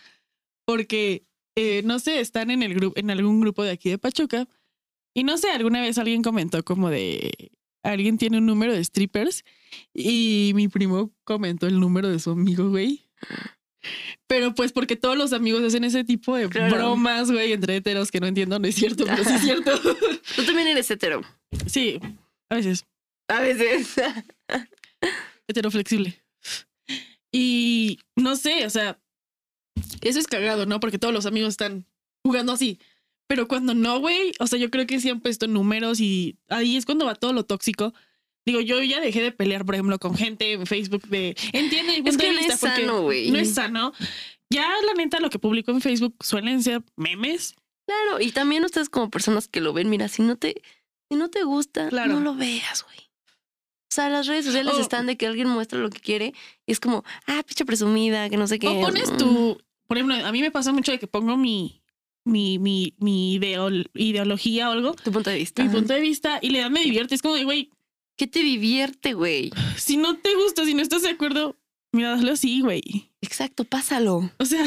porque 0.66 1.26
eh, 1.58 1.82
no 1.84 1.98
sé, 2.00 2.20
están 2.20 2.52
en 2.52 2.62
el 2.64 2.76
grupo, 2.76 2.98
en 3.00 3.10
algún 3.10 3.42
grupo 3.42 3.64
de 3.64 3.72
aquí 3.72 3.90
de 3.90 3.98
Pachuca 3.98 4.48
y 5.16 5.24
no 5.24 5.38
sé, 5.38 5.50
alguna 5.50 5.82
vez 5.82 5.98
alguien 5.98 6.22
comentó 6.22 6.64
como 6.64 6.90
de 6.90 7.52
alguien 7.84 8.18
tiene 8.18 8.38
un 8.38 8.46
número 8.46 8.74
de 8.74 8.84
strippers 8.84 9.44
y 9.94 10.52
mi 10.56 10.68
primo 10.68 11.12
comentó 11.24 11.68
el 11.68 11.80
número 11.80 12.10
de 12.10 12.20
su 12.20 12.32
amigo, 12.32 12.70
güey. 12.70 13.02
Pero 14.28 14.54
pues 14.54 14.72
porque 14.72 14.96
todos 14.96 15.18
los 15.18 15.34
amigos 15.34 15.64
hacen 15.64 15.84
ese 15.84 16.04
tipo 16.04 16.36
de 16.36 16.48
Claro. 16.50 16.76
bromas, 16.76 17.32
güey, 17.32 17.52
entre 17.54 17.78
heteros 17.78 18.12
que 18.12 18.20
no 18.20 18.28
entiendo, 18.28 18.60
no 18.60 18.68
es 18.68 18.76
cierto, 18.76 19.06
pero 19.06 19.24
sí 19.24 19.34
es 19.34 19.42
cierto. 19.42 19.72
Tú 20.36 20.44
también 20.46 20.68
eres 20.68 20.90
hetero. 20.92 21.22
sí, 21.66 22.00
a 22.50 22.56
veces. 22.56 22.86
A 23.28 23.40
veces. 23.42 23.96
heteroflexible. 25.48 26.22
Y 27.32 28.00
no 28.16 28.36
sé, 28.36 28.66
o 28.66 28.70
sea, 28.70 29.00
eso 30.02 30.20
es 30.20 30.28
cagado, 30.28 30.66
¿no? 30.66 30.80
Porque 30.80 31.00
todos 31.00 31.14
los 31.14 31.26
amigos 31.26 31.50
están 31.50 31.86
jugando 32.24 32.52
así. 32.52 32.80
Pero 33.32 33.48
cuando 33.48 33.74
no, 33.74 34.00
güey, 34.02 34.34
o 34.40 34.48
sea, 34.48 34.60
yo 34.60 34.70
creo 34.70 34.86
que 34.86 35.00
sí 35.00 35.10
han 35.10 35.22
puesto 35.22 35.48
números 35.48 36.02
y 36.02 36.36
ahí 36.50 36.76
es 36.76 36.86
cuando 36.86 37.06
va 37.06 37.16
todo 37.16 37.32
lo 37.32 37.46
tóxico. 37.46 37.94
Digo, 38.46 38.60
yo 38.60 38.82
ya 38.84 39.00
dejé 39.00 39.22
de 39.22 39.32
pelear, 39.32 39.64
por 39.66 39.76
ejemplo, 39.76 39.98
con 40.00 40.16
gente 40.18 40.52
en 40.52 40.66
Facebook 40.68 41.04
de 41.08 41.38
entiende 41.54 42.02
Es 42.04 42.18
que 42.18 42.26
de 42.28 42.34
no 42.34 42.38
vista", 42.40 42.54
es 42.56 42.60
sano, 42.60 43.02
güey. 43.04 43.32
No 43.32 43.40
es 43.40 43.54
sano. 43.54 43.94
Ya 44.50 44.68
la 44.86 44.94
neta, 44.98 45.22
lo 45.22 45.30
que 45.30 45.40
publico 45.40 45.72
en 45.72 45.80
Facebook 45.80 46.14
suelen 46.20 46.62
ser 46.62 46.84
memes. 46.98 47.56
Claro, 47.86 48.20
y 48.20 48.32
también 48.34 48.66
ustedes 48.66 48.90
como 48.90 49.10
personas 49.10 49.48
que 49.48 49.62
lo 49.62 49.72
ven, 49.72 49.90
mira, 49.90 50.10
si 50.10 50.24
no 50.24 50.36
te, 50.36 50.62
si 51.10 51.16
no 51.16 51.30
te 51.30 51.44
gusta, 51.44 51.88
Claro. 51.88 52.16
no 52.16 52.20
lo 52.20 52.36
veas, 52.36 52.84
güey. 52.84 52.98
O 53.00 53.94
sea, 53.94 54.10
las 54.10 54.28
redes 54.28 54.44
sociales 54.46 54.74
están 54.78 55.06
de 55.06 55.16
que 55.16 55.26
alguien 55.28 55.48
muestra 55.48 55.80
lo 55.80 55.90
que 55.90 56.00
quiere 56.02 56.34
y 56.66 56.72
es 56.74 56.82
como, 56.82 57.06
ah, 57.28 57.44
picha 57.46 57.64
presumida, 57.64 58.30
que 58.30 58.36
no 58.38 58.48
sé 58.48 58.60
qué. 58.60 58.68
O 58.68 58.82
pones 58.82 59.10
Mm. 59.12 59.18
tu, 59.18 59.62
por 59.88 59.98
ejemplo, 59.98 60.16
a 60.26 60.32
mí 60.34 60.42
me 60.42 60.52
pasa 60.52 60.74
mucho 60.74 60.92
de 60.92 61.00
que 61.00 61.08
pongo 61.08 61.38
mi, 61.38 61.81
mi, 62.24 62.60
mi, 62.60 62.94
mi 63.00 63.38
ideo- 63.40 63.90
ideología 63.94 64.70
o 64.70 64.74
algo, 64.74 64.94
tu 64.94 65.12
punto 65.12 65.30
de 65.30 65.38
vista. 65.38 65.64
mi 65.64 65.70
punto 65.70 65.94
de 65.94 66.00
vista, 66.02 66.40
y 66.42 66.50
le 66.50 66.60
da 66.60 66.70
me 66.70 66.84
divierte. 66.84 67.16
Es 67.16 67.22
como 67.22 67.36
de, 67.36 67.44
güey, 67.44 67.70
¿Qué 68.18 68.28
te 68.28 68.40
divierte, 68.44 69.14
güey? 69.14 69.52
si 69.78 69.98
no 69.98 70.16
te 70.18 70.36
gusta, 70.36 70.64
si 70.66 70.74
no 70.76 70.82
estás 70.84 71.02
de 71.02 71.10
acuerdo, 71.10 71.58
mira, 71.92 72.14
hazlo 72.14 72.34
así, 72.34 72.62
güey. 72.62 73.10
Exacto, 73.22 73.64
pásalo. 73.64 74.30
O 74.38 74.46
sea, 74.46 74.64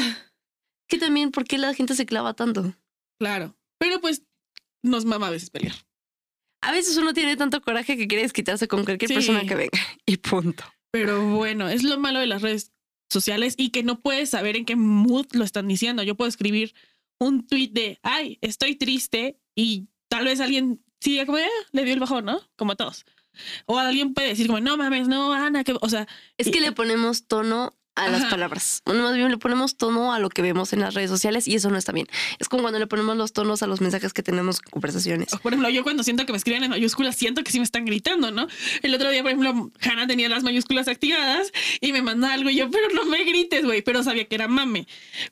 Que 0.87 0.97
también, 0.97 1.31
¿por 1.31 1.45
qué 1.45 1.57
la 1.57 1.73
gente 1.73 1.95
se 1.95 2.05
clava 2.05 2.33
tanto? 2.33 2.73
claro. 3.19 3.55
Pero 3.77 3.99
pues 4.01 4.23
nos 4.83 5.05
mama 5.05 5.27
a 5.27 5.31
veces 5.31 5.49
pelear. 5.49 5.75
A 6.61 6.71
veces 6.71 6.97
uno 6.97 7.13
tiene 7.13 7.35
tanto 7.37 7.61
coraje 7.61 7.95
que 7.97 8.07
quiere 8.07 8.23
desquitarse 8.23 8.67
con 8.67 8.83
cualquier 8.85 9.09
Sí. 9.09 9.13
persona 9.15 9.45
que 9.45 9.55
venga. 9.55 9.79
Y 10.05 10.17
punto. 10.17 10.63
Pero 10.91 11.25
bueno, 11.35 11.69
es 11.69 11.83
lo 11.83 11.99
malo 11.99 12.19
de 12.19 12.27
las 12.27 12.41
redes 12.41 12.71
sociales 13.09 13.53
y 13.57 13.69
que 13.69 13.83
no 13.83 13.99
puedes 14.01 14.29
saber 14.31 14.55
en 14.57 14.65
qué 14.65 14.75
mood 14.75 15.27
lo 15.33 15.43
están 15.43 15.67
diciendo. 15.67 16.03
Yo 16.03 16.15
puedo 16.15 16.27
escribir 16.29 16.73
un 17.19 17.45
tweet 17.47 17.69
de, 17.69 17.99
ay, 18.03 18.37
estoy 18.41 18.75
triste 18.75 19.39
y 19.55 19.87
tal 20.09 20.25
vez 20.25 20.39
alguien 20.39 20.83
sí, 20.99 21.19
como, 21.25 21.37
"Ah, 21.37 21.47
le 21.71 21.83
dio 21.83 21.93
el 21.93 21.99
bajón, 21.99 22.25
¿no? 22.25 22.41
Como 22.55 22.73
a 22.73 22.75
todos. 22.75 23.05
O 23.65 23.77
alguien 23.77 24.13
puede 24.13 24.29
decir 24.29 24.47
como, 24.47 24.59
no 24.59 24.77
mames, 24.77 25.07
no, 25.07 25.33
Ana, 25.33 25.63
que, 25.63 25.75
o 25.79 25.89
sea, 25.89 26.07
Es 26.37 26.47
Y- 26.47 26.51
que 26.51 26.61
le 26.61 26.71
ponemos 26.71 27.27
tono 27.27 27.75
a 27.95 28.07
las 28.09 28.21
Ajá. 28.21 28.29
palabras. 28.31 28.81
Bueno, 28.85 29.03
más 29.03 29.15
bien 29.15 29.29
le 29.29 29.37
ponemos 29.37 29.77
tono 29.77 30.13
a 30.13 30.19
lo 30.19 30.29
que 30.29 30.41
vemos 30.41 30.73
en 30.73 30.81
las 30.81 30.93
redes 30.93 31.09
sociales 31.09 31.47
y 31.47 31.55
eso 31.55 31.69
no 31.69 31.77
está 31.77 31.91
bien. 31.91 32.07
Es 32.39 32.49
como 32.49 32.61
cuando 32.63 32.79
le 32.79 32.87
ponemos 32.87 33.15
los 33.17 33.33
tonos 33.33 33.63
a 33.63 33.67
los 33.67 33.81
mensajes 33.81 34.13
que 34.13 34.21
tenemos 34.23 34.57
en 34.57 34.69
conversaciones. 34.71 35.29
por 35.41 35.53
ejemplo, 35.53 35.69
yo 35.69 35.83
cuando 35.83 36.03
siento 36.03 36.25
que 36.25 36.31
me 36.33 36.37
escriben 36.37 36.63
en 36.63 36.69
mayúsculas, 36.71 37.15
siento 37.15 37.43
que 37.43 37.51
sí 37.51 37.59
me 37.59 37.63
están 37.65 37.85
gritando, 37.85 38.31
¿no? 38.31 38.47
El 38.81 38.93
otro 38.93 39.09
día, 39.09 39.21
por 39.21 39.31
ejemplo, 39.31 39.71
Hannah 39.81 40.07
tenía 40.07 40.29
las 40.29 40.43
mayúsculas 40.43 40.87
activadas 40.87 41.51
y 41.81 41.93
me 41.93 42.01
manda 42.01 42.33
algo 42.33 42.49
y 42.49 42.55
yo, 42.55 42.69
pero 42.69 42.89
no 42.93 43.05
me 43.05 43.23
grites, 43.23 43.63
güey, 43.63 43.81
pero 43.81 44.03
sabía 44.03 44.25
que 44.25 44.35
era 44.35 44.47
mame. 44.47 44.87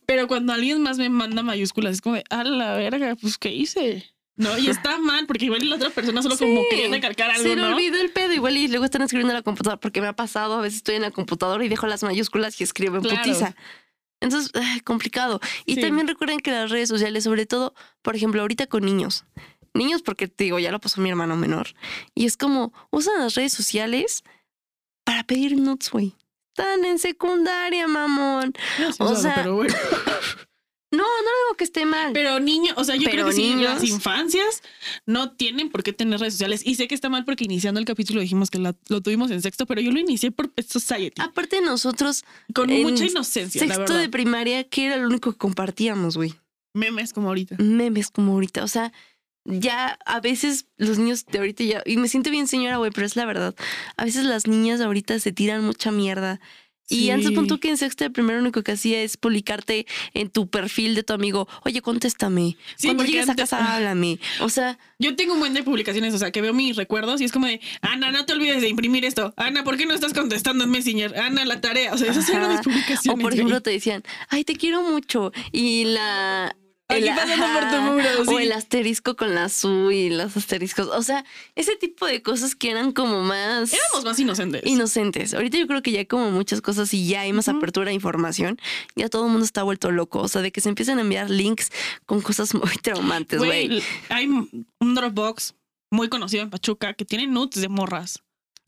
Pero 0.05 0.27
cuando 0.27 0.53
alguien 0.53 0.81
más 0.81 0.97
me 0.97 1.09
manda 1.09 1.43
mayúsculas, 1.43 1.93
es 1.95 2.01
como 2.01 2.15
de, 2.15 2.23
a 2.29 2.43
la 2.43 2.75
verga, 2.75 3.15
pues, 3.15 3.37
¿qué 3.37 3.53
hice? 3.53 4.12
No, 4.35 4.57
y 4.57 4.67
está 4.67 4.97
mal, 4.97 5.27
porque 5.27 5.45
igual 5.45 5.69
la 5.69 5.75
otra 5.75 5.89
persona 5.91 6.21
solo 6.23 6.37
como 6.37 6.61
Sí. 6.61 6.67
quería 6.71 6.89
recalcar 6.89 7.29
algo, 7.29 7.43
Se 7.43 7.49
le 7.55 7.61
¿no? 7.61 7.75
olvidó 7.75 8.01
el 8.01 8.09
pedo 8.09 8.33
igual 8.33 8.57
y 8.57 8.67
luego 8.67 8.85
están 8.85 9.03
escribiendo 9.03 9.31
en 9.31 9.37
la 9.37 9.43
computadora 9.43 9.79
porque 9.79 10.01
me 10.01 10.07
ha 10.07 10.13
pasado, 10.15 10.55
a 10.55 10.61
veces 10.61 10.77
estoy 10.77 10.95
en 10.95 11.03
la 11.03 11.11
computadora 11.11 11.63
y 11.63 11.69
dejo 11.69 11.85
las 11.85 12.01
mayúsculas 12.03 12.59
y 12.59 12.63
escribo 12.63 12.95
en 12.97 13.03
Claro. 13.03 13.21
putiza. 13.21 13.55
Entonces, 14.21 14.51
ay, 14.55 14.79
complicado. 14.79 15.39
Y 15.65 15.75
Sí. 15.75 15.81
también 15.81 16.07
recuerden 16.07 16.39
que 16.39 16.49
las 16.51 16.71
redes 16.71 16.89
sociales, 16.89 17.25
sobre 17.25 17.45
todo, 17.45 17.75
por 18.01 18.15
ejemplo, 18.15 18.41
ahorita 18.41 18.65
con 18.67 18.83
niños. 18.85 19.25
Niños 19.75 20.01
porque, 20.01 20.27
te 20.27 20.45
digo, 20.45 20.59
ya 20.59 20.71
lo 20.71 20.79
pasó 20.79 21.01
mi 21.01 21.09
hermano 21.09 21.35
menor. 21.35 21.67
Y 22.15 22.25
es 22.25 22.37
como, 22.37 22.73
usan 22.89 23.19
las 23.19 23.35
redes 23.35 23.53
sociales 23.53 24.23
para 25.03 25.23
pedir 25.25 25.57
nudes, 25.57 25.89
güey. 25.91 26.15
Están 26.55 26.85
en 26.85 26.99
secundaria, 26.99 27.87
mamón. 27.87 28.53
O 28.99 29.15
sea, 29.15 29.35
pero 29.35 29.55
bueno. 29.55 29.73
No, 30.93 31.03
no 31.03 31.29
digo 31.45 31.57
que 31.57 31.63
esté 31.63 31.85
mal. 31.85 32.13
Pero 32.13 32.39
niños, 32.39 32.73
o 32.77 32.83
sea, 32.83 32.95
yo 32.95 33.05
Pero 33.09 33.23
creo 33.23 33.29
que 33.29 33.35
niños- 33.41 33.73
las 33.73 33.83
infancias 33.83 34.61
no 35.05 35.31
tienen 35.31 35.69
por 35.69 35.83
qué 35.83 35.91
tener 35.91 36.19
redes 36.19 36.35
sociales. 36.35 36.61
Y 36.63 36.75
sé 36.75 36.87
que 36.87 36.95
está 36.95 37.09
mal 37.09 37.25
porque 37.25 37.43
iniciando 37.45 37.79
el 37.79 37.85
capítulo 37.85 38.21
dijimos 38.21 38.49
que 38.51 38.59
la- 38.59 38.75
lo 38.89 39.01
tuvimos 39.01 39.31
en 39.31 39.41
sexto, 39.41 39.65
pero 39.65 39.81
yo 39.81 39.91
lo 39.91 39.99
inicié 39.99 40.31
por 40.31 40.51
Pet 40.51 40.67
Society. 40.67 41.21
Aparte 41.21 41.61
nosotros, 41.61 42.23
con 42.53 42.69
mucha 42.69 43.05
inocencia, 43.05 43.61
la 43.65 43.75
sexto 43.75 43.93
verdad. 43.93 44.01
de 44.01 44.09
primaria, 44.09 44.63
que 44.63 44.85
era 44.85 44.97
lo 44.97 45.07
único 45.07 45.31
que 45.31 45.37
compartíamos, 45.37 46.15
güey. 46.15 46.33
Memes 46.75 47.11
como 47.13 47.27
ahorita. 47.29 47.55
memes 47.59 48.09
como 48.09 48.33
ahorita. 48.33 48.63
O 48.63 48.67
sea, 48.67 48.91
ya 49.45 49.97
a 50.05 50.19
veces 50.21 50.67
los 50.77 50.97
niños 50.99 51.25
de 51.25 51.39
ahorita 51.39 51.63
ya, 51.63 51.83
y 51.85 51.97
me 51.97 52.07
siento 52.07 52.29
bien 52.31 52.47
señora, 52.47 52.77
güey, 52.77 52.91
pero 52.91 53.05
es 53.05 53.15
la 53.15 53.25
verdad. 53.25 53.53
A 53.97 54.05
veces 54.05 54.23
las 54.25 54.47
niñas 54.47 54.79
ahorita 54.79 55.19
se 55.19 55.31
tiran 55.33 55.63
mucha 55.65 55.91
mierda. 55.91 56.39
Y 56.89 57.09
antes 57.09 57.31
pon 57.31 57.47
tú 57.47 57.59
que 57.59 57.69
en 57.69 57.77
sexto 57.77 58.03
de 58.03 58.09
primero 58.09 58.39
único 58.39 58.61
que 58.61 58.73
hacía 58.73 59.01
es 59.01 59.17
publicarte 59.17 59.87
en 60.13 60.29
tu 60.29 60.47
perfil 60.47 60.95
de 60.95 61.03
tu 61.03 61.13
amigo, 61.13 61.47
oye, 61.63 61.81
contéstame. 61.81 62.57
Sí, 62.75 62.87
Cuando 62.87 63.05
llegues 63.05 63.29
a 63.29 63.35
casa, 63.35 63.75
háblame. 63.75 64.19
O 64.41 64.49
sea, 64.49 64.77
Yo 64.99 65.15
tengo 65.15 65.33
un 65.33 65.39
buen 65.39 65.53
de 65.53 65.63
publicaciones, 65.63 66.13
o 66.13 66.17
sea, 66.17 66.31
que 66.31 66.41
veo 66.41 66.53
mis 66.53 66.75
recuerdos 66.75 67.21
y 67.21 67.25
es 67.25 67.31
como 67.31 67.47
de, 67.47 67.61
Ana, 67.81 68.11
no 68.11 68.25
te 68.25 68.33
olvides 68.33 68.61
de 68.61 68.69
imprimir 68.69 69.05
esto. 69.05 69.33
Ana, 69.37 69.63
¿por 69.63 69.77
qué 69.77 69.85
no 69.85 69.93
estás 69.93 70.13
contestando 70.13 70.63
en 70.65 70.71
Messenger? 70.71 71.17
Ana, 71.17 71.45
la 71.45 71.61
tarea. 71.61 71.93
O 71.93 71.97
sea, 71.97 72.11
esas 72.11 72.29
eran 72.29 72.51
mis 72.51 72.61
publicaciones. 72.61 73.19
o 73.19 73.21
por 73.21 73.33
ejemplo 73.33 73.61
te 73.61 73.71
decían, 73.71 74.03
ay, 74.29 74.43
te 74.43 74.55
quiero 74.55 74.81
mucho. 74.83 75.31
Y 75.51 75.85
la... 75.85 76.55
Aquí 76.89 77.07
el- 77.07 77.15
pasando 77.15 77.45
por 77.53 77.61
tu 77.61 77.75
ajá, 77.75 77.81
muro, 77.91 78.05
O 78.27 78.39
el 78.39 78.51
asterisco 78.51 79.15
con 79.15 79.33
la 79.33 79.49
su 79.49 79.89
y 79.91 80.09
los 80.09 80.35
asteriscos. 80.37 80.87
O 80.87 81.01
sea, 81.01 81.23
ese 81.55 81.75
tipo 81.77 82.05
de 82.05 82.21
cosas 82.21 82.55
que 82.55 82.69
eran 82.71 82.91
como 82.91 83.21
más... 83.23 83.73
Éramos 83.73 84.03
más 84.03 84.19
inocentes. 84.19 84.61
inocentes. 84.65 85.33
Ahorita 85.33 85.57
yo 85.57 85.65
creo 85.67 85.81
que 85.81 85.91
ya 85.91 85.99
hay 85.99 86.05
como 86.05 86.29
muchas 86.31 86.61
cosas 86.61 86.93
y 86.93 87.07
ya 87.07 87.21
hay 87.21 87.33
más 87.33 87.47
apertura 87.47 87.87
de 87.87 87.93
información. 87.93 88.59
Ya 88.95 89.07
todo 89.09 89.25
el 89.25 89.31
mundo 89.31 89.45
está 89.45 89.63
vuelto 89.63 89.91
loco. 89.91 90.19
O 90.19 90.27
sea, 90.27 90.41
de 90.41 90.51
que 90.51 90.61
se 90.61 90.69
empiezan 90.69 90.97
a 90.97 91.01
enviar 91.01 91.29
links 91.29 91.71
con 92.05 92.21
cosas 92.21 92.53
muy 92.53 92.75
traumantes, 92.81 93.39
güey. 93.39 93.81
Hay 94.09 94.27
un 94.27 94.95
Dropbox 94.95 95.55
muy 95.89 96.09
conocido 96.09 96.43
en 96.43 96.49
Pachuca 96.49 96.93
que 96.93 97.05
tiene 97.05 97.27
nudes 97.27 97.61
de 97.61 97.69
morras. 97.69 98.21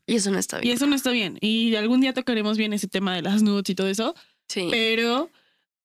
Y 0.06 0.14
eso 0.14 0.30
no 0.30 0.38
está 0.38 0.58
Y 0.58 0.62
bien. 0.62 0.76
eso 0.76 0.86
no 0.86 0.94
está 0.94 1.10
bien. 1.10 1.36
Y 1.40 1.74
algún 1.74 2.00
día 2.00 2.14
tocaremos 2.14 2.56
bien 2.56 2.72
ese 2.72 2.86
tema 2.88 3.14
de 3.14 3.22
las 3.22 3.42
nudes 3.42 3.68
y 3.68 3.74
todo 3.74 3.88
eso. 3.88 4.14
Sí. 4.48 4.68
Pero, 4.70 5.30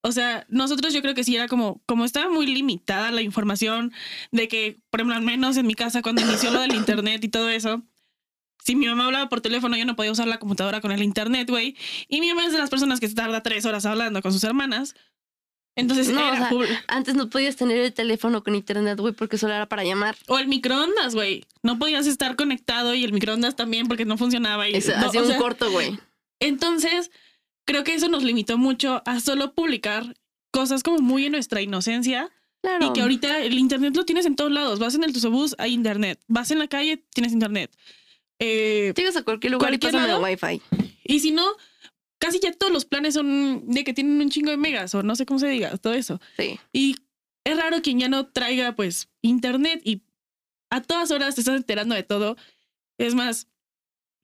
o 0.04 0.12
sea, 0.12 0.46
nosotros 0.50 0.94
yo 0.94 1.02
creo 1.02 1.14
que 1.14 1.24
sí 1.24 1.36
era 1.36 1.48
como, 1.48 1.82
como 1.86 2.06
estaba 2.06 2.30
muy 2.30 2.48
limitada 2.48 3.12
la 3.12 3.22
información 3.22 3.92
de 4.32 4.48
que, 4.48 4.80
por 4.90 5.00
ejemplo, 5.00 5.16
al 5.16 5.22
menos 5.24 5.58
en 5.58 5.68
mi 5.68 5.76
casa 5.76 6.02
cuando 6.02 6.22
inició 6.22 6.52
lo 6.52 6.60
del 6.62 6.74
internet 6.76 7.24
y 7.24 7.30
todo 7.30 7.50
eso, 7.50 7.84
si 8.64 8.76
mi 8.76 8.88
mamá 8.88 9.06
hablaba 9.06 9.30
por 9.30 9.42
teléfono, 9.42 9.76
yo 9.78 9.86
no 9.86 9.96
podía 9.96 10.12
usar 10.12 10.28
la 10.28 10.38
computadora 10.40 10.82
con 10.82 10.92
el 10.92 11.02
internet, 11.02 11.50
güey. 11.50 11.76
Y 12.08 12.20
mi 12.22 12.30
mamá 12.30 12.46
es 12.46 12.52
de 12.54 12.60
las 12.60 12.70
personas 12.70 13.00
que 13.00 13.08
se 13.10 13.16
tarda 13.16 13.42
tres 13.42 13.66
horas 13.66 13.86
hablando 13.86 14.22
con 14.22 14.32
sus 14.34 14.44
hermanas. 14.44 14.94
Entonces, 15.76 16.10
No, 16.10 16.20
era 16.20 16.32
o 16.34 16.36
sea, 16.38 16.50
pub- 16.50 16.66
Antes 16.88 17.16
no 17.16 17.30
podías 17.30 17.56
tener 17.56 17.78
el 17.80 17.94
teléfono 17.94 18.44
con 18.44 18.54
internet, 18.56 19.00
güey, 19.00 19.14
porque 19.14 19.38
solo 19.38 19.54
era 19.54 19.68
para 19.70 19.84
llamar. 19.84 20.16
o 20.28 20.38
el 20.38 20.48
microondas, 20.48 21.16
güey. 21.16 21.46
No 21.64 21.80
podías 21.80 22.06
estar 22.08 22.36
conectado 22.36 22.94
y 22.94 23.04
el 23.04 23.14
microondas 23.14 23.56
también 23.56 23.88
porque 23.88 24.06
no 24.06 24.18
funcionaba. 24.18 24.68
Y, 24.70 24.74
Eso, 24.76 24.92
no, 25.00 25.08
hacía 25.08 25.22
o 25.24 25.28
un 25.30 25.38
corto, 25.38 25.72
güey. 25.72 25.98
Entonces, 26.40 27.10
creo 27.66 27.84
que 27.84 27.94
eso 27.94 28.08
nos 28.10 28.24
limitó 28.24 28.58
mucho 28.58 29.02
a 29.06 29.20
solo 29.20 29.54
publicar 29.54 30.16
cosas 30.52 30.84
como 30.84 31.00
muy 31.00 31.26
en 31.26 31.32
nuestra 31.34 31.62
inocencia 31.62 32.30
Claro. 32.62 32.88
y 32.88 32.94
que 32.94 33.02
ahorita 33.02 33.40
el 33.40 33.58
internet 33.58 33.96
lo 33.96 34.06
tienes 34.06 34.26
en 34.28 34.36
todos 34.36 34.52
lados. 34.52 34.78
Vas 34.80 34.94
en 34.96 35.04
el 35.04 35.16
autobús, 35.16 35.56
hay 35.58 35.74
internet. 35.74 36.20
Vas 36.28 36.52
en 36.52 36.60
la 36.60 36.68
calle, 36.68 37.04
tienes 37.14 37.34
internet. 37.34 37.76
Eh, 38.40 38.94
Llegas 38.96 39.16
a 39.16 39.24
cualquier 39.24 39.54
lugar 39.54 39.70
cualquier 39.70 39.92
y 39.92 39.94
pásame 39.94 40.08
lado. 40.14 40.26
el 40.28 40.38
wifi. 40.44 40.62
y 41.04 41.20
si 41.22 41.32
no, 41.32 41.46
casi 42.20 42.40
ya 42.40 42.52
todos 42.52 42.72
los 42.72 42.86
planes 42.86 43.14
son 43.16 43.64
de 43.68 43.84
que 43.84 43.94
tienen 43.94 44.22
un 44.22 44.30
chingo 44.30 44.52
de 44.52 44.58
megas 44.58 44.94
o 44.94 45.02
no 45.04 45.16
sé 45.16 45.26
cómo 45.26 45.40
se 45.40 45.48
diga, 45.48 45.76
todo 45.78 45.94
eso. 45.94 46.20
Sí. 46.38 46.60
Y 46.72 46.98
es 47.44 47.58
raro 47.58 47.82
quien 47.82 48.00
ya 48.00 48.10
no 48.10 48.28
traiga 48.28 48.76
pues 48.76 49.10
internet 49.24 49.82
y 49.84 50.04
a 50.70 50.82
todas 50.82 51.10
horas 51.12 51.36
te 51.36 51.42
estás 51.42 51.58
enterando 51.58 51.96
de 51.96 52.04
todo. 52.04 52.38
Es 53.00 53.16
más, 53.16 53.48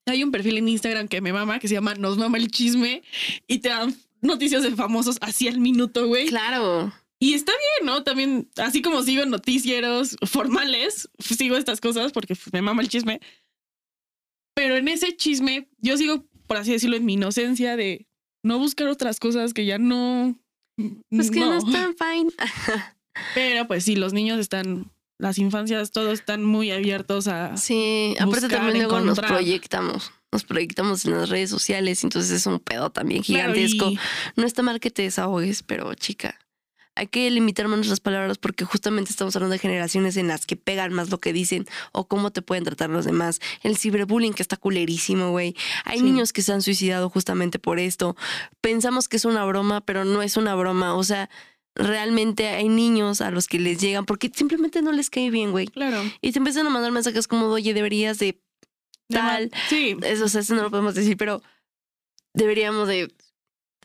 hay 0.08 0.24
un 0.24 0.32
perfil 0.32 0.58
en 0.58 0.70
Instagram 0.70 1.08
que 1.08 1.22
me 1.22 1.34
mama 1.34 1.60
que 1.60 1.68
se 1.68 1.76
llama 1.76 1.96
Nos 1.96 2.18
mama 2.18 2.38
el 2.38 2.50
chisme 2.50 3.04
y 3.48 3.60
te 3.60 3.70
dan 3.70 3.96
noticias 4.22 4.64
de 4.64 4.76
famosos 4.76 5.18
así 5.22 5.48
al 5.48 5.60
minuto, 5.60 6.08
güey. 6.08 6.28
Claro. 6.28 6.94
Y 7.20 7.34
está 7.34 7.52
bien, 7.52 7.88
¿no? 7.88 8.04
También, 8.04 8.50
así 8.58 8.82
como 8.82 9.02
sigo 9.02 9.26
noticieros 9.26 10.18
formales, 10.28 11.10
sigo 11.20 11.58
estas 11.58 11.82
cosas 11.82 12.12
porque 12.12 12.36
me 12.52 12.62
mama 12.62 12.82
el 12.82 12.90
chisme. 12.90 13.20
Pero 14.54 14.76
en 14.78 14.88
ese 14.88 15.16
chisme, 15.16 15.68
yo 15.80 15.98
sigo, 15.98 16.26
por 16.46 16.58
así 16.58 16.72
decirlo, 16.72 16.96
en 16.96 17.06
mi 17.06 17.14
inocencia 17.14 17.76
de 17.76 18.08
no 18.44 18.60
buscar 18.60 18.88
otras 18.88 19.20
cosas 19.20 19.54
que 19.54 19.66
ya 19.66 19.78
no. 19.78 20.40
Pues 21.10 21.32
que 21.32 21.40
no, 21.40 21.58
están 21.58 21.96
fine. 21.96 22.32
Pero 23.34 23.68
pues 23.68 23.84
sí, 23.84 23.96
los 23.96 24.14
niños 24.14 24.40
están, 24.40 24.92
las 25.20 25.38
infancias, 25.40 25.92
todos 25.92 26.14
están 26.20 26.44
muy 26.44 26.72
abiertos 26.72 27.28
a... 27.28 27.58
Sí, 27.58 28.16
aparte 28.20 28.42
Buscar, 28.46 28.60
también 28.62 28.88
luego 28.88 29.00
nos 29.02 29.20
proyectamos. 29.20 30.12
nos 30.32 30.44
proyectamos 30.44 31.06
en 31.06 31.12
las 31.14 31.30
redes 31.30 31.50
sociales, 31.50 32.04
entonces 32.04 32.32
es 32.32 32.46
un 32.46 32.60
pedo 32.60 32.92
también 32.92 33.24
gigantesco. 33.24 33.90
y- 33.90 34.00
No 34.36 34.46
está 34.46 34.62
mal 34.62 34.80
que 34.80 34.92
te 34.92 35.02
desahogues, 35.04 35.64
pero 35.64 35.94
chica, 35.96 36.38
hay 36.96 37.08
que 37.08 37.30
limitar 37.32 37.68
más 37.68 37.78
nuestras 37.78 38.00
palabras 38.00 38.38
porque 38.40 38.66
justamente 38.66 39.12
estamos 39.12 39.36
hablando 39.36 39.54
de 39.54 39.60
generaciones 39.60 40.18
en 40.18 40.28
las 40.28 40.46
que 40.48 40.56
pegan 40.56 40.94
más 40.94 41.10
lo 41.12 41.20
que 41.20 41.32
dicen 41.34 41.66
o 41.92 42.08
cómo 42.08 42.32
te 42.32 42.42
pueden 42.42 42.64
tratar 42.64 42.90
los 42.90 43.06
demás. 43.06 43.40
El 43.64 43.78
ciberbullying 43.78 44.34
que 44.34 44.42
está 44.42 44.58
culerísimo, 44.58 45.30
güey. 45.32 45.56
Hay 45.86 46.00
Sí. 46.00 46.04
niños 46.04 46.34
que 46.34 46.42
se 46.42 46.54
han 46.54 46.62
suicidado 46.64 47.10
justamente 47.12 47.60
por 47.60 47.80
esto. 47.80 48.16
Pensamos 48.62 49.08
que 49.08 49.18
es 49.18 49.26
una 49.26 49.46
broma, 49.46 49.82
pero 49.82 50.06
no 50.06 50.22
es 50.24 50.38
una 50.38 50.56
broma. 50.56 50.96
O 50.96 51.04
sea, 51.04 51.30
realmente 51.78 52.48
hay 52.48 52.70
niños 52.70 53.22
a 53.22 53.32
los 53.32 53.48
que 53.48 53.60
les 53.60 53.80
llegan 53.80 54.06
porque 54.06 54.32
simplemente 54.34 54.82
no 54.82 54.92
les 54.92 55.10
cae 55.10 55.30
bien, 55.30 55.52
güey. 55.52 55.68
Claro. 55.68 56.04
Y 56.22 56.32
te 56.32 56.40
empiezan 56.40 56.68
a 56.68 56.70
mandar 56.70 56.92
mensajes 56.92 57.28
como, 57.28 57.48
oye, 57.48 57.74
deberías 57.74 58.20
de 58.20 58.42
tal. 59.10 59.52
Sí. 59.70 59.96
Eso, 60.04 60.26
o 60.26 60.28
sea, 60.28 60.42
eso 60.42 60.56
no 60.56 60.64
lo 60.64 60.70
podemos 60.70 60.96
decir, 60.96 61.18
pero 61.18 61.42
deberíamos 62.34 62.88
de. 62.88 63.14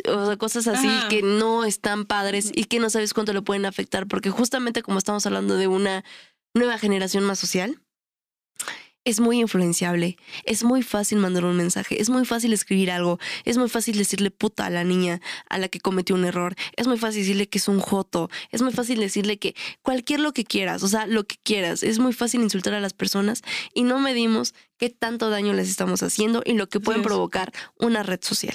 O 0.09 0.27
sea, 0.27 0.37
cosas 0.37 0.67
así 0.69 0.89
Ajá. 0.89 1.09
que 1.09 1.23
no 1.23 1.65
están 1.65 2.07
padres 2.07 2.51
y 2.55 2.65
que 2.65 2.81
no 2.81 2.89
sabes 2.89 3.13
cuánto 3.13 3.35
le 3.35 3.43
pueden 3.43 3.67
afectar, 3.67 4.07
porque 4.07 4.31
justamente 4.31 4.83
como 4.83 4.99
estamos 4.99 5.27
hablando 5.27 5.57
de 5.57 5.69
una 5.69 6.03
nueva 6.55 6.79
generación 6.79 7.25
más 7.25 7.39
social, 7.39 7.82
es 9.05 9.21
muy 9.21 9.41
influenciable, 9.41 10.17
es 10.45 10.65
muy 10.65 10.83
fácil 10.83 11.19
mandar 11.19 11.45
un 11.45 11.57
mensaje, 11.57 12.01
es 12.01 12.09
muy 12.11 12.25
fácil 12.25 12.53
escribir 12.53 12.91
algo, 12.91 13.19
es 13.45 13.59
muy 13.59 13.69
fácil 13.69 13.99
decirle 13.99 14.31
puta 14.31 14.67
a 14.67 14.71
la 14.71 14.85
niña 14.85 15.21
a 15.49 15.59
la 15.59 15.69
que 15.69 15.81
cometió 15.81 16.15
un 16.15 16.25
error, 16.25 16.55
es 16.77 16.87
muy 16.87 16.99
fácil 16.99 17.23
decirle 17.23 17.49
que 17.49 17.59
es 17.59 17.69
un 17.69 17.81
joto, 17.81 18.31
es 18.51 18.63
muy 18.63 18.73
fácil 18.73 18.99
decirle 19.01 19.39
que 19.39 19.55
cualquier 19.83 20.21
lo 20.21 20.33
que 20.33 20.45
quieras, 20.45 20.83
o 20.83 20.89
sea, 20.89 21.07
lo 21.07 21.25
que 21.25 21.37
quieras, 21.43 21.83
es 21.83 21.99
muy 21.99 22.13
fácil 22.13 22.43
insultar 22.43 22.75
a 22.75 22.81
las 22.81 22.93
personas 22.93 23.43
y 23.75 23.83
no 23.83 23.99
medimos 23.99 24.55
qué 24.79 24.91
tanto 24.91 25.31
daño 25.31 25.53
les 25.53 25.69
estamos 25.69 26.03
haciendo 26.03 26.43
y 26.45 26.55
lo 26.55 26.69
que 26.69 26.81
pueden 26.81 27.03
provocar 27.03 27.53
una 27.79 28.03
red 28.03 28.21
social. 28.23 28.55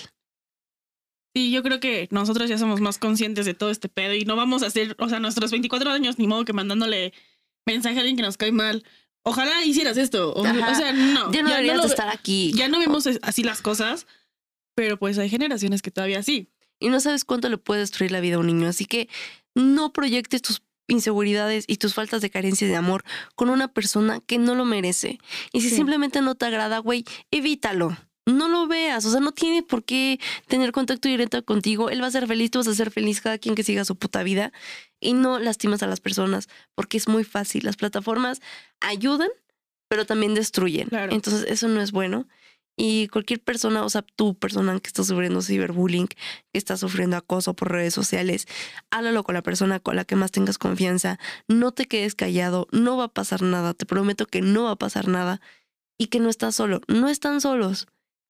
Sí, 1.35 1.51
yo 1.51 1.61
creo 1.61 1.79
que 1.79 2.07
nosotros 2.09 2.49
ya 2.49 2.57
somos 2.57 2.81
más 2.81 2.97
conscientes 2.97 3.45
de 3.45 3.53
todo 3.53 3.69
este 3.69 3.89
pedo 3.89 4.15
y 4.15 4.25
no 4.25 4.35
vamos 4.35 4.63
a 4.63 4.67
hacer, 4.67 4.95
o 4.97 5.07
sea, 5.07 5.19
nuestros 5.19 5.51
24 5.51 5.91
años, 5.91 6.17
ni 6.17 6.25
modo 6.25 6.45
que 6.45 6.53
mandándole 6.53 7.13
mensaje 7.65 7.97
a 7.97 7.99
alguien 7.99 8.15
que 8.15 8.23
nos 8.23 8.37
cae 8.37 8.51
mal. 8.51 8.83
Ojalá 9.27 9.65
hicieras 9.65 9.97
esto. 9.97 10.33
O, 10.33 10.43
sea, 10.43 10.93
no. 10.93 11.31
Ya 11.33 11.41
no 11.43 11.49
deberías 11.49 11.77
lo 11.77 11.85
estar 11.85 12.09
aquí. 12.09 12.53
Ya 12.55 12.69
no 12.69 12.79
vemos 12.79 13.05
así 13.21 13.43
las 13.43 13.61
cosas, 13.61 14.07
pero 14.73 14.97
pues 14.97 15.17
hay 15.17 15.29
generaciones 15.29 15.81
que 15.81 15.91
todavía 15.91 16.23
sí. 16.23 16.49
y 16.79 16.89
no 16.89 16.99
sabes 16.99 17.25
cuánto 17.25 17.49
le 17.49 17.57
puede 17.57 17.81
destruir 17.81 18.11
la 18.11 18.19
vida 18.21 18.35
a 18.37 18.39
un 18.39 18.47
niño. 18.47 18.67
Así 18.67 18.85
que 18.85 19.09
no 19.53 19.91
proyectes 19.91 20.41
tus 20.41 20.61
inseguridades 20.87 21.65
y 21.67 21.77
tus 21.77 21.93
faltas 21.93 22.21
de 22.21 22.29
carencia 22.29 22.67
de 22.67 22.75
amor 22.77 23.03
con 23.35 23.49
una 23.49 23.67
persona 23.67 24.21
que 24.25 24.37
no 24.37 24.55
lo 24.55 24.63
merece. 24.63 25.19
Y 25.51 25.59
si 25.61 25.69
Sí. 25.69 25.75
simplemente 25.75 26.21
no 26.21 26.35
te 26.35 26.45
agrada, 26.45 26.77
güey, 26.79 27.03
evítalo. 27.29 27.97
No 28.27 28.49
lo 28.49 28.67
veas, 28.67 29.05
o 29.05 29.11
sea, 29.11 29.21
no 29.21 29.31
tiene 29.31 29.63
por 29.63 29.85
qué 29.85 30.19
tener 30.47 30.73
contacto 30.73 31.07
directo 31.07 31.43
contigo. 31.45 31.89
Él 31.89 32.03
va 32.03 32.07
a 32.07 32.11
ser 32.11 32.27
feliz, 32.27 32.51
tú 32.51 32.59
vas 32.59 32.67
a 32.67 32.75
ser 32.75 32.91
feliz, 32.91 33.21
cada 33.21 33.37
quien 33.37 33.55
que 33.55 33.63
siga 33.63 33.85
su 33.85 33.95
puta 33.95 34.21
vida. 34.21 34.51
Y 34.99 35.13
no 35.13 35.39
lastimas 35.39 35.81
a 35.81 35.87
las 35.87 36.01
personas, 36.01 36.49
porque 36.75 36.97
es 36.97 37.07
muy 37.07 37.23
fácil. 37.23 37.63
Las 37.63 37.77
plataformas 37.77 38.41
ayudan, 38.81 39.29
pero 39.87 40.05
también 40.05 40.33
destruyen. 40.33 40.89
Claro. 40.89 41.13
Entonces, 41.13 41.45
eso 41.47 41.69
no 41.69 41.81
es 41.81 41.93
bueno. 41.93 42.27
Y 42.75 43.07
cualquier 43.07 43.41
persona, 43.41 43.85
o 43.85 43.89
sea, 43.89 44.03
tú, 44.03 44.35
persona 44.35 44.77
que 44.79 44.87
está 44.87 45.05
sufriendo 45.05 45.41
ciberbullying, 45.41 46.07
que 46.07 46.17
está 46.51 46.75
sufriendo 46.75 47.15
acoso 47.15 47.55
por 47.55 47.71
redes 47.71 47.93
sociales, 47.93 48.45
háblalo 48.91 49.23
con 49.23 49.35
la 49.35 49.41
persona 49.41 49.79
con 49.79 49.95
la 49.95 50.03
que 50.03 50.17
más 50.17 50.31
tengas 50.31 50.57
confianza. 50.57 51.17
No 51.47 51.71
te 51.71 51.85
quedes 51.85 52.13
callado, 52.13 52.67
no 52.71 52.97
va 52.97 53.05
a 53.05 53.13
pasar 53.13 53.41
nada. 53.41 53.73
Te 53.73 53.85
prometo 53.85 54.25
que 54.25 54.41
no 54.41 54.65
va 54.65 54.71
a 54.71 54.75
pasar 54.75 55.07
nada. 55.07 55.39
Y 55.97 56.07
que 56.07 56.19
no 56.19 56.29
estás 56.29 56.55
solo, 56.55 56.81
no 56.87 57.07
están 57.09 57.41
solos. 57.41 57.87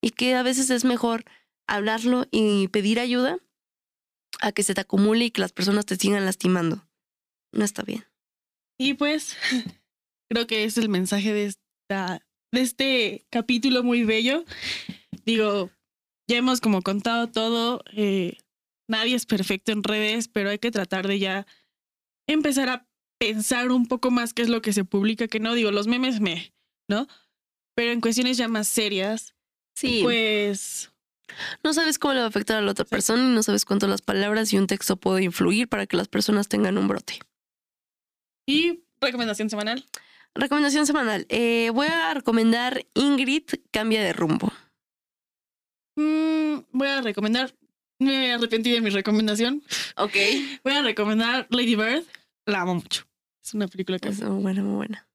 Y 0.08 0.12
que 0.12 0.36
a 0.36 0.42
veces 0.42 0.70
es 0.70 0.86
mejor 0.86 1.26
hablarlo 1.68 2.28
y 2.32 2.70
pedir 2.70 2.98
ayuda 2.98 3.40
a 4.40 4.54
que 4.54 4.64
se 4.64 4.74
te 4.74 4.80
acumule 4.80 5.26
y 5.26 5.32
que 5.32 5.42
las 5.42 5.52
personas 5.52 5.86
te 5.86 5.98
sigan 5.98 6.24
lastimando. 6.24 6.88
No 7.52 7.66
está 7.66 7.84
bien. 7.84 8.06
Y 8.80 8.94
pues 8.94 9.36
creo 10.32 10.48
que 10.48 10.64
es 10.64 10.78
el 10.78 10.88
mensaje 10.88 11.34
de 11.34 11.48
esta 11.48 12.26
de 12.54 12.62
este 12.62 13.28
capítulo 13.30 13.84
muy 13.84 14.06
bello. 14.06 14.46
Digo, 15.26 15.72
ya 16.30 16.38
hemos 16.38 16.62
como 16.62 16.82
contado 16.84 17.28
todo. 17.28 17.84
eh, 17.92 18.38
nadie 18.90 19.14
es 19.14 19.26
perfecto 19.26 19.74
en 19.74 19.84
redes, 19.84 20.30
pero 20.30 20.52
hay 20.52 20.60
que 20.60 20.72
tratar 20.72 21.06
de 21.06 21.20
ya 21.20 21.48
empezar 22.30 22.70
a 22.70 22.88
pensar 23.20 23.74
un 23.74 23.88
poco 23.88 24.10
más 24.10 24.34
qué 24.34 24.44
es 24.44 24.48
lo 24.48 24.62
que 24.62 24.72
se 24.72 24.86
publica, 24.86 25.28
que 25.28 25.42
no 25.42 25.54
digo, 25.54 25.72
los 25.72 25.88
memes 25.88 26.22
me, 26.22 26.54
¿no? 26.90 27.08
Pero 27.76 27.92
en 27.92 28.00
cuestiones 28.00 28.38
ya 28.38 28.48
más 28.48 28.70
serias, 28.70 29.36
Sí. 29.78 30.00
pues 30.02 30.92
No 31.64 31.72
sabes 31.72 32.00
cómo 32.00 32.16
le 32.16 32.22
va 32.22 32.26
a 32.26 32.30
afectar 32.30 32.58
a 32.58 32.62
la 32.62 32.72
otra 32.72 32.84
persona 32.84 33.24
y 33.24 33.28
no 33.36 33.44
sabes 33.44 33.64
cuánto 33.64 33.88
las 33.88 34.02
palabras 34.02 34.52
y 34.52 34.58
un 34.58 34.66
texto 34.66 34.96
puede 34.98 35.24
influir 35.24 35.68
para 35.70 35.86
que 35.86 35.98
las 35.98 36.08
personas 36.08 36.48
tengan 36.48 36.78
un 36.80 36.88
brote. 36.88 37.20
y 38.48 38.84
recomendación 39.00 39.50
semanal. 39.52 39.86
Recomendación 40.34 40.88
semanal. 40.88 41.28
Eh, 41.30 41.70
voy 41.74 41.86
a 41.88 42.16
recomendar 42.16 42.86
Ingrid 42.96 43.44
Cambia 43.70 44.02
de 44.04 44.14
rumbo. 44.14 44.52
Mm, 45.96 46.62
voy 46.72 46.88
a 46.88 47.02
recomendar, 47.02 47.54
me 48.00 48.34
arrepentí 48.34 48.72
de 48.72 48.82
mi 48.82 48.90
recomendación. 48.90 49.62
Ok. 49.96 50.14
Voy 50.64 50.74
a 50.74 50.82
recomendar 50.84 51.48
Lady 51.50 51.76
Bird. 51.76 52.04
La 52.46 52.62
amo 52.62 52.76
mucho. 52.76 53.06
Es 53.44 53.54
una 53.54 53.68
película 53.68 53.98
que 54.00 54.10
Es 54.10 54.22
muy 54.22 54.42
buena, 54.42 54.62
muy 54.64 54.76
buena. 54.76 55.08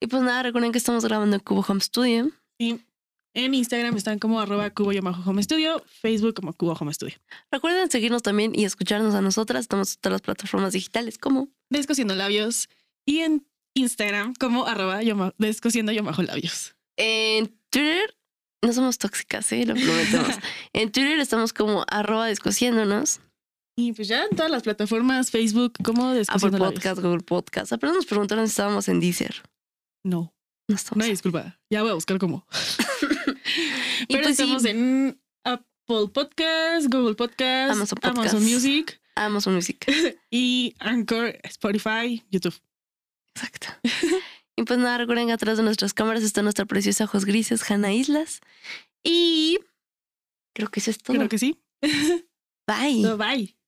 Y 0.00 0.06
pues 0.06 0.22
nada, 0.22 0.42
recuerden 0.44 0.72
que 0.72 0.78
estamos 0.78 1.04
grabando 1.04 1.36
en 1.36 1.42
Cubo 1.42 1.64
Home 1.68 1.80
Studio. 1.80 2.30
Sí. 2.58 2.80
En 3.34 3.54
Instagram 3.54 3.96
están 3.96 4.18
como 4.18 4.40
arroba 4.40 4.70
cubo 4.70 4.90
home 4.90 5.42
studio, 5.42 5.82
Facebook 5.86 6.34
como 6.34 6.52
cubo 6.52 6.72
home 6.72 6.92
studio. 6.92 7.16
Recuerden 7.50 7.90
seguirnos 7.90 8.22
también 8.22 8.52
y 8.54 8.64
escucharnos 8.64 9.14
a 9.14 9.20
nosotras. 9.20 9.62
Estamos 9.62 9.94
en 9.94 10.00
todas 10.00 10.14
las 10.14 10.22
plataformas 10.22 10.72
digitales 10.72 11.16
como 11.18 11.48
Descosiendo 11.70 12.14
labios. 12.16 12.68
Y 13.06 13.20
en 13.20 13.46
Instagram 13.74 14.34
como 14.34 14.66
arroba 14.66 15.02
yoma- 15.02 15.32
descosiendo 15.38 15.92
bajo 16.02 16.22
labios. 16.22 16.74
en 16.96 17.48
Twitter. 17.70 18.16
No 18.62 18.72
somos 18.74 18.98
tóxicas, 18.98 19.50
¿eh? 19.52 19.64
Lo 19.64 19.74
prometemos. 19.74 20.36
en 20.74 20.90
Twitter 20.92 21.18
estamos 21.20 21.52
como 21.52 21.84
arroba 21.88 22.26
descosiéndonos. 22.26 23.20
Y 23.76 23.92
pues 23.94 24.08
ya 24.08 24.24
en 24.24 24.36
todas 24.36 24.50
las 24.50 24.64
plataformas, 24.64 25.30
Facebook 25.30 25.74
como 25.82 26.02
Apple 26.08 26.18
descosiendo 26.18 26.58
labios. 26.58 26.74
Podcast, 26.82 27.00
Google 27.00 27.22
Podcast. 27.22 27.72
Apenas 27.72 27.94
nos 27.96 28.06
preguntaron 28.06 28.46
si 28.46 28.50
estábamos 28.50 28.88
en 28.88 29.00
Deezer. 29.00 29.42
No, 30.04 30.34
No 30.70 30.76
no 30.94 31.04
hay 31.04 31.10
disculpa. 31.10 31.58
Ya 31.68 31.82
voy 31.82 31.90
a 31.90 31.94
buscar 31.94 32.18
cómo. 32.18 32.46
Pero 34.08 34.22
pues 34.22 34.36
sí. 34.36 34.42
estamos 34.42 34.64
en 34.64 35.20
Apple 35.44 36.08
Podcast, 36.12 36.86
Google 36.88 37.14
Podcast, 37.14 37.72
Amazon 37.72 37.98
Amazon, 38.02 38.14
Podcast. 38.14 38.34
Music 38.34 39.00
Amazon 39.14 39.54
Music. 39.54 39.84
y 40.30 40.74
Anchor, 40.78 41.38
Spotify, 41.44 42.24
YouTube. 42.30 42.54
Exacto. 43.34 43.68
y 44.56 44.62
pues 44.62 44.78
nada, 44.78 44.98
recuerden 44.98 45.26
que 45.26 45.32
atrás 45.32 45.56
de 45.58 45.62
nuestras 45.62 45.94
cámaras 45.94 46.22
está 46.22 46.42
nuestra 46.42 46.64
preciosa 46.64 47.04
ojos 47.04 47.24
grises, 47.24 47.68
Hanna 47.70 47.92
Islas. 47.92 48.40
Y 49.02 49.58
creo 50.54 50.68
que 50.70 50.80
eso 50.80 50.90
es 50.90 50.98
todo. 50.98 51.16
Creo 51.16 51.28
que 51.28 51.38
sí. 51.38 51.60
Bye. 52.66 53.16
Bye. 53.16 53.59